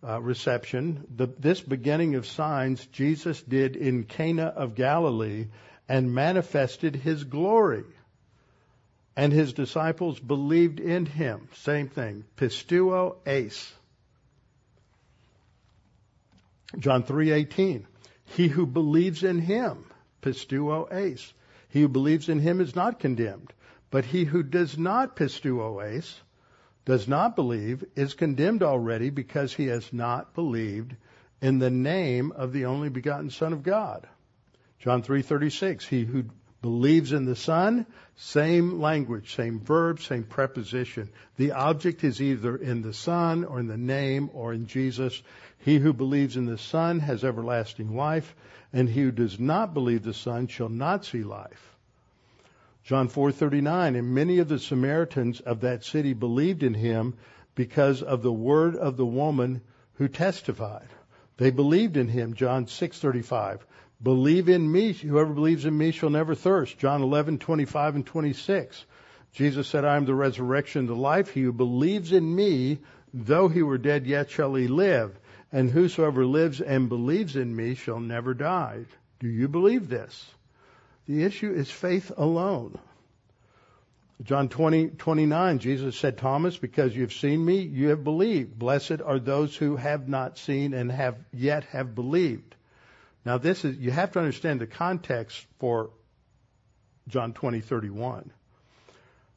uh, 0.04 0.20
reception, 0.22 1.06
the, 1.16 1.28
this 1.40 1.62
beginning 1.62 2.16
of 2.16 2.26
signs 2.26 2.86
Jesus 2.88 3.42
did 3.42 3.76
in 3.76 4.04
Cana 4.04 4.46
of 4.46 4.76
Galilee 4.76 5.48
and 5.88 6.14
manifested 6.14 6.96
his 6.96 7.24
glory. 7.24 7.84
And 9.16 9.32
his 9.32 9.54
disciples 9.54 10.20
believed 10.20 10.80
in 10.80 11.06
him. 11.06 11.48
Same 11.54 11.88
thing. 11.88 12.26
Pisteuo 12.36 13.18
eis. 13.28 13.72
John 16.80 17.04
3:18. 17.04 17.86
He 18.26 18.48
who 18.48 18.66
believes 18.66 19.24
in 19.24 19.38
him, 19.38 19.86
pisteuo 20.24 20.92
eis. 20.92 21.32
He 21.70 21.82
who 21.82 21.88
believes 21.88 22.30
in 22.30 22.40
him 22.40 22.60
is 22.60 22.76
not 22.76 23.00
condemned. 23.00 23.54
But 23.94 24.06
he 24.06 24.24
who 24.24 24.42
does 24.42 24.76
not 24.76 25.16
pisteuo 25.16 25.80
eis, 25.80 26.20
does 26.84 27.08
not 27.08 27.36
believe, 27.36 27.86
is 27.96 28.16
condemned 28.16 28.64
already 28.64 29.12
because 29.12 29.54
he 29.54 29.68
has 29.68 29.94
not 29.94 30.34
believed 30.34 30.96
in 31.44 31.60
the 31.60 31.70
name 31.70 32.32
of 32.32 32.54
the 32.54 32.66
only 32.66 32.90
begotten 32.90 33.30
Son 33.30 33.54
of 33.54 33.62
God. 33.62 34.08
John 34.80 35.04
3:36, 35.04 35.86
he 35.86 36.06
who 36.06 36.24
believes 36.60 37.12
in 37.12 37.26
the 37.26 37.36
Son, 37.36 37.86
same 38.16 38.82
language, 38.82 39.36
same 39.36 39.60
verb, 39.60 40.00
same 40.02 40.24
preposition. 40.24 41.10
The 41.38 41.52
object 41.52 42.04
is 42.04 42.20
either 42.20 42.56
in 42.56 42.82
the 42.82 42.94
Son 42.94 43.44
or 43.44 43.60
in 43.60 43.68
the 43.68 43.78
name 43.78 44.32
or 44.34 44.54
in 44.54 44.66
Jesus. 44.66 45.22
He 45.60 45.78
who 45.78 45.94
believes 45.94 46.36
in 46.36 46.48
the 46.48 46.58
Son 46.58 47.00
has 47.02 47.24
everlasting 47.24 47.96
life, 47.96 48.36
and 48.74 48.90
he 48.90 49.02
who 49.02 49.12
does 49.12 49.40
not 49.40 49.76
believe 49.76 50.02
the 50.02 50.16
Son 50.16 50.48
shall 50.48 50.70
not 50.70 51.06
see 51.06 51.22
life 51.22 51.73
John 52.84 53.08
4:39 53.08 53.96
and 53.98 54.14
many 54.14 54.40
of 54.40 54.50
the 54.50 54.60
Samaritans 54.60 55.40
of 55.40 55.62
that 55.62 55.86
city 55.86 56.12
believed 56.12 56.64
in 56.64 56.74
him 56.74 57.14
because 57.56 58.02
of 58.04 58.22
the 58.22 58.34
word 58.34 58.76
of 58.76 58.98
the 58.98 59.06
woman 59.06 59.62
who 59.94 60.10
testified. 60.10 60.90
They 61.38 61.50
believed 61.50 61.96
in 61.96 62.10
him. 62.10 62.34
John 62.34 62.66
6:35. 62.66 63.66
Believe 64.02 64.50
in 64.50 64.70
me. 64.70 64.92
Whoever 64.92 65.34
believes 65.34 65.64
in 65.64 65.78
me 65.78 65.92
shall 65.92 66.10
never 66.10 66.36
thirst. 66.36 66.78
John 66.78 67.02
11:25 67.02 67.96
and 67.96 68.06
26. 68.06 68.86
Jesus 69.32 69.66
said, 69.68 69.86
I 69.86 69.96
am 69.96 70.04
the 70.04 70.14
resurrection 70.14 70.82
and 70.82 70.90
the 70.90 70.96
life. 70.96 71.30
He 71.30 71.44
who 71.44 71.54
believes 71.54 72.12
in 72.12 72.36
me, 72.36 72.80
though 73.14 73.48
he 73.48 73.64
were 73.64 73.78
dead, 73.78 74.06
yet 74.06 74.30
shall 74.30 74.56
he 74.56 74.68
live. 74.68 75.18
And 75.54 75.72
whosoever 75.72 76.26
lives 76.26 76.60
and 76.60 76.90
believes 76.90 77.38
in 77.38 77.56
me 77.56 77.76
shall 77.76 78.02
never 78.02 78.34
die. 78.34 78.86
Do 79.22 79.30
you 79.30 79.48
believe 79.48 79.88
this? 79.88 80.34
The 81.08 81.24
issue 81.24 81.52
is 81.52 81.70
faith 81.70 82.12
alone. 82.16 82.80
John 84.24 84.48
20, 84.48 84.90
29, 84.90 85.60
Jesus 85.60 85.98
said, 85.98 86.18
Thomas, 86.18 86.56
because 86.58 86.96
you've 86.96 87.14
seen 87.14 87.44
me, 87.44 87.60
you 87.60 87.90
have 87.90 88.04
believed. 88.04 88.58
Blessed 88.58 89.02
are 89.04 89.20
those 89.20 89.56
who 89.56 89.76
have 89.76 90.08
not 90.08 90.38
seen 90.38 90.74
and 90.74 90.92
have 90.92 91.18
yet 91.34 91.66
have 91.66 91.94
believed. 91.94 92.56
Now 93.26 93.38
this 93.38 93.66
is, 93.66 93.78
you 93.78 93.92
have 93.92 94.12
to 94.14 94.20
understand 94.20 94.62
the 94.62 94.68
context 94.68 95.46
for 95.60 95.90
John 97.08 97.34
20, 97.34 97.60
31. 97.62 98.32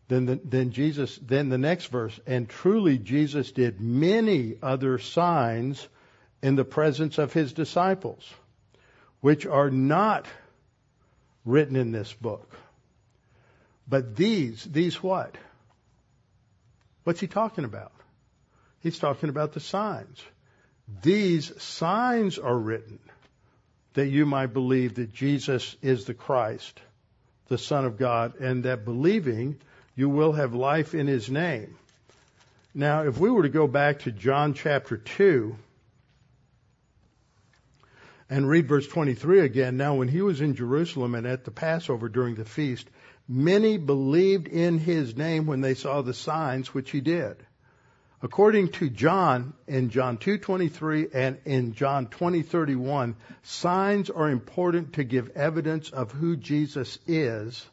Then, 0.08 0.26
the, 0.26 0.40
then 0.44 0.70
Jesus, 0.70 1.18
then 1.20 1.48
the 1.48 1.58
next 1.58 1.86
verse, 1.86 2.18
and 2.26 2.48
truly 2.48 2.96
Jesus 2.98 3.50
did 3.50 3.80
many 3.80 4.56
other 4.62 4.98
signs 4.98 5.88
in 6.42 6.54
the 6.54 6.64
presence 6.64 7.18
of 7.18 7.32
his 7.32 7.52
disciples, 7.52 8.32
which 9.20 9.46
are 9.46 9.70
not 9.70 10.26
written 11.46 11.76
in 11.76 11.92
this 11.92 12.12
book. 12.12 12.54
But 13.88 14.16
these, 14.16 14.64
these 14.64 15.02
what? 15.02 15.34
What's 17.04 17.20
he 17.20 17.28
talking 17.28 17.64
about? 17.64 17.92
He's 18.80 18.98
talking 18.98 19.28
about 19.28 19.52
the 19.52 19.60
signs. 19.60 20.22
These 21.02 21.62
signs 21.62 22.38
are 22.38 22.56
written 22.56 22.98
that 23.94 24.08
you 24.08 24.26
might 24.26 24.52
believe 24.52 24.96
that 24.96 25.12
Jesus 25.12 25.76
is 25.80 26.04
the 26.04 26.14
Christ, 26.14 26.80
the 27.48 27.58
Son 27.58 27.84
of 27.84 27.96
God, 27.96 28.38
and 28.40 28.64
that 28.64 28.84
believing 28.84 29.58
you 29.94 30.08
will 30.08 30.32
have 30.32 30.52
life 30.52 30.94
in 30.94 31.06
his 31.06 31.30
name. 31.30 31.76
Now, 32.74 33.04
if 33.04 33.18
we 33.18 33.30
were 33.30 33.44
to 33.44 33.48
go 33.48 33.66
back 33.66 34.00
to 34.00 34.12
John 34.12 34.52
chapter 34.52 34.98
2 34.98 35.56
and 38.28 38.48
read 38.48 38.68
verse 38.68 38.86
23 38.88 39.40
again, 39.40 39.76
now 39.76 39.94
when 39.94 40.08
he 40.08 40.22
was 40.22 40.40
in 40.40 40.54
Jerusalem 40.54 41.14
and 41.14 41.26
at 41.26 41.44
the 41.44 41.50
Passover 41.50 42.08
during 42.08 42.34
the 42.34 42.44
feast, 42.44 42.88
many 43.28 43.76
believed 43.78 44.48
in 44.48 44.78
his 44.78 45.16
name 45.16 45.46
when 45.46 45.60
they 45.60 45.74
saw 45.74 46.02
the 46.02 46.14
signs 46.14 46.74
which 46.74 46.90
he 46.90 47.00
did. 47.00 47.36
According 48.22 48.70
to 48.72 48.88
John 48.88 49.52
in 49.68 49.90
John 49.90 50.16
2:23 50.16 51.10
and 51.12 51.38
in 51.44 51.74
John 51.74 52.06
20:31, 52.06 53.14
signs 53.42 54.10
are 54.10 54.30
important 54.30 54.94
to 54.94 55.04
give 55.04 55.36
evidence 55.36 55.90
of 55.90 56.12
who 56.12 56.34
Jesus 56.36 56.98
is 57.06 57.64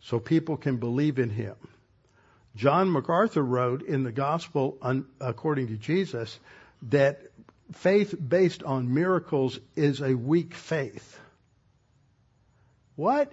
so 0.00 0.18
people 0.18 0.56
can 0.56 0.78
believe 0.78 1.18
in 1.18 1.30
him. 1.30 1.56
John 2.56 2.90
MacArthur 2.90 3.42
wrote 3.42 3.82
in 3.82 4.04
the 4.04 4.12
Gospel 4.12 4.78
according 5.20 5.68
to 5.68 5.76
Jesus 5.76 6.38
that 6.90 7.20
faith 7.72 8.14
based 8.16 8.62
on 8.62 8.92
miracles 8.92 9.58
is 9.76 10.00
a 10.00 10.14
weak 10.14 10.54
faith. 10.54 11.18
What? 12.96 13.32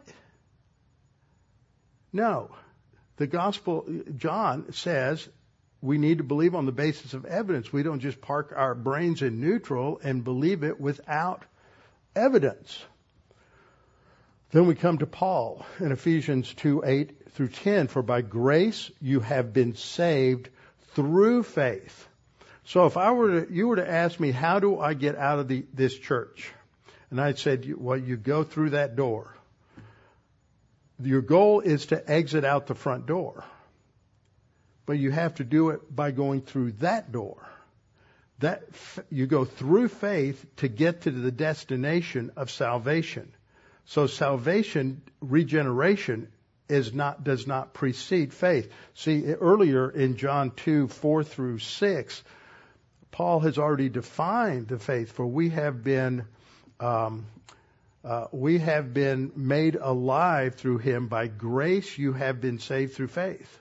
No. 2.13 2.55
The 3.17 3.27
Gospel, 3.27 3.85
John 4.17 4.73
says 4.73 5.27
we 5.81 5.97
need 5.97 6.19
to 6.19 6.23
believe 6.23 6.55
on 6.55 6.65
the 6.65 6.71
basis 6.71 7.13
of 7.13 7.25
evidence. 7.25 7.73
We 7.73 7.83
don't 7.83 7.99
just 7.99 8.21
park 8.21 8.53
our 8.55 8.75
brains 8.75 9.21
in 9.21 9.39
neutral 9.39 9.99
and 10.03 10.23
believe 10.23 10.63
it 10.63 10.79
without 10.79 11.43
evidence. 12.15 12.83
Then 14.51 14.67
we 14.67 14.75
come 14.75 14.97
to 14.97 15.07
Paul 15.07 15.65
in 15.79 15.91
Ephesians 15.91 16.53
2 16.55 16.83
8 16.85 17.31
through 17.31 17.47
10. 17.49 17.87
For 17.87 18.01
by 18.01 18.21
grace 18.21 18.91
you 18.99 19.21
have 19.21 19.53
been 19.53 19.75
saved 19.75 20.49
through 20.93 21.43
faith. 21.43 22.07
So 22.65 22.85
if 22.85 22.97
I 22.97 23.11
were 23.11 23.41
to, 23.41 23.53
you 23.53 23.67
were 23.67 23.75
to 23.77 23.89
ask 23.89 24.19
me, 24.19 24.31
how 24.31 24.59
do 24.59 24.79
I 24.79 24.93
get 24.93 25.15
out 25.15 25.39
of 25.39 25.47
the, 25.47 25.65
this 25.73 25.97
church? 25.97 26.51
And 27.09 27.19
I 27.19 27.33
said, 27.33 27.73
well, 27.77 27.97
you 27.97 28.15
go 28.17 28.43
through 28.43 28.71
that 28.71 28.95
door. 28.95 29.35
Your 31.01 31.21
goal 31.21 31.59
is 31.61 31.87
to 31.87 32.09
exit 32.09 32.45
out 32.45 32.67
the 32.67 32.75
front 32.75 33.05
door. 33.05 33.43
But 34.85 34.93
you 34.93 35.11
have 35.11 35.35
to 35.35 35.43
do 35.43 35.69
it 35.69 35.93
by 35.93 36.11
going 36.11 36.41
through 36.41 36.73
that 36.73 37.11
door. 37.11 37.47
That, 38.39 38.63
you 39.09 39.27
go 39.27 39.45
through 39.45 39.89
faith 39.89 40.43
to 40.57 40.67
get 40.67 41.01
to 41.01 41.11
the 41.11 41.31
destination 41.31 42.31
of 42.35 42.49
salvation. 42.49 43.31
So 43.85 44.07
salvation, 44.07 45.01
regeneration, 45.19 46.29
is 46.69 46.93
not, 46.93 47.23
does 47.23 47.45
not 47.45 47.73
precede 47.73 48.33
faith. 48.33 48.71
See, 48.95 49.25
earlier 49.25 49.89
in 49.89 50.15
John 50.15 50.51
2, 50.51 50.87
4 50.87 51.23
through 51.23 51.59
6, 51.59 52.23
Paul 53.11 53.41
has 53.41 53.57
already 53.57 53.89
defined 53.89 54.67
the 54.67 54.79
faith, 54.79 55.11
for 55.11 55.25
we 55.25 55.49
have 55.49 55.83
been, 55.83 56.25
um, 56.79 57.25
uh, 58.03 58.27
we 58.31 58.59
have 58.59 58.93
been 58.93 59.31
made 59.35 59.75
alive 59.75 60.55
through 60.55 60.79
him. 60.79 61.07
By 61.07 61.27
grace 61.27 61.97
you 61.97 62.13
have 62.13 62.41
been 62.41 62.59
saved 62.59 62.95
through 62.95 63.09
faith. 63.09 63.59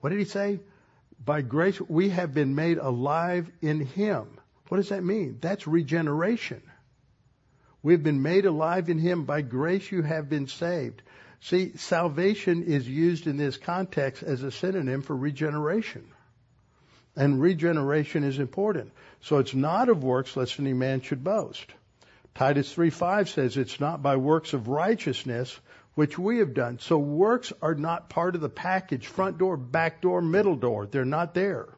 What 0.00 0.10
did 0.10 0.18
he 0.18 0.24
say? 0.24 0.60
By 1.24 1.42
grace 1.42 1.80
we 1.80 2.10
have 2.10 2.34
been 2.34 2.54
made 2.54 2.78
alive 2.78 3.50
in 3.60 3.80
him. 3.80 4.38
What 4.68 4.78
does 4.78 4.88
that 4.88 5.04
mean? 5.04 5.38
That's 5.40 5.66
regeneration. 5.66 6.62
We've 7.82 8.02
been 8.02 8.22
made 8.22 8.46
alive 8.46 8.88
in 8.88 8.98
Him. 8.98 9.24
By 9.24 9.42
grace 9.42 9.90
you 9.90 10.02
have 10.02 10.28
been 10.28 10.46
saved. 10.46 11.02
See, 11.40 11.76
salvation 11.76 12.62
is 12.62 12.88
used 12.88 13.26
in 13.26 13.36
this 13.36 13.56
context 13.56 14.22
as 14.22 14.42
a 14.42 14.52
synonym 14.52 15.02
for 15.02 15.16
regeneration. 15.16 16.06
And 17.16 17.40
regeneration 17.40 18.24
is 18.24 18.38
important. 18.38 18.92
So 19.20 19.38
it's 19.38 19.54
not 19.54 19.88
of 19.88 20.02
works 20.02 20.36
lest 20.36 20.58
any 20.58 20.72
man 20.72 21.00
should 21.02 21.22
boast. 21.22 21.66
Titus 22.34 22.74
3:5 22.74 23.28
says 23.28 23.56
it's 23.56 23.80
not 23.80 24.02
by 24.02 24.16
works 24.16 24.54
of 24.54 24.68
righteousness 24.68 25.58
which 25.94 26.18
we 26.18 26.38
have 26.38 26.54
done. 26.54 26.78
So 26.78 26.98
works 26.98 27.52
are 27.60 27.74
not 27.74 28.08
part 28.08 28.34
of 28.34 28.40
the 28.40 28.48
package, 28.48 29.06
front 29.06 29.36
door, 29.38 29.56
back 29.56 30.00
door, 30.00 30.22
middle 30.22 30.56
door. 30.56 30.86
They're 30.86 31.04
not 31.04 31.34
there. 31.34 31.68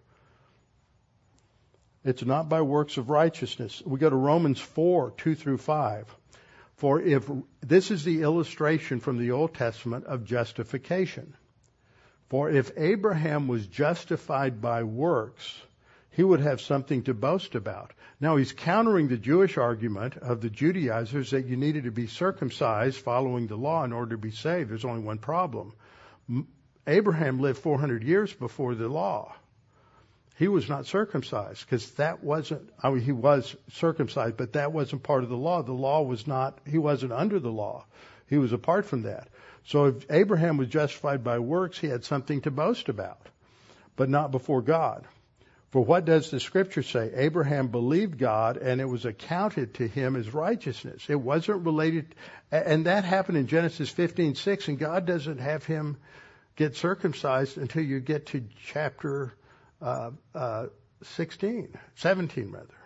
It's 2.04 2.24
not 2.24 2.48
by 2.48 2.60
works 2.62 2.96
of 2.96 3.08
righteousness. 3.08 3.82
We 3.84 3.98
go 3.98 4.10
to 4.10 4.16
Romans 4.16 4.60
4, 4.60 5.12
2 5.16 5.34
through 5.34 5.58
5. 5.58 6.14
For 6.76 7.00
if 7.00 7.28
this 7.60 7.90
is 7.90 8.04
the 8.04 8.22
illustration 8.22 9.00
from 9.00 9.18
the 9.18 9.30
Old 9.30 9.54
Testament 9.54 10.04
of 10.04 10.24
justification. 10.24 11.34
For 12.34 12.50
if 12.50 12.72
Abraham 12.76 13.46
was 13.46 13.64
justified 13.64 14.60
by 14.60 14.82
works, 14.82 15.62
he 16.10 16.24
would 16.24 16.40
have 16.40 16.60
something 16.60 17.04
to 17.04 17.14
boast 17.14 17.54
about. 17.54 17.92
Now 18.18 18.34
he's 18.34 18.50
countering 18.50 19.06
the 19.06 19.16
Jewish 19.16 19.56
argument 19.56 20.16
of 20.16 20.40
the 20.40 20.50
Judaizers 20.50 21.30
that 21.30 21.46
you 21.46 21.56
needed 21.56 21.84
to 21.84 21.92
be 21.92 22.08
circumcised 22.08 22.96
following 22.96 23.46
the 23.46 23.54
law 23.54 23.84
in 23.84 23.92
order 23.92 24.16
to 24.16 24.20
be 24.20 24.32
saved. 24.32 24.68
There's 24.68 24.84
only 24.84 25.04
one 25.04 25.18
problem. 25.18 25.74
Abraham 26.88 27.38
lived 27.38 27.58
400 27.58 28.02
years 28.02 28.32
before 28.32 28.74
the 28.74 28.88
law 28.88 29.36
he 30.36 30.48
was 30.48 30.68
not 30.68 30.86
circumcised 30.86 31.64
because 31.64 31.88
that 31.92 32.24
wasn't, 32.24 32.68
I 32.82 32.90
mean, 32.90 33.02
he 33.02 33.12
was 33.12 33.54
circumcised, 33.74 34.36
but 34.36 34.54
that 34.54 34.72
wasn't 34.72 35.04
part 35.04 35.22
of 35.22 35.28
the 35.28 35.36
law. 35.36 35.62
The 35.62 35.72
law 35.72 36.02
was 36.02 36.26
not, 36.26 36.58
he 36.66 36.78
wasn't 36.78 37.12
under 37.12 37.38
the 37.38 37.52
law. 37.52 37.84
He 38.28 38.38
was 38.38 38.52
apart 38.52 38.86
from 38.86 39.02
that. 39.02 39.28
So 39.66 39.86
if 39.86 40.06
Abraham 40.10 40.56
was 40.56 40.68
justified 40.68 41.24
by 41.24 41.38
works, 41.38 41.78
he 41.78 41.86
had 41.86 42.04
something 42.04 42.42
to 42.42 42.50
boast 42.50 42.88
about, 42.88 43.20
but 43.96 44.08
not 44.08 44.30
before 44.30 44.62
God. 44.62 45.06
For 45.70 45.84
what 45.84 46.04
does 46.04 46.30
the 46.30 46.38
scripture 46.38 46.84
say? 46.84 47.10
Abraham 47.16 47.68
believed 47.68 48.16
God 48.16 48.58
and 48.58 48.80
it 48.80 48.84
was 48.84 49.04
accounted 49.04 49.74
to 49.74 49.88
him 49.88 50.14
as 50.14 50.32
righteousness. 50.32 51.06
It 51.08 51.20
wasn't 51.20 51.66
related, 51.66 52.14
and 52.52 52.86
that 52.86 53.04
happened 53.04 53.38
in 53.38 53.48
Genesis 53.48 53.92
15:6, 53.92 54.68
and 54.68 54.78
God 54.78 55.04
doesn't 55.04 55.38
have 55.38 55.64
him 55.64 55.96
get 56.54 56.76
circumcised 56.76 57.58
until 57.58 57.82
you 57.82 57.98
get 57.98 58.26
to 58.26 58.44
chapter 58.66 59.34
uh, 59.82 60.12
uh, 60.34 60.66
16, 61.02 61.76
17 61.96 62.50
rather. 62.52 62.83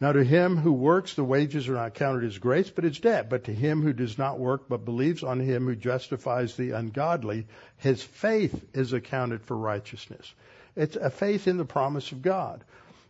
Now 0.00 0.12
to 0.12 0.22
him 0.22 0.56
who 0.56 0.72
works, 0.72 1.14
the 1.14 1.24
wages 1.24 1.68
are 1.68 1.74
not 1.74 1.94
counted 1.94 2.24
as 2.24 2.38
grace, 2.38 2.70
but 2.70 2.84
as 2.84 3.00
debt. 3.00 3.28
But 3.28 3.44
to 3.44 3.52
him 3.52 3.82
who 3.82 3.92
does 3.92 4.16
not 4.16 4.38
work, 4.38 4.68
but 4.68 4.84
believes 4.84 5.24
on 5.24 5.40
him 5.40 5.66
who 5.66 5.74
justifies 5.74 6.56
the 6.56 6.70
ungodly, 6.70 7.46
his 7.78 8.02
faith 8.02 8.64
is 8.74 8.92
accounted 8.92 9.42
for 9.42 9.56
righteousness. 9.56 10.32
It's 10.76 10.94
a 10.94 11.10
faith 11.10 11.48
in 11.48 11.56
the 11.56 11.64
promise 11.64 12.12
of 12.12 12.22
God. 12.22 12.62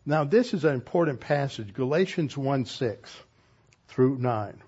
Now 0.06 0.24
this 0.24 0.54
is 0.54 0.64
an 0.64 0.72
important 0.72 1.20
passage, 1.20 1.74
Galatians 1.74 2.36
1, 2.36 2.64
6 2.64 3.16
through 3.88 4.16
9. 4.18 4.62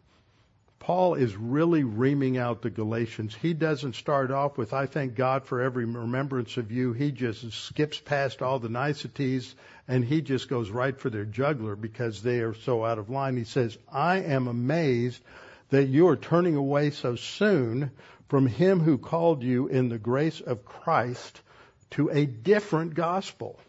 Paul 0.81 1.15
is 1.15 1.37
really 1.37 1.85
reaming 1.85 2.39
out 2.39 2.63
the 2.63 2.71
Galatians. 2.71 3.37
He 3.41 3.53
doesn't 3.53 3.97
start 3.97 4.31
off 4.31 4.57
with, 4.57 4.73
I 4.73 4.87
thank 4.87 5.15
God 5.15 5.45
for 5.45 5.61
every 5.61 5.85
remembrance 5.85 6.57
of 6.57 6.73
you. 6.73 6.95
He 6.95 7.13
just 7.13 7.53
skips 7.53 8.01
past 8.01 8.41
all 8.41 8.59
the 8.59 8.71
niceties 8.71 9.55
and 9.87 10.03
he 10.03 10.23
just 10.23 10.49
goes 10.49 10.71
right 10.71 10.99
for 10.99 11.11
their 11.11 11.27
juggler 11.27 11.77
because 11.77 12.23
they 12.23 12.41
are 12.41 12.55
so 12.55 12.83
out 12.83 12.99
of 12.99 13.11
line. 13.11 13.37
He 13.37 13.45
says, 13.45 13.77
I 13.93 14.21
am 14.21 14.49
amazed 14.49 15.23
that 15.69 15.89
you 15.89 16.09
are 16.09 16.17
turning 16.17 16.57
away 16.57 16.91
so 16.91 17.15
soon 17.15 17.91
from 18.29 18.47
him 18.47 18.81
who 18.81 18.97
called 18.97 19.43
you 19.43 19.69
in 19.69 19.91
the 19.91 19.99
grace 19.99 20.41
of 20.41 20.65
Christ 20.65 21.43
to 21.91 22.09
a 22.09 22.25
different 22.25 22.95
gospel, 22.95 23.61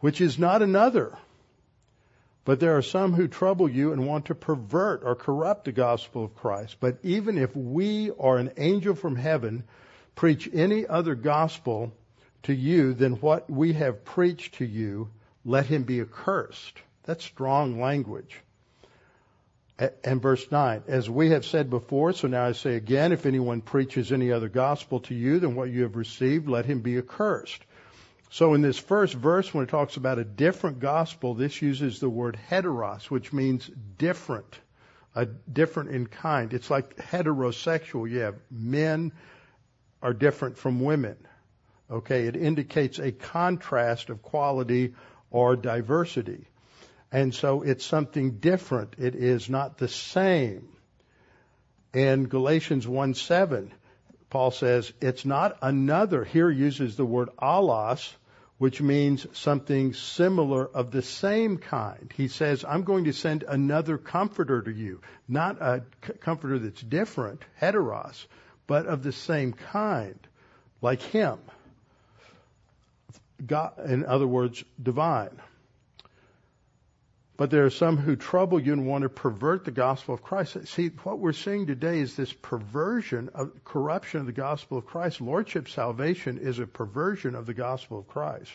which 0.00 0.20
is 0.20 0.38
not 0.38 0.60
another 0.60 1.16
but 2.44 2.60
there 2.60 2.76
are 2.76 2.82
some 2.82 3.12
who 3.12 3.28
trouble 3.28 3.68
you 3.68 3.92
and 3.92 4.06
want 4.06 4.26
to 4.26 4.34
pervert 4.34 5.02
or 5.04 5.14
corrupt 5.14 5.64
the 5.66 5.72
gospel 5.72 6.24
of 6.24 6.34
Christ. 6.34 6.76
But 6.80 6.98
even 7.02 7.38
if 7.38 7.54
we 7.54 8.10
or 8.10 8.38
an 8.38 8.52
angel 8.56 8.94
from 8.94 9.16
heaven 9.16 9.64
preach 10.14 10.48
any 10.52 10.86
other 10.86 11.14
gospel 11.14 11.92
to 12.44 12.54
you 12.54 12.94
than 12.94 13.20
what 13.20 13.50
we 13.50 13.74
have 13.74 14.04
preached 14.04 14.54
to 14.54 14.64
you, 14.64 15.10
let 15.44 15.66
him 15.66 15.84
be 15.84 16.00
accursed. 16.00 16.78
That's 17.04 17.24
strong 17.24 17.80
language. 17.80 18.40
And 20.04 20.20
verse 20.20 20.50
9, 20.50 20.82
as 20.88 21.08
we 21.08 21.30
have 21.30 21.46
said 21.46 21.70
before, 21.70 22.12
so 22.12 22.28
now 22.28 22.44
I 22.44 22.52
say 22.52 22.76
again, 22.76 23.12
if 23.12 23.24
anyone 23.24 23.62
preaches 23.62 24.12
any 24.12 24.30
other 24.30 24.48
gospel 24.48 25.00
to 25.00 25.14
you 25.14 25.38
than 25.38 25.54
what 25.54 25.70
you 25.70 25.84
have 25.84 25.96
received, 25.96 26.48
let 26.48 26.66
him 26.66 26.80
be 26.80 26.98
accursed. 26.98 27.62
So 28.32 28.54
in 28.54 28.62
this 28.62 28.78
first 28.78 29.14
verse, 29.14 29.52
when 29.52 29.64
it 29.64 29.70
talks 29.70 29.96
about 29.96 30.20
a 30.20 30.24
different 30.24 30.78
gospel, 30.78 31.34
this 31.34 31.60
uses 31.60 31.98
the 31.98 32.08
word 32.08 32.38
heteros, 32.48 33.10
which 33.10 33.32
means 33.32 33.68
different, 33.98 34.58
a 35.16 35.26
different 35.26 35.90
in 35.90 36.06
kind. 36.06 36.54
It's 36.54 36.70
like 36.70 36.96
heterosexual. 36.96 38.08
You 38.08 38.20
have 38.20 38.36
men 38.48 39.12
are 40.00 40.14
different 40.14 40.58
from 40.58 40.80
women. 40.80 41.16
Okay, 41.90 42.26
it 42.28 42.36
indicates 42.36 43.00
a 43.00 43.10
contrast 43.10 44.10
of 44.10 44.22
quality 44.22 44.94
or 45.32 45.56
diversity. 45.56 46.46
And 47.10 47.34
so 47.34 47.62
it's 47.62 47.84
something 47.84 48.38
different. 48.38 48.94
It 48.98 49.16
is 49.16 49.50
not 49.50 49.78
the 49.78 49.88
same. 49.88 50.68
In 51.92 52.28
Galatians 52.28 52.86
1 52.86 53.14
7, 53.14 53.72
Paul 54.30 54.52
says 54.52 54.92
it's 55.00 55.24
not 55.24 55.58
another. 55.60 56.24
Here 56.24 56.48
uses 56.48 56.96
the 56.96 57.04
word 57.04 57.30
allos, 57.42 58.14
which 58.60 58.82
means 58.82 59.26
something 59.32 59.94
similar 59.94 60.66
of 60.66 60.90
the 60.90 61.00
same 61.00 61.56
kind. 61.56 62.12
He 62.14 62.28
says, 62.28 62.62
I'm 62.62 62.82
going 62.82 63.04
to 63.04 63.14
send 63.14 63.42
another 63.42 63.96
comforter 63.96 64.60
to 64.60 64.70
you. 64.70 65.00
Not 65.26 65.62
a 65.62 65.82
comforter 66.20 66.58
that's 66.58 66.82
different, 66.82 67.40
heteros, 67.58 68.26
but 68.66 68.84
of 68.84 69.02
the 69.02 69.12
same 69.12 69.54
kind, 69.54 70.18
like 70.82 71.00
him. 71.00 71.38
God, 73.46 73.78
in 73.78 74.04
other 74.04 74.26
words, 74.26 74.62
divine. 74.82 75.40
But 77.40 77.50
there 77.50 77.64
are 77.64 77.70
some 77.70 77.96
who 77.96 78.16
trouble 78.16 78.60
you 78.60 78.74
and 78.74 78.86
want 78.86 79.00
to 79.00 79.08
pervert 79.08 79.64
the 79.64 79.70
gospel 79.70 80.14
of 80.14 80.20
Christ. 80.20 80.58
See, 80.68 80.88
what 81.04 81.20
we're 81.20 81.32
seeing 81.32 81.66
today 81.66 82.00
is 82.00 82.14
this 82.14 82.34
perversion 82.34 83.30
of 83.32 83.64
corruption 83.64 84.20
of 84.20 84.26
the 84.26 84.32
gospel 84.32 84.76
of 84.76 84.84
Christ. 84.84 85.22
Lordship 85.22 85.66
salvation 85.66 86.36
is 86.36 86.58
a 86.58 86.66
perversion 86.66 87.34
of 87.34 87.46
the 87.46 87.54
gospel 87.54 88.00
of 88.00 88.08
Christ. 88.08 88.52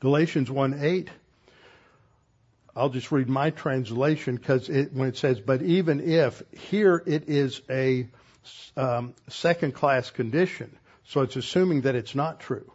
Galatians 0.00 0.50
1 0.50 0.82
8. 0.82 1.10
I'll 2.74 2.88
just 2.88 3.12
read 3.12 3.28
my 3.28 3.50
translation 3.50 4.36
because 4.36 4.70
when 4.70 5.06
it 5.06 5.18
says, 5.18 5.40
but 5.40 5.60
even 5.60 6.00
if, 6.00 6.42
here 6.52 7.02
it 7.04 7.28
is 7.28 7.60
a 7.68 8.08
um, 8.74 9.12
second 9.28 9.74
class 9.74 10.08
condition. 10.08 10.74
So 11.08 11.20
it's 11.20 11.36
assuming 11.36 11.82
that 11.82 11.94
it's 11.94 12.14
not 12.14 12.40
true 12.40 12.72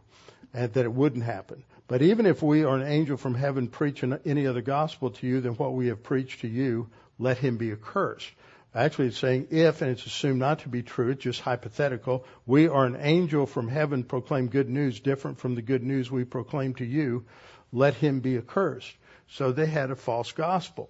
and 0.53 0.71
that 0.73 0.85
it 0.85 0.93
wouldn't 0.93 1.23
happen. 1.23 1.63
But 1.87 2.01
even 2.01 2.25
if 2.25 2.41
we 2.41 2.63
or 2.63 2.75
an 2.75 2.87
angel 2.87 3.17
from 3.17 3.35
heaven 3.35 3.67
preach 3.67 4.03
any 4.03 4.47
other 4.47 4.61
gospel 4.61 5.11
to 5.11 5.27
you 5.27 5.41
than 5.41 5.53
what 5.53 5.73
we 5.73 5.87
have 5.87 6.03
preached 6.03 6.41
to 6.41 6.47
you, 6.47 6.89
let 7.19 7.37
him 7.37 7.57
be 7.57 7.71
accursed. 7.71 8.31
Actually, 8.75 9.09
it's 9.09 9.19
saying 9.19 9.47
if, 9.51 9.81
and 9.81 9.91
it's 9.91 10.05
assumed 10.05 10.39
not 10.39 10.59
to 10.59 10.69
be 10.69 10.81
true, 10.81 11.09
it's 11.09 11.23
just 11.23 11.41
hypothetical. 11.41 12.25
We 12.47 12.67
or 12.67 12.85
an 12.85 12.97
angel 12.99 13.45
from 13.45 13.67
heaven 13.67 14.03
proclaim 14.03 14.47
good 14.47 14.69
news 14.69 14.99
different 14.99 15.37
from 15.37 15.53
the 15.53 15.61
good 15.61 15.83
news 15.83 16.09
we 16.09 16.23
proclaim 16.23 16.73
to 16.75 16.85
you, 16.85 17.25
let 17.71 17.93
him 17.93 18.19
be 18.19 18.37
accursed. 18.37 18.91
So 19.27 19.51
they 19.51 19.67
had 19.67 19.91
a 19.91 19.95
false 19.95 20.31
gospel. 20.31 20.89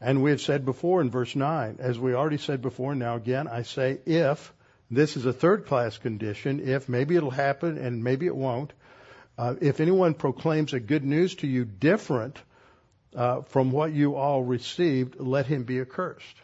And 0.00 0.22
we 0.22 0.30
have 0.30 0.40
said 0.40 0.64
before 0.64 1.00
in 1.00 1.10
verse 1.10 1.34
9, 1.34 1.76
as 1.78 1.98
we 1.98 2.14
already 2.14 2.38
said 2.38 2.62
before, 2.62 2.94
now 2.94 3.16
again, 3.16 3.48
I 3.48 3.62
say 3.62 3.98
if, 4.06 4.52
this 4.90 5.16
is 5.16 5.26
a 5.26 5.32
third 5.32 5.66
class 5.66 5.98
condition, 5.98 6.66
if 6.66 6.88
maybe 6.88 7.16
it'll 7.16 7.30
happen 7.30 7.76
and 7.76 8.04
maybe 8.04 8.26
it 8.26 8.36
won't, 8.36 8.72
uh, 9.38 9.54
if 9.60 9.80
anyone 9.80 10.14
proclaims 10.14 10.72
a 10.72 10.80
good 10.80 11.04
news 11.04 11.34
to 11.36 11.46
you 11.46 11.64
different 11.64 12.38
uh, 13.14 13.42
from 13.42 13.70
what 13.70 13.92
you 13.92 14.16
all 14.16 14.42
received, 14.42 15.16
let 15.18 15.46
him 15.46 15.64
be 15.64 15.80
accursed. 15.80 16.36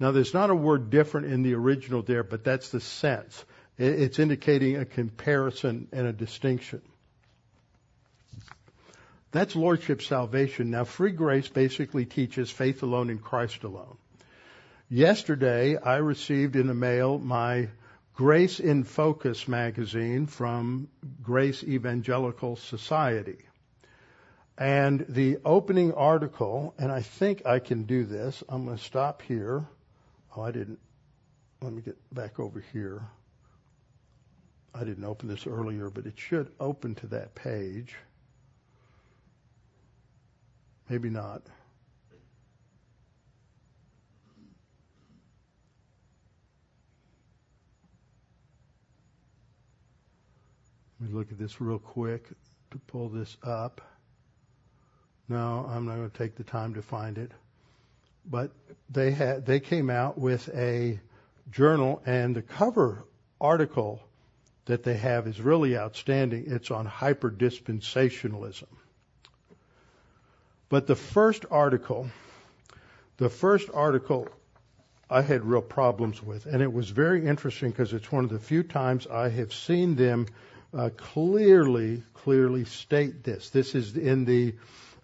Now, 0.00 0.12
there's 0.12 0.34
not 0.34 0.50
a 0.50 0.54
word 0.54 0.90
different 0.90 1.26
in 1.26 1.42
the 1.42 1.54
original 1.54 2.02
there, 2.02 2.22
but 2.22 2.44
that's 2.44 2.70
the 2.70 2.80
sense. 2.80 3.44
It's 3.76 4.18
indicating 4.18 4.76
a 4.76 4.84
comparison 4.84 5.88
and 5.92 6.06
a 6.06 6.12
distinction. 6.12 6.82
That's 9.30 9.54
Lordship 9.54 10.02
salvation. 10.02 10.70
Now, 10.70 10.84
free 10.84 11.12
grace 11.12 11.48
basically 11.48 12.06
teaches 12.06 12.50
faith 12.50 12.82
alone 12.82 13.10
in 13.10 13.18
Christ 13.18 13.64
alone. 13.64 13.96
Yesterday, 14.88 15.76
I 15.76 15.96
received 15.96 16.56
in 16.56 16.66
the 16.66 16.74
mail 16.74 17.18
my 17.18 17.68
Grace 18.18 18.58
in 18.58 18.82
Focus 18.82 19.46
magazine 19.46 20.26
from 20.26 20.88
Grace 21.22 21.62
Evangelical 21.62 22.56
Society. 22.56 23.38
And 24.58 25.06
the 25.08 25.38
opening 25.44 25.94
article, 25.94 26.74
and 26.80 26.90
I 26.90 27.00
think 27.00 27.46
I 27.46 27.60
can 27.60 27.84
do 27.84 28.04
this. 28.04 28.42
I'm 28.48 28.64
going 28.64 28.76
to 28.76 28.82
stop 28.82 29.22
here. 29.22 29.64
Oh, 30.36 30.42
I 30.42 30.50
didn't. 30.50 30.80
Let 31.62 31.72
me 31.72 31.80
get 31.80 31.96
back 32.12 32.40
over 32.40 32.58
here. 32.72 33.02
I 34.74 34.82
didn't 34.82 35.04
open 35.04 35.28
this 35.28 35.46
earlier, 35.46 35.88
but 35.88 36.04
it 36.04 36.18
should 36.18 36.50
open 36.58 36.96
to 36.96 37.06
that 37.06 37.36
page. 37.36 37.94
Maybe 40.88 41.08
not. 41.08 41.42
Let 51.00 51.10
me 51.10 51.16
look 51.16 51.30
at 51.30 51.38
this 51.38 51.60
real 51.60 51.78
quick 51.78 52.28
to 52.72 52.78
pull 52.88 53.08
this 53.08 53.36
up. 53.44 53.80
No, 55.28 55.68
I'm 55.70 55.86
not 55.86 55.96
going 55.96 56.10
to 56.10 56.18
take 56.18 56.34
the 56.34 56.42
time 56.42 56.74
to 56.74 56.82
find 56.82 57.18
it. 57.18 57.30
But 58.28 58.50
they 58.90 59.12
had 59.12 59.46
they 59.46 59.60
came 59.60 59.90
out 59.90 60.18
with 60.18 60.48
a 60.54 60.98
journal 61.50 62.02
and 62.04 62.34
the 62.34 62.42
cover 62.42 63.04
article 63.40 64.02
that 64.64 64.82
they 64.82 64.96
have 64.96 65.28
is 65.28 65.40
really 65.40 65.78
outstanding. 65.78 66.44
It's 66.48 66.70
on 66.70 66.84
hyper 66.84 67.30
dispensationalism. 67.30 68.66
But 70.68 70.86
the 70.86 70.96
first 70.96 71.46
article, 71.50 72.10
the 73.18 73.30
first 73.30 73.70
article 73.72 74.28
I 75.08 75.22
had 75.22 75.44
real 75.44 75.62
problems 75.62 76.22
with, 76.22 76.44
and 76.44 76.60
it 76.60 76.72
was 76.72 76.90
very 76.90 77.24
interesting 77.24 77.70
because 77.70 77.92
it's 77.92 78.10
one 78.10 78.24
of 78.24 78.30
the 78.30 78.38
few 78.38 78.62
times 78.62 79.06
I 79.06 79.28
have 79.30 79.54
seen 79.54 79.94
them 79.94 80.26
uh, 80.76 80.90
clearly, 80.96 82.02
clearly 82.14 82.64
state 82.64 83.24
this. 83.24 83.50
This 83.50 83.74
is 83.74 83.96
in 83.96 84.24
the 84.24 84.54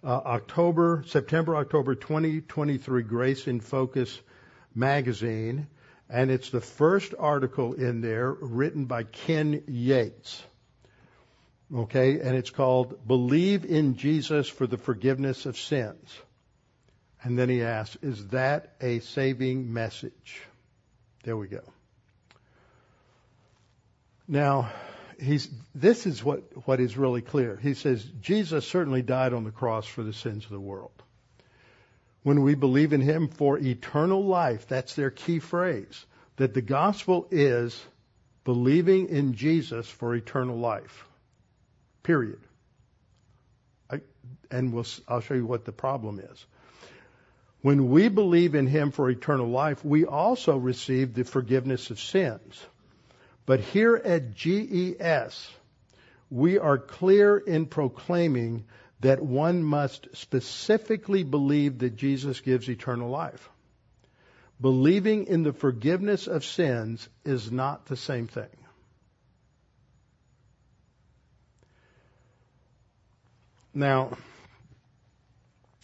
uh, 0.02 0.08
October, 0.08 1.04
September, 1.06 1.56
October 1.56 1.94
2023 1.94 3.02
Grace 3.02 3.46
in 3.46 3.60
Focus 3.60 4.20
magazine, 4.74 5.66
and 6.10 6.30
it's 6.30 6.50
the 6.50 6.60
first 6.60 7.14
article 7.18 7.72
in 7.72 8.02
there 8.02 8.30
written 8.32 8.84
by 8.84 9.04
Ken 9.04 9.62
Yates. 9.66 10.42
Okay, 11.74 12.20
and 12.20 12.36
it's 12.36 12.50
called 12.50 13.06
Believe 13.06 13.64
in 13.64 13.96
Jesus 13.96 14.48
for 14.48 14.66
the 14.66 14.76
Forgiveness 14.76 15.46
of 15.46 15.58
Sins. 15.58 16.14
And 17.22 17.38
then 17.38 17.48
he 17.48 17.62
asks, 17.62 17.96
Is 18.02 18.28
that 18.28 18.74
a 18.82 19.00
saving 19.00 19.72
message? 19.72 20.42
There 21.24 21.38
we 21.38 21.48
go. 21.48 21.62
Now, 24.28 24.70
he's, 25.20 25.48
this 25.74 26.06
is 26.06 26.22
what, 26.22 26.66
what 26.66 26.80
is 26.80 26.96
really 26.96 27.22
clear. 27.22 27.56
He 27.56 27.74
says, 27.74 28.04
Jesus 28.20 28.66
certainly 28.66 29.02
died 29.02 29.32
on 29.32 29.44
the 29.44 29.50
cross 29.50 29.86
for 29.86 30.02
the 30.02 30.12
sins 30.12 30.44
of 30.44 30.50
the 30.50 30.60
world. 30.60 30.90
When 32.22 32.42
we 32.42 32.54
believe 32.54 32.92
in 32.92 33.00
him 33.00 33.28
for 33.28 33.58
eternal 33.58 34.24
life, 34.24 34.66
that's 34.66 34.94
their 34.94 35.10
key 35.10 35.40
phrase, 35.40 36.06
that 36.36 36.54
the 36.54 36.62
gospel 36.62 37.26
is 37.30 37.78
believing 38.44 39.08
in 39.08 39.34
Jesus 39.34 39.88
for 39.88 40.14
eternal 40.14 40.58
life. 40.58 41.06
Period. 42.02 42.40
I, 43.90 44.00
and 44.50 44.72
we'll, 44.72 44.86
I'll 45.08 45.20
show 45.20 45.34
you 45.34 45.46
what 45.46 45.64
the 45.64 45.72
problem 45.72 46.20
is. 46.20 46.46
When 47.60 47.90
we 47.90 48.08
believe 48.08 48.54
in 48.54 48.66
him 48.66 48.90
for 48.90 49.08
eternal 49.08 49.48
life, 49.48 49.84
we 49.84 50.04
also 50.04 50.56
receive 50.56 51.14
the 51.14 51.24
forgiveness 51.24 51.90
of 51.90 51.98
sins. 51.98 52.62
But 53.47 53.61
here 53.61 53.97
at 53.97 54.34
GES, 54.34 55.51
we 56.30 56.59
are 56.59 56.78
clear 56.78 57.36
in 57.36 57.66
proclaiming 57.66 58.64
that 59.01 59.22
one 59.22 59.62
must 59.62 60.09
specifically 60.14 61.24
believe 61.24 61.78
that 61.78 61.97
Jesus 61.97 62.40
gives 62.40 62.68
eternal 62.68 63.11
life. 63.11 63.51
Believing 64.61 65.26
in 65.26 65.42
the 65.42 65.53
forgiveness 65.53 66.26
of 66.26 66.45
sins 66.45 67.07
is 67.24 67.53
not 67.53 67.86
the 67.86 67.97
same 67.97 68.28
thing. 68.28 68.47
Now, 73.74 74.16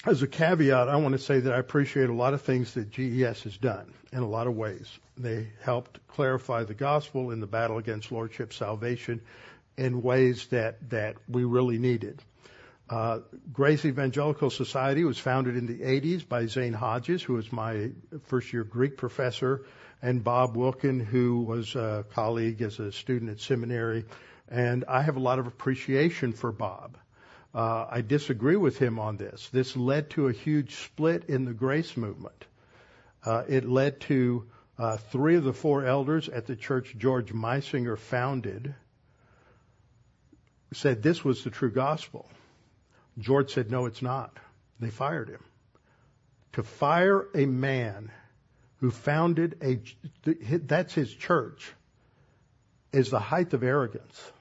as 0.07 0.23
a 0.23 0.27
caveat, 0.27 0.89
I 0.89 0.97
want 0.97 1.13
to 1.13 1.19
say 1.19 1.41
that 1.41 1.53
I 1.53 1.59
appreciate 1.59 2.09
a 2.09 2.15
lot 2.15 2.33
of 2.33 2.43
things 2.43 2.75
that 2.75 2.91
GES 2.91 3.43
has 3.43 3.57
done 3.59 3.93
in 4.13 4.21
a 4.21 4.29
lot 4.29 4.47
of 4.47 4.57
ways. 4.57 4.89
They 5.17 5.49
helped 5.63 6.07
clarify 6.09 6.65
the 6.65 6.75
gospel 6.75 7.31
in 7.31 7.41
the 7.41 7.47
battle 7.47 7.79
against 7.79 8.11
lordship 8.11 8.53
salvation 8.53 9.21
in 9.77 10.03
ways 10.03 10.47
that, 10.49 10.91
that 10.91 11.17
we 11.29 11.45
really 11.45 11.79
needed. 11.79 12.23
Uh, 12.89 13.21
Grace 13.53 13.85
Evangelical 13.85 14.51
Society 14.51 15.05
was 15.05 15.19
founded 15.19 15.57
in 15.57 15.67
the 15.67 15.79
80s 15.81 16.27
by 16.27 16.47
Zane 16.47 16.73
Hodges, 16.73 17.23
who 17.23 17.35
was 17.35 17.53
my 17.53 17.91
first 18.25 18.53
year 18.53 18.65
Greek 18.65 18.97
professor, 18.97 19.65
and 20.03 20.25
Bob 20.25 20.57
Wilkin, 20.57 20.99
who 20.99 21.43
was 21.43 21.77
a 21.77 22.05
colleague 22.15 22.63
as 22.63 22.81
a 22.81 22.91
student 22.91 23.31
at 23.31 23.41
seminary. 23.41 24.07
And 24.49 24.85
I 24.89 25.03
have 25.03 25.17
a 25.17 25.21
lot 25.21 25.39
of 25.39 25.47
appreciation 25.47 26.33
for 26.33 26.51
Bob. 26.51 26.97
Uh, 27.55 27.87
I 27.91 28.01
disagree 28.01 28.57
with 28.57 28.79
him 28.79 28.99
on 28.99 29.17
this. 29.17 29.49
This 29.49 29.77
led 29.77 30.11
to 30.11 30.29
a 30.29 30.33
huge 30.33 30.77
split 30.77 31.25
in 31.29 31.45
the 31.45 31.53
grace 31.53 31.97
movement. 31.97 32.45
Uh, 33.25 33.43
it 33.49 33.69
led 33.69 34.01
to 34.03 34.45
uh, 34.79 34.97
three 34.97 35.37
of 35.37 35.45
the 35.45 35.53
four 35.53 35.85
elders 35.85 36.29
at 36.29 36.47
the 36.47 36.57
church 36.57 36.95
George 36.97 37.33
Meisinger 37.33 37.99
founded 37.99 38.75
said 40.73 41.03
this 41.03 41.25
was 41.25 41.45
the 41.45 41.51
true 41.51 41.71
gospel. 41.71 42.29
George 43.19 43.53
said, 43.53 43.71
no, 43.71 43.87
it's 43.87 44.03
not. 44.03 44.37
They 44.79 44.91
fired 44.91 45.29
him. 45.29 45.43
To 46.53 46.63
fire 46.63 47.27
a 47.35 47.47
man 47.47 48.11
who 48.79 48.91
founded 48.91 49.57
a, 49.63 49.81
that's 50.59 50.95
his 50.95 51.13
church, 51.13 51.73
is 52.93 53.11
the 53.11 53.21
height 53.21 53.53
of 53.53 53.63
arrogance. 53.63 54.33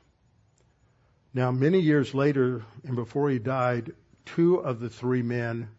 Now, 1.34 1.52
many 1.52 1.80
years 1.80 2.16
later, 2.16 2.64
and 2.84 2.96
before 2.96 3.30
he 3.30 3.40
died, 3.40 3.94
two 4.26 4.56
of 4.56 4.80
the 4.80 4.90
three 4.90 5.22
men 5.22 5.70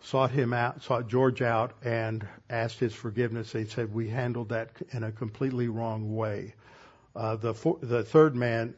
sought 0.00 0.30
him 0.30 0.52
out, 0.52 0.82
sought 0.82 1.08
George 1.08 1.40
out, 1.42 1.72
and 1.82 2.26
asked 2.50 2.80
his 2.80 2.94
forgiveness. 2.94 3.52
They 3.52 3.64
said 3.64 3.92
we 3.94 4.08
handled 4.08 4.50
that 4.50 4.70
in 4.90 5.04
a 5.04 5.12
completely 5.12 5.68
wrong 5.68 6.14
way. 6.14 6.54
Uh, 7.14 7.36
the 7.36 7.54
for, 7.54 7.78
the 7.82 8.02
third 8.02 8.34
man 8.34 8.74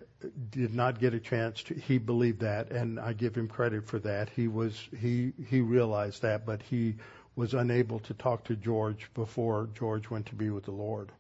did 0.51 0.75
not 0.75 1.01
get 1.01 1.15
a 1.15 1.21
chance 1.21 1.63
to. 1.65 1.75
He 1.75 1.99
believed 1.99 2.41
that, 2.41 2.71
and 2.71 3.01
I 3.01 3.13
give 3.13 3.35
him 3.35 3.49
credit 3.49 3.87
for 3.87 3.99
that. 4.01 4.29
He 4.31 4.49
was 4.49 4.89
he 4.99 5.33
he 5.49 5.61
realized 5.61 6.23
that, 6.23 6.47
but 6.47 6.63
he 6.63 6.97
was 7.37 7.55
unable 7.55 7.99
to 8.01 8.15
talk 8.15 8.45
to 8.45 8.57
George 8.57 9.11
before 9.15 9.69
George 9.75 10.11
went 10.11 10.27
to 10.27 10.35
be 10.35 10.51
with 10.51 10.65
the 10.65 10.73
Lord. 10.73 11.11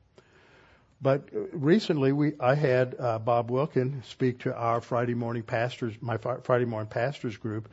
But 1.05 1.29
recently, 1.53 2.13
we 2.13 2.33
I 2.41 2.55
had 2.55 2.97
uh, 2.99 3.19
Bob 3.19 3.51
Wilkin 3.51 4.03
speak 4.05 4.39
to 4.39 4.57
our 4.57 4.81
Friday 4.81 5.13
morning 5.13 5.43
pastors, 5.43 5.93
my 6.01 6.17
Friday 6.17 6.65
morning 6.65 6.89
pastors 6.89 7.37
group, 7.37 7.69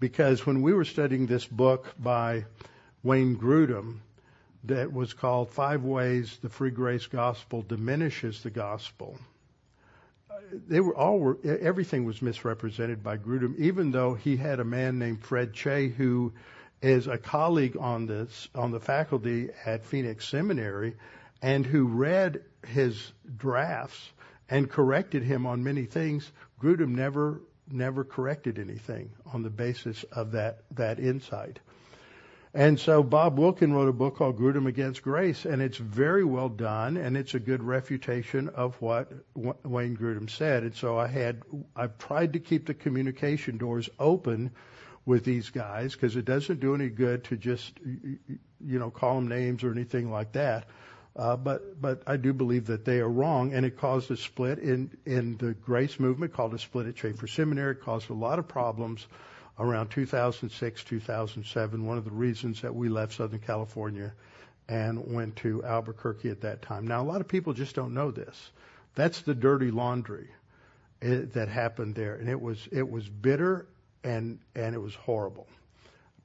because 0.00 0.44
when 0.44 0.60
we 0.60 0.74
were 0.74 0.84
studying 0.84 1.26
this 1.26 1.46
book 1.46 1.94
by 1.98 2.44
Wayne 3.02 3.38
Grudem, 3.38 4.00
that 4.64 4.92
was 4.92 5.14
called 5.14 5.48
Five 5.48 5.82
Ways 5.82 6.38
the 6.42 6.50
Free 6.50 6.70
Grace 6.70 7.06
Gospel 7.06 7.62
Diminishes 7.62 8.42
the 8.42 8.50
Gospel. 8.50 9.18
They 10.52 10.80
were 10.80 10.94
all 10.94 11.18
were 11.18 11.38
everything 11.42 12.04
was 12.04 12.20
misrepresented 12.20 13.02
by 13.02 13.16
Grudem, 13.16 13.54
even 13.56 13.92
though 13.92 14.12
he 14.12 14.36
had 14.36 14.60
a 14.60 14.64
man 14.64 14.98
named 14.98 15.24
Fred 15.24 15.54
Chay 15.54 15.88
who 15.88 16.34
is 16.82 17.06
a 17.06 17.16
colleague 17.16 17.78
on 17.80 18.04
this 18.04 18.50
on 18.54 18.72
the 18.72 18.80
faculty 18.80 19.48
at 19.64 19.86
Phoenix 19.86 20.28
Seminary 20.28 20.96
and 21.40 21.64
who 21.64 21.86
read 21.86 22.42
his 22.66 23.12
drafts 23.36 24.10
and 24.48 24.70
corrected 24.70 25.22
him 25.22 25.46
on 25.46 25.64
many 25.64 25.84
things. 25.84 26.30
Grudem 26.60 26.94
never 26.94 27.40
never 27.70 28.04
corrected 28.04 28.58
anything 28.58 29.10
on 29.32 29.42
the 29.42 29.50
basis 29.50 30.04
of 30.12 30.32
that 30.32 30.64
that 30.72 30.98
insight. 30.98 31.60
And 32.56 32.78
so 32.78 33.02
Bob 33.02 33.36
Wilkin 33.36 33.72
wrote 33.72 33.88
a 33.88 33.92
book 33.92 34.16
called 34.16 34.38
Grudem 34.38 34.68
Against 34.68 35.02
Grace, 35.02 35.44
and 35.44 35.60
it's 35.60 35.78
very 35.78 36.24
well 36.24 36.48
done, 36.48 36.96
and 36.96 37.16
it's 37.16 37.34
a 37.34 37.40
good 37.40 37.64
refutation 37.64 38.48
of 38.50 38.80
what 38.80 39.10
Wayne 39.34 39.96
Grudem 39.96 40.30
said. 40.30 40.62
And 40.62 40.72
so 40.72 40.96
I 40.96 41.08
had, 41.08 41.42
I've 41.74 41.98
tried 41.98 42.32
to 42.34 42.38
keep 42.38 42.66
the 42.66 42.74
communication 42.74 43.58
doors 43.58 43.90
open 43.98 44.52
with 45.04 45.24
these 45.24 45.50
guys 45.50 45.94
because 45.94 46.14
it 46.14 46.24
doesn't 46.24 46.60
do 46.60 46.76
any 46.76 46.90
good 46.90 47.24
to 47.24 47.36
just, 47.36 47.72
you 47.80 48.78
know, 48.78 48.88
call 48.88 49.16
them 49.16 49.26
names 49.26 49.64
or 49.64 49.72
anything 49.72 50.12
like 50.12 50.30
that. 50.32 50.68
Uh, 51.16 51.36
but 51.36 51.80
but 51.80 52.02
I 52.06 52.16
do 52.16 52.32
believe 52.32 52.66
that 52.66 52.84
they 52.84 52.98
are 52.98 53.08
wrong, 53.08 53.52
and 53.52 53.64
it 53.64 53.78
caused 53.78 54.10
a 54.10 54.16
split 54.16 54.58
in 54.58 54.90
in 55.06 55.36
the 55.36 55.52
grace 55.52 56.00
movement, 56.00 56.32
called 56.32 56.54
a 56.54 56.58
split 56.58 56.86
at 56.86 56.96
Chafer 56.96 57.28
Seminary. 57.28 57.72
It 57.72 57.82
caused 57.82 58.10
a 58.10 58.14
lot 58.14 58.40
of 58.40 58.48
problems 58.48 59.06
around 59.58 59.90
2006, 59.90 60.84
2007. 60.84 61.86
One 61.86 61.98
of 61.98 62.04
the 62.04 62.10
reasons 62.10 62.62
that 62.62 62.74
we 62.74 62.88
left 62.88 63.14
Southern 63.14 63.38
California 63.38 64.12
and 64.68 65.12
went 65.12 65.36
to 65.36 65.62
Albuquerque 65.62 66.30
at 66.30 66.40
that 66.40 66.62
time. 66.62 66.86
Now, 66.86 67.02
a 67.02 67.04
lot 67.04 67.20
of 67.20 67.28
people 67.28 67.52
just 67.52 67.76
don't 67.76 67.94
know 67.94 68.10
this. 68.10 68.50
That's 68.94 69.20
the 69.22 69.34
dirty 69.34 69.70
laundry 69.70 70.28
eh, 71.02 71.22
that 71.34 71.48
happened 71.48 71.94
there, 71.94 72.14
and 72.14 72.28
it 72.28 72.40
was 72.40 72.68
it 72.72 72.88
was 72.90 73.08
bitter 73.08 73.66
and 74.02 74.40
and 74.54 74.74
it 74.74 74.80
was 74.80 74.94
horrible. 74.94 75.46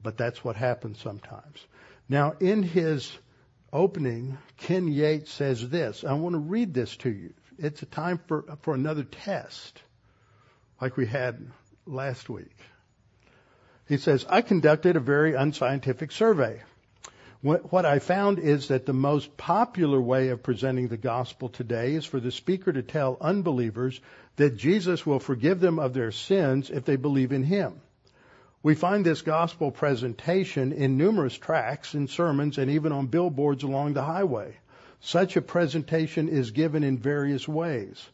But 0.02 0.16
that's 0.16 0.42
what 0.42 0.56
happens 0.56 0.98
sometimes. 1.00 1.64
Now, 2.08 2.34
in 2.40 2.62
his 2.62 3.16
opening, 3.72 4.38
Ken 4.56 4.88
Yates 4.88 5.32
says 5.32 5.68
this. 5.68 6.04
I 6.04 6.12
want 6.14 6.34
to 6.34 6.38
read 6.38 6.74
this 6.74 6.96
to 6.98 7.10
you. 7.10 7.32
It's 7.58 7.82
a 7.82 7.86
time 7.86 8.20
for, 8.26 8.44
for 8.62 8.74
another 8.74 9.04
test, 9.04 9.80
like 10.80 10.96
we 10.96 11.06
had 11.06 11.46
last 11.86 12.28
week. 12.28 12.56
He 13.88 13.98
says, 13.98 14.24
I 14.28 14.42
conducted 14.42 14.96
a 14.96 15.00
very 15.00 15.34
unscientific 15.34 16.12
survey. 16.12 16.62
What 17.42 17.86
I 17.86 18.00
found 18.00 18.38
is 18.38 18.68
that 18.68 18.84
the 18.84 18.92
most 18.92 19.34
popular 19.38 19.98
way 19.98 20.28
of 20.28 20.42
presenting 20.42 20.88
the 20.88 20.98
gospel 20.98 21.48
today 21.48 21.94
is 21.94 22.04
for 22.04 22.20
the 22.20 22.30
speaker 22.30 22.70
to 22.70 22.82
tell 22.82 23.16
unbelievers 23.18 23.98
that 24.36 24.58
Jesus 24.58 25.06
will 25.06 25.20
forgive 25.20 25.58
them 25.58 25.78
of 25.78 25.94
their 25.94 26.12
sins 26.12 26.68
if 26.68 26.84
they 26.84 26.96
believe 26.96 27.32
in 27.32 27.42
him. 27.42 27.80
We 28.62 28.74
find 28.74 29.06
this 29.06 29.22
gospel 29.22 29.70
presentation 29.70 30.72
in 30.72 30.98
numerous 30.98 31.34
tracts 31.34 31.94
and 31.94 32.10
sermons 32.10 32.58
and 32.58 32.70
even 32.70 32.92
on 32.92 33.06
billboards 33.06 33.62
along 33.62 33.94
the 33.94 34.02
highway. 34.02 34.58
Such 35.00 35.34
a 35.36 35.40
presentation 35.40 36.28
is 36.28 36.50
given 36.50 36.84
in 36.84 36.98
various 36.98 37.48
ways. 37.48 38.10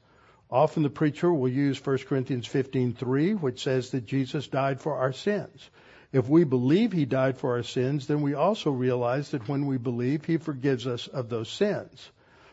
Often 0.49 0.84
the 0.84 0.90
preacher 0.90 1.32
will 1.32 1.49
use 1.49 1.84
1 1.84 2.07
Corinthians 2.07 2.47
15:3, 2.47 3.34
which 3.34 3.61
says 3.61 3.90
that 3.90 4.07
Jesus 4.07 4.47
died 4.47 4.80
for 4.80 4.94
our 4.94 5.12
sins. 5.12 5.68
If 6.12 6.28
we 6.28 6.44
believe 6.44 6.92
he 6.92 7.07
died 7.07 7.36
for 7.38 7.57
our 7.57 7.64
sins, 7.64 8.07
then 8.07 8.22
we 8.22 8.34
also 8.34 8.70
realize 8.70 9.32
that 9.32 9.49
when 9.49 9.66
we 9.66 9.78
believe, 9.78 10.24
he 10.24 10.36
forgives 10.36 10.86
us 10.86 11.09
of 11.09 11.28
those 11.28 11.49
sins. 11.49 12.12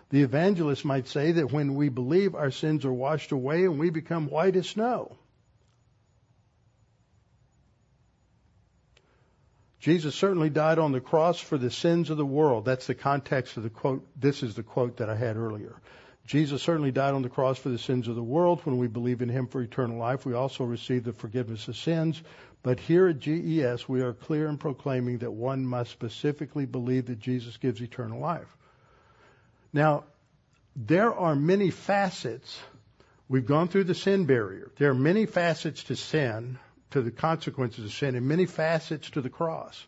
The 0.10 0.24
evangelist 0.24 0.84
might 0.84 1.08
say 1.08 1.34
that 1.34 1.52
when 1.52 1.76
we 1.76 1.90
believe, 1.90 2.34
our 2.34 2.50
sins 2.50 2.86
are 2.86 2.94
washed 2.94 3.32
away 3.32 3.66
and 3.66 3.78
we 3.78 3.92
become 3.92 4.30
white 4.30 4.56
as 4.56 4.70
snow. 4.70 5.16
Jesus 9.84 10.16
certainly 10.16 10.50
died 10.50 10.80
on 10.80 10.94
the 10.94 11.02
cross 11.02 11.38
for 11.38 11.58
the 11.58 11.70
sins 11.70 12.10
of 12.10 12.16
the 12.16 12.26
world. 12.26 12.64
That's 12.64 12.88
the 12.88 12.96
context 12.96 13.58
of 13.58 13.64
the 13.64 13.70
quote. 13.70 14.08
This 14.18 14.42
is 14.42 14.56
the 14.56 14.64
quote 14.64 14.96
that 14.98 15.10
I 15.10 15.16
had 15.16 15.36
earlier. 15.36 15.76
Jesus 16.26 16.64
certainly 16.64 16.94
died 16.94 17.14
on 17.14 17.22
the 17.22 17.28
cross 17.28 17.58
for 17.58 17.68
the 17.68 17.78
sins 17.78 18.08
of 18.08 18.16
the 18.16 18.24
world. 18.24 18.62
When 18.64 18.78
we 18.78 18.88
believe 18.88 19.22
in 19.22 19.28
him 19.28 19.48
for 19.48 19.62
eternal 19.62 19.98
life, 19.98 20.26
we 20.26 20.36
also 20.36 20.64
receive 20.64 21.04
the 21.04 21.12
forgiveness 21.12 21.68
of 21.68 21.76
sins. 21.76 22.24
But 22.62 22.80
here 22.80 23.10
at 23.10 23.20
GES, 23.20 23.90
we 23.90 24.02
are 24.04 24.14
clear 24.14 24.48
in 24.48 24.58
proclaiming 24.58 25.18
that 25.18 25.32
one 25.32 25.66
must 25.66 25.92
specifically 25.92 26.66
believe 26.66 27.08
that 27.08 27.20
Jesus 27.20 27.58
gives 27.58 27.82
eternal 27.82 28.22
life. 28.22 28.56
Now, 29.74 30.06
there 30.78 31.14
are 31.14 31.36
many 31.36 31.72
facets. 31.72 32.58
We've 33.28 33.46
gone 33.46 33.68
through 33.68 33.84
the 33.84 33.96
sin 33.96 34.28
barrier. 34.28 34.72
There 34.78 34.92
are 34.92 34.96
many 34.96 35.26
facets 35.26 35.84
to 35.86 35.98
sin 35.98 36.58
to 36.94 37.02
the 37.02 37.12
consequences 37.12 37.86
of 37.86 37.92
sin 37.92 38.16
and 38.16 38.28
many 38.28 38.46
facets 38.46 39.10
to 39.12 39.22
the 39.22 39.30
cross. 39.30 39.86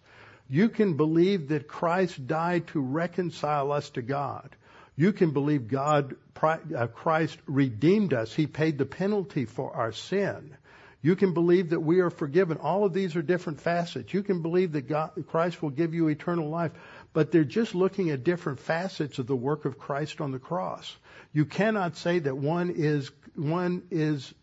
You 0.49 0.69
can 0.69 0.97
believe 0.97 1.47
that 1.47 1.67
Christ 1.67 2.27
died 2.27 2.67
to 2.67 2.79
reconcile 2.79 3.71
us 3.71 3.89
to 3.91 4.01
God. 4.01 4.55
You 4.95 5.11
can 5.11 5.31
believe 5.31 5.67
God, 5.67 6.15
uh, 6.41 6.87
Christ 6.87 7.37
redeemed 7.47 8.13
us. 8.13 8.33
He 8.33 8.47
paid 8.47 8.77
the 8.77 8.85
penalty 8.85 9.45
for 9.45 9.75
our 9.75 9.91
sin. 9.91 10.55
You 11.01 11.15
can 11.15 11.33
believe 11.33 11.69
that 11.69 11.81
we 11.81 11.99
are 11.99 12.09
forgiven. 12.09 12.57
All 12.57 12.85
of 12.85 12.93
these 12.93 13.15
are 13.15 13.21
different 13.21 13.61
facets. 13.61 14.11
You 14.11 14.23
can 14.23 14.41
believe 14.41 14.71
that 14.71 14.87
God, 14.87 15.11
Christ 15.27 15.61
will 15.61 15.69
give 15.69 15.93
you 15.93 16.07
eternal 16.07 16.49
life, 16.49 16.71
but 17.13 17.31
they're 17.31 17.43
just 17.43 17.75
looking 17.75 18.09
at 18.09 18.23
different 18.23 18.59
facets 18.59 19.19
of 19.19 19.27
the 19.27 19.35
work 19.35 19.65
of 19.65 19.77
Christ 19.77 20.21
on 20.21 20.31
the 20.31 20.39
cross. 20.39 20.95
You 21.33 21.45
cannot 21.45 21.97
say 21.97 22.19
that 22.19 22.35
one 22.35 22.73
is 22.75 23.11
one 23.35 23.83
is 23.91 24.33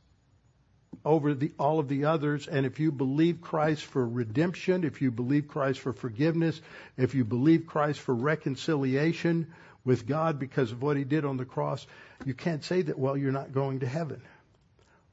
over 1.04 1.34
the, 1.34 1.52
all 1.58 1.78
of 1.78 1.88
the 1.88 2.04
others. 2.04 2.48
And 2.48 2.66
if 2.66 2.80
you 2.80 2.92
believe 2.92 3.40
Christ 3.40 3.84
for 3.84 4.06
redemption, 4.06 4.84
if 4.84 5.02
you 5.02 5.10
believe 5.10 5.48
Christ 5.48 5.80
for 5.80 5.92
forgiveness, 5.92 6.60
if 6.96 7.14
you 7.14 7.24
believe 7.24 7.66
Christ 7.66 8.00
for 8.00 8.14
reconciliation 8.14 9.52
with 9.84 10.06
God 10.06 10.38
because 10.38 10.72
of 10.72 10.82
what 10.82 10.96
he 10.96 11.04
did 11.04 11.24
on 11.24 11.36
the 11.36 11.44
cross, 11.44 11.86
you 12.24 12.34
can't 12.34 12.62
say 12.62 12.82
that, 12.82 12.98
well, 12.98 13.16
you're 13.16 13.32
not 13.32 13.52
going 13.52 13.80
to 13.80 13.86
heaven. 13.86 14.22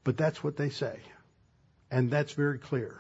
But 0.04 0.18
that's 0.18 0.44
what 0.44 0.58
they 0.58 0.70
say. 0.70 1.00
And 1.92 2.12
that's 2.12 2.34
very 2.34 2.60
clear. 2.60 3.00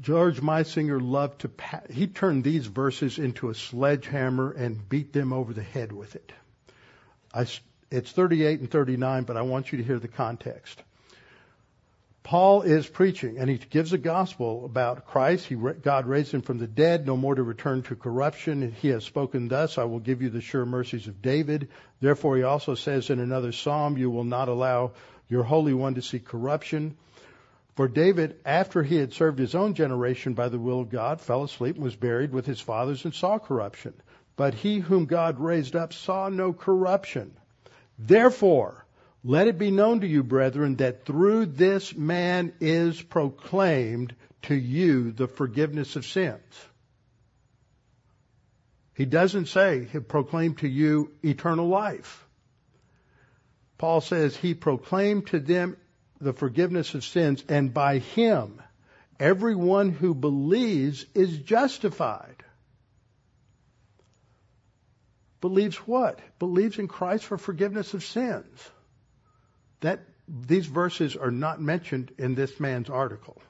George 0.00 0.40
Meisinger 0.40 1.00
loved 1.00 1.40
to, 1.40 1.50
he 1.90 2.06
turned 2.06 2.44
these 2.44 2.66
verses 2.66 3.18
into 3.18 3.50
a 3.50 3.54
sledgehammer 3.54 4.52
and 4.52 4.88
beat 4.88 5.12
them 5.12 5.32
over 5.32 5.52
the 5.52 5.62
head 5.62 5.90
with 5.90 6.14
it. 6.14 6.32
I 7.34 7.46
it's 7.90 8.12
38 8.12 8.60
and 8.60 8.70
39, 8.70 9.24
but 9.24 9.36
I 9.36 9.42
want 9.42 9.72
you 9.72 9.78
to 9.78 9.84
hear 9.84 9.98
the 9.98 10.08
context. 10.08 10.82
Paul 12.22 12.62
is 12.62 12.86
preaching, 12.86 13.38
and 13.38 13.48
he 13.50 13.56
gives 13.56 13.92
a 13.92 13.98
gospel 13.98 14.64
about 14.64 15.06
Christ. 15.06 15.46
He, 15.46 15.56
God 15.56 16.06
raised 16.06 16.32
him 16.32 16.42
from 16.42 16.58
the 16.58 16.66
dead, 16.66 17.06
no 17.06 17.16
more 17.16 17.34
to 17.34 17.42
return 17.42 17.82
to 17.84 17.96
corruption. 17.96 18.72
He 18.80 18.88
has 18.88 19.04
spoken 19.04 19.48
thus, 19.48 19.78
I 19.78 19.84
will 19.84 19.98
give 19.98 20.22
you 20.22 20.28
the 20.28 20.40
sure 20.40 20.66
mercies 20.66 21.08
of 21.08 21.22
David. 21.22 21.68
Therefore, 22.00 22.36
he 22.36 22.42
also 22.42 22.74
says 22.74 23.10
in 23.10 23.18
another 23.18 23.52
psalm, 23.52 23.96
you 23.96 24.10
will 24.10 24.24
not 24.24 24.48
allow 24.48 24.92
your 25.28 25.42
Holy 25.42 25.72
One 25.72 25.94
to 25.94 26.02
see 26.02 26.20
corruption. 26.20 26.96
For 27.74 27.88
David, 27.88 28.36
after 28.44 28.82
he 28.82 28.96
had 28.96 29.14
served 29.14 29.38
his 29.38 29.54
own 29.54 29.74
generation 29.74 30.34
by 30.34 30.50
the 30.50 30.58
will 30.58 30.80
of 30.80 30.90
God, 30.90 31.20
fell 31.20 31.42
asleep 31.42 31.76
and 31.76 31.84
was 31.84 31.96
buried 31.96 32.32
with 32.32 32.44
his 32.44 32.60
fathers 32.60 33.04
and 33.04 33.14
saw 33.14 33.38
corruption. 33.38 33.94
But 34.36 34.54
he 34.54 34.78
whom 34.78 35.06
God 35.06 35.40
raised 35.40 35.74
up 35.74 35.92
saw 35.92 36.28
no 36.28 36.52
corruption. 36.52 37.32
Therefore, 38.00 38.86
Let 39.22 39.48
it 39.48 39.58
be 39.58 39.70
known 39.70 40.00
to 40.00 40.06
you, 40.06 40.22
brethren, 40.22 40.76
that 40.76 41.04
through 41.04 41.46
this 41.46 41.94
man 41.94 42.54
is 42.60 43.00
proclaimed 43.02 44.14
to 44.42 44.54
you 44.54 45.12
the 45.12 45.28
forgiveness 45.28 45.96
of 45.96 46.06
sins. 46.06 46.40
He 48.94 49.04
doesn't 49.04 49.46
say 49.46 49.84
he 49.84 49.98
proclaimed 50.00 50.58
to 50.58 50.68
you 50.68 51.12
eternal 51.22 51.68
life. 51.68 52.26
Paul 53.76 54.00
says 54.00 54.36
he 54.36 54.54
proclaimed 54.54 55.28
to 55.28 55.40
them 55.40 55.76
the 56.20 56.32
forgiveness 56.32 56.94
of 56.94 57.04
sins, 57.04 57.44
and 57.48 57.72
by 57.72 57.98
him, 57.98 58.60
everyone 59.18 59.90
who 59.90 60.14
believes 60.14 61.06
is 61.14 61.38
justified. 61.38 62.42
Believes 65.40 65.76
what? 65.76 66.20
Believes 66.38 66.78
in 66.78 66.88
Christ 66.88 67.24
for 67.24 67.38
forgiveness 67.38 67.94
of 67.94 68.04
sins. 68.04 68.70
That 69.80 70.00
these 70.28 70.66
verses 70.66 71.16
are 71.16 71.30
not 71.30 71.60
mentioned 71.60 72.12
in 72.18 72.34
this 72.34 72.60
man's 72.60 72.90
article. 72.90 73.40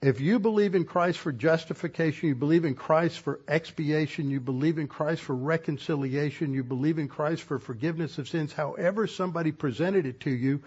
If 0.00 0.20
you 0.20 0.40
believe 0.40 0.74
in 0.74 0.84
Christ 0.84 1.18
for 1.18 1.30
justification, 1.30 2.28
you 2.28 2.34
believe 2.34 2.64
in 2.64 2.74
Christ 2.74 3.20
for 3.20 3.40
expiation, 3.46 4.30
you 4.30 4.40
believe 4.40 4.78
in 4.78 4.88
Christ 4.88 5.22
for 5.22 5.34
reconciliation, 5.34 6.54
you 6.54 6.64
believe 6.64 6.98
in 6.98 7.06
Christ 7.06 7.42
for 7.42 7.60
forgiveness 7.60 8.18
of 8.18 8.28
sins, 8.28 8.52
however 8.52 9.06
somebody 9.06 9.52
presented 9.52 10.06
it 10.06 10.18
to 10.20 10.30
you, 10.30 10.60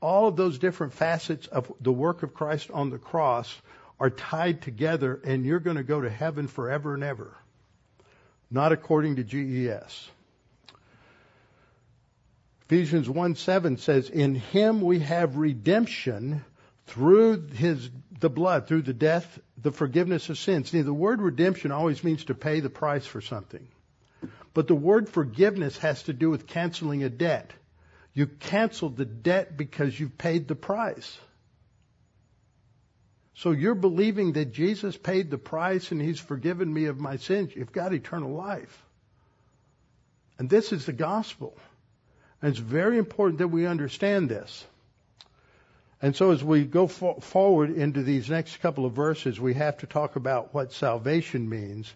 all 0.00 0.28
of 0.28 0.36
those 0.36 0.58
different 0.58 0.94
facets 0.94 1.46
of 1.46 1.70
the 1.80 1.92
work 1.92 2.22
of 2.22 2.32
Christ 2.32 2.70
on 2.70 2.88
the 2.88 2.98
cross 2.98 3.54
are 4.00 4.10
tied 4.10 4.62
together 4.62 5.20
and 5.22 5.44
you're 5.44 5.60
going 5.60 5.76
to 5.76 5.84
go 5.84 6.00
to 6.00 6.10
heaven 6.10 6.48
forever 6.48 6.94
and 6.94 7.04
ever. 7.04 7.36
Not 8.50 8.72
according 8.72 9.16
to 9.16 9.24
GES. 9.24 10.08
Ephesians 12.62 13.08
1 13.08 13.36
7 13.36 13.76
says, 13.76 14.08
In 14.08 14.34
him 14.34 14.80
we 14.80 15.00
have 15.00 15.36
redemption 15.36 16.44
through 16.86 17.48
his 17.48 17.90
the 18.20 18.30
blood, 18.30 18.66
through 18.66 18.82
the 18.82 18.92
death, 18.92 19.38
the 19.56 19.72
forgiveness 19.72 20.28
of 20.28 20.38
sins. 20.38 20.70
See, 20.70 20.82
the 20.82 20.92
word 20.92 21.22
redemption 21.22 21.72
always 21.72 22.04
means 22.04 22.24
to 22.26 22.34
pay 22.34 22.60
the 22.60 22.70
price 22.70 23.06
for 23.06 23.20
something. 23.20 23.66
But 24.52 24.66
the 24.66 24.74
word 24.74 25.08
forgiveness 25.08 25.78
has 25.78 26.02
to 26.04 26.12
do 26.12 26.30
with 26.30 26.46
canceling 26.46 27.02
a 27.02 27.08
debt. 27.08 27.52
You 28.12 28.26
canceled 28.26 28.96
the 28.96 29.04
debt 29.04 29.56
because 29.56 29.98
you've 29.98 30.18
paid 30.18 30.48
the 30.48 30.56
price. 30.56 31.18
So 33.40 33.52
you're 33.52 33.74
believing 33.74 34.34
that 34.34 34.52
Jesus 34.52 34.98
paid 34.98 35.30
the 35.30 35.38
price 35.38 35.92
and 35.92 36.02
he's 36.02 36.20
forgiven 36.20 36.70
me 36.70 36.84
of 36.84 37.00
my 37.00 37.16
sins. 37.16 37.56
You've 37.56 37.72
got 37.72 37.94
eternal 37.94 38.34
life. 38.34 38.84
And 40.38 40.50
this 40.50 40.72
is 40.72 40.84
the 40.84 40.92
gospel. 40.92 41.56
And 42.42 42.50
it's 42.50 42.58
very 42.58 42.98
important 42.98 43.38
that 43.38 43.48
we 43.48 43.64
understand 43.64 44.28
this. 44.28 44.66
And 46.02 46.14
so 46.14 46.32
as 46.32 46.44
we 46.44 46.64
go 46.64 46.86
for- 46.86 47.22
forward 47.22 47.70
into 47.70 48.02
these 48.02 48.28
next 48.28 48.60
couple 48.60 48.84
of 48.84 48.92
verses, 48.92 49.40
we 49.40 49.54
have 49.54 49.78
to 49.78 49.86
talk 49.86 50.16
about 50.16 50.52
what 50.52 50.74
salvation 50.74 51.48
means. 51.48 51.90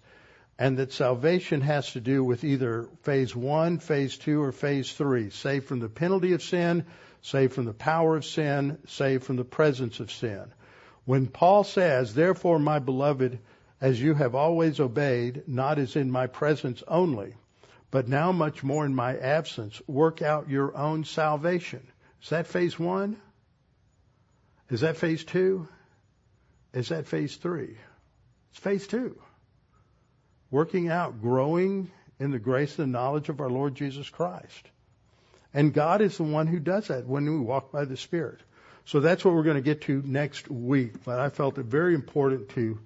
And 0.59 0.79
that 0.79 0.95
salvation 0.95 1.61
has 1.61 1.93
to 1.93 2.01
do 2.01 2.25
with 2.25 2.43
either 2.43 2.89
phase 3.03 3.37
one, 3.37 3.81
phase 3.81 4.17
two, 4.17 4.43
or 4.43 4.51
phase 4.51 4.91
three. 4.95 5.29
Saved 5.29 5.67
from 5.67 5.81
the 5.81 5.91
penalty 5.91 6.33
of 6.33 6.43
sin, 6.43 6.87
saved 7.21 7.53
from 7.53 7.67
the 7.67 7.75
power 7.75 8.17
of 8.17 8.25
sin, 8.25 8.79
saved 8.87 9.25
from 9.25 9.37
the 9.37 9.45
presence 9.45 10.01
of 10.01 10.11
sin. 10.11 10.51
When 11.05 11.27
Paul 11.27 11.65
says, 11.65 12.15
therefore, 12.15 12.59
my 12.59 12.79
beloved, 12.79 13.39
as 13.81 14.01
you 14.01 14.15
have 14.15 14.35
always 14.35 14.81
obeyed, 14.81 15.43
not 15.47 15.79
as 15.79 15.97
in 15.97 16.11
my 16.11 16.27
presence 16.27 16.83
only, 16.89 17.35
but 17.91 18.09
now 18.09 18.33
much 18.33 18.63
more 18.63 18.87
in 18.87 18.95
my 18.95 19.17
absence, 19.17 19.81
work 19.87 20.23
out 20.23 20.49
your 20.49 20.77
own 20.77 21.05
salvation. 21.05 21.87
Is 22.23 22.31
that 22.31 22.47
phase 22.47 22.79
one? 22.79 23.21
Is 24.71 24.81
that 24.81 24.97
phase 24.97 25.25
two? 25.25 25.69
Is 26.73 26.89
that 26.89 27.07
phase 27.07 27.37
three? 27.37 27.77
It's 28.51 28.59
phase 28.59 28.87
two. 28.87 29.21
Working 30.51 30.89
out, 30.89 31.21
growing 31.21 31.91
in 32.19 32.31
the 32.31 32.39
grace 32.39 32.79
and 32.79 32.93
knowledge 32.93 33.29
of 33.29 33.41
our 33.41 33.51
Lord 33.51 33.75
Jesus 33.75 34.09
Christ. 34.09 34.71
And 35.53 35.75
God 35.75 36.01
is 36.01 36.17
the 36.17 36.25
one 36.25 36.47
who 36.47 36.59
does 36.59 36.89
that 36.89 37.07
when 37.07 37.25
we 37.27 37.39
walk 37.39 37.71
by 37.71 37.85
the 37.85 37.97
Spirit. 37.97 38.41
So 38.87 39.01
that's 39.01 39.25
what 39.25 39.35
we're 39.35 39.43
going 39.43 39.57
to 39.57 39.63
get 39.63 39.83
to 39.83 40.03
next 40.05 40.51
week. 40.51 41.05
But 41.05 41.19
I 41.19 41.31
felt 41.31 41.59
it 41.59 41.67
very 41.67 41.95
important 41.95 42.51
to 42.51 42.79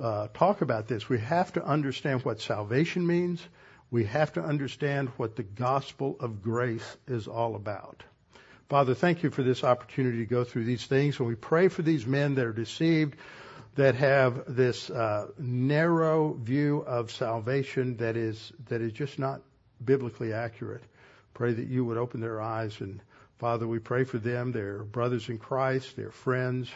uh, 0.00 0.28
talk 0.34 0.60
about 0.60 0.88
this. 0.88 1.08
We 1.08 1.18
have 1.20 1.52
to 1.54 1.64
understand 1.64 2.24
what 2.24 2.40
salvation 2.40 3.06
means. 3.06 3.42
We 3.90 4.04
have 4.04 4.32
to 4.34 4.42
understand 4.42 5.08
what 5.16 5.36
the 5.36 5.42
gospel 5.42 6.16
of 6.20 6.42
grace 6.42 6.96
is 7.06 7.26
all 7.26 7.56
about. 7.56 8.02
Father, 8.68 8.94
thank 8.94 9.22
you 9.22 9.30
for 9.30 9.42
this 9.42 9.64
opportunity 9.64 10.18
to 10.18 10.26
go 10.26 10.44
through 10.44 10.64
these 10.64 10.84
things. 10.84 11.18
And 11.18 11.26
we 11.26 11.34
pray 11.34 11.68
for 11.68 11.80
these 11.80 12.06
men 12.06 12.34
that 12.34 12.44
are 12.44 12.52
deceived, 12.52 13.16
that 13.76 13.94
have 13.94 14.54
this 14.54 14.90
uh, 14.90 15.28
narrow 15.38 16.34
view 16.34 16.84
of 16.86 17.10
salvation 17.10 17.96
that 17.96 18.16
is 18.16 18.52
that 18.68 18.82
is 18.82 18.92
just 18.92 19.18
not 19.18 19.40
biblically 19.82 20.34
accurate. 20.34 20.82
Pray 21.32 21.52
that 21.52 21.68
you 21.68 21.84
would 21.86 21.96
open 21.96 22.20
their 22.20 22.42
eyes. 22.42 22.78
And 22.80 23.00
Father, 23.38 23.68
we 23.68 23.78
pray 23.78 24.02
for 24.02 24.18
them. 24.18 24.50
They're 24.50 24.82
brothers 24.82 25.28
in 25.28 25.38
Christ. 25.38 25.94
They're 25.96 26.10
friends. 26.10 26.68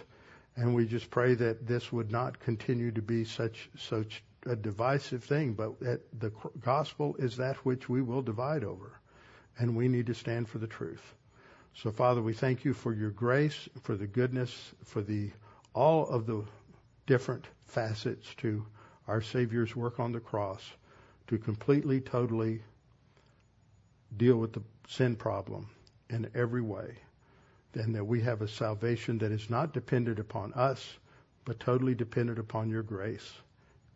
And 0.54 0.74
we 0.74 0.86
just 0.86 1.10
pray 1.10 1.34
that 1.34 1.66
this 1.66 1.90
would 1.90 2.12
not 2.12 2.38
continue 2.38 2.92
to 2.92 3.02
be 3.02 3.24
such 3.24 3.68
such 3.76 4.22
a 4.46 4.54
divisive 4.54 5.24
thing, 5.24 5.54
but 5.54 5.80
that 5.80 6.00
the 6.20 6.30
gospel 6.60 7.16
is 7.18 7.36
that 7.36 7.56
which 7.64 7.88
we 7.88 8.02
will 8.02 8.22
divide 8.22 8.64
over, 8.64 8.92
and 9.58 9.76
we 9.76 9.88
need 9.88 10.06
to 10.06 10.14
stand 10.14 10.48
for 10.48 10.58
the 10.58 10.66
truth. 10.66 11.14
So, 11.74 11.90
Father, 11.90 12.20
we 12.20 12.34
thank 12.34 12.64
you 12.64 12.74
for 12.74 12.92
your 12.92 13.10
grace, 13.10 13.68
for 13.82 13.96
the 13.96 14.06
goodness, 14.06 14.72
for 14.84 15.00
the 15.00 15.30
all 15.74 16.06
of 16.08 16.26
the 16.26 16.44
different 17.06 17.46
facets 17.66 18.34
to 18.36 18.66
our 19.08 19.20
Savior's 19.20 19.74
work 19.74 19.98
on 19.98 20.12
the 20.12 20.20
cross 20.20 20.62
to 21.28 21.38
completely, 21.38 22.00
totally 22.00 22.62
deal 24.16 24.36
with 24.36 24.52
the 24.52 24.62
sin 24.86 25.16
problem 25.16 25.68
in 26.12 26.30
every 26.34 26.62
way. 26.62 26.96
And 27.74 27.94
that 27.94 28.04
we 28.04 28.20
have 28.20 28.42
a 28.42 28.48
salvation 28.48 29.18
that 29.18 29.32
is 29.32 29.48
not 29.48 29.72
dependent 29.72 30.18
upon 30.18 30.52
us, 30.52 30.98
but 31.44 31.58
totally 31.58 31.94
dependent 31.94 32.38
upon 32.38 32.68
your 32.68 32.82
grace. 32.82 33.32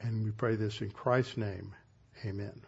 And 0.01 0.25
we 0.25 0.31
pray 0.31 0.57
this 0.57 0.81
in 0.81 0.91
Christ's 0.91 1.37
name. 1.37 1.75
Amen. 2.25 2.61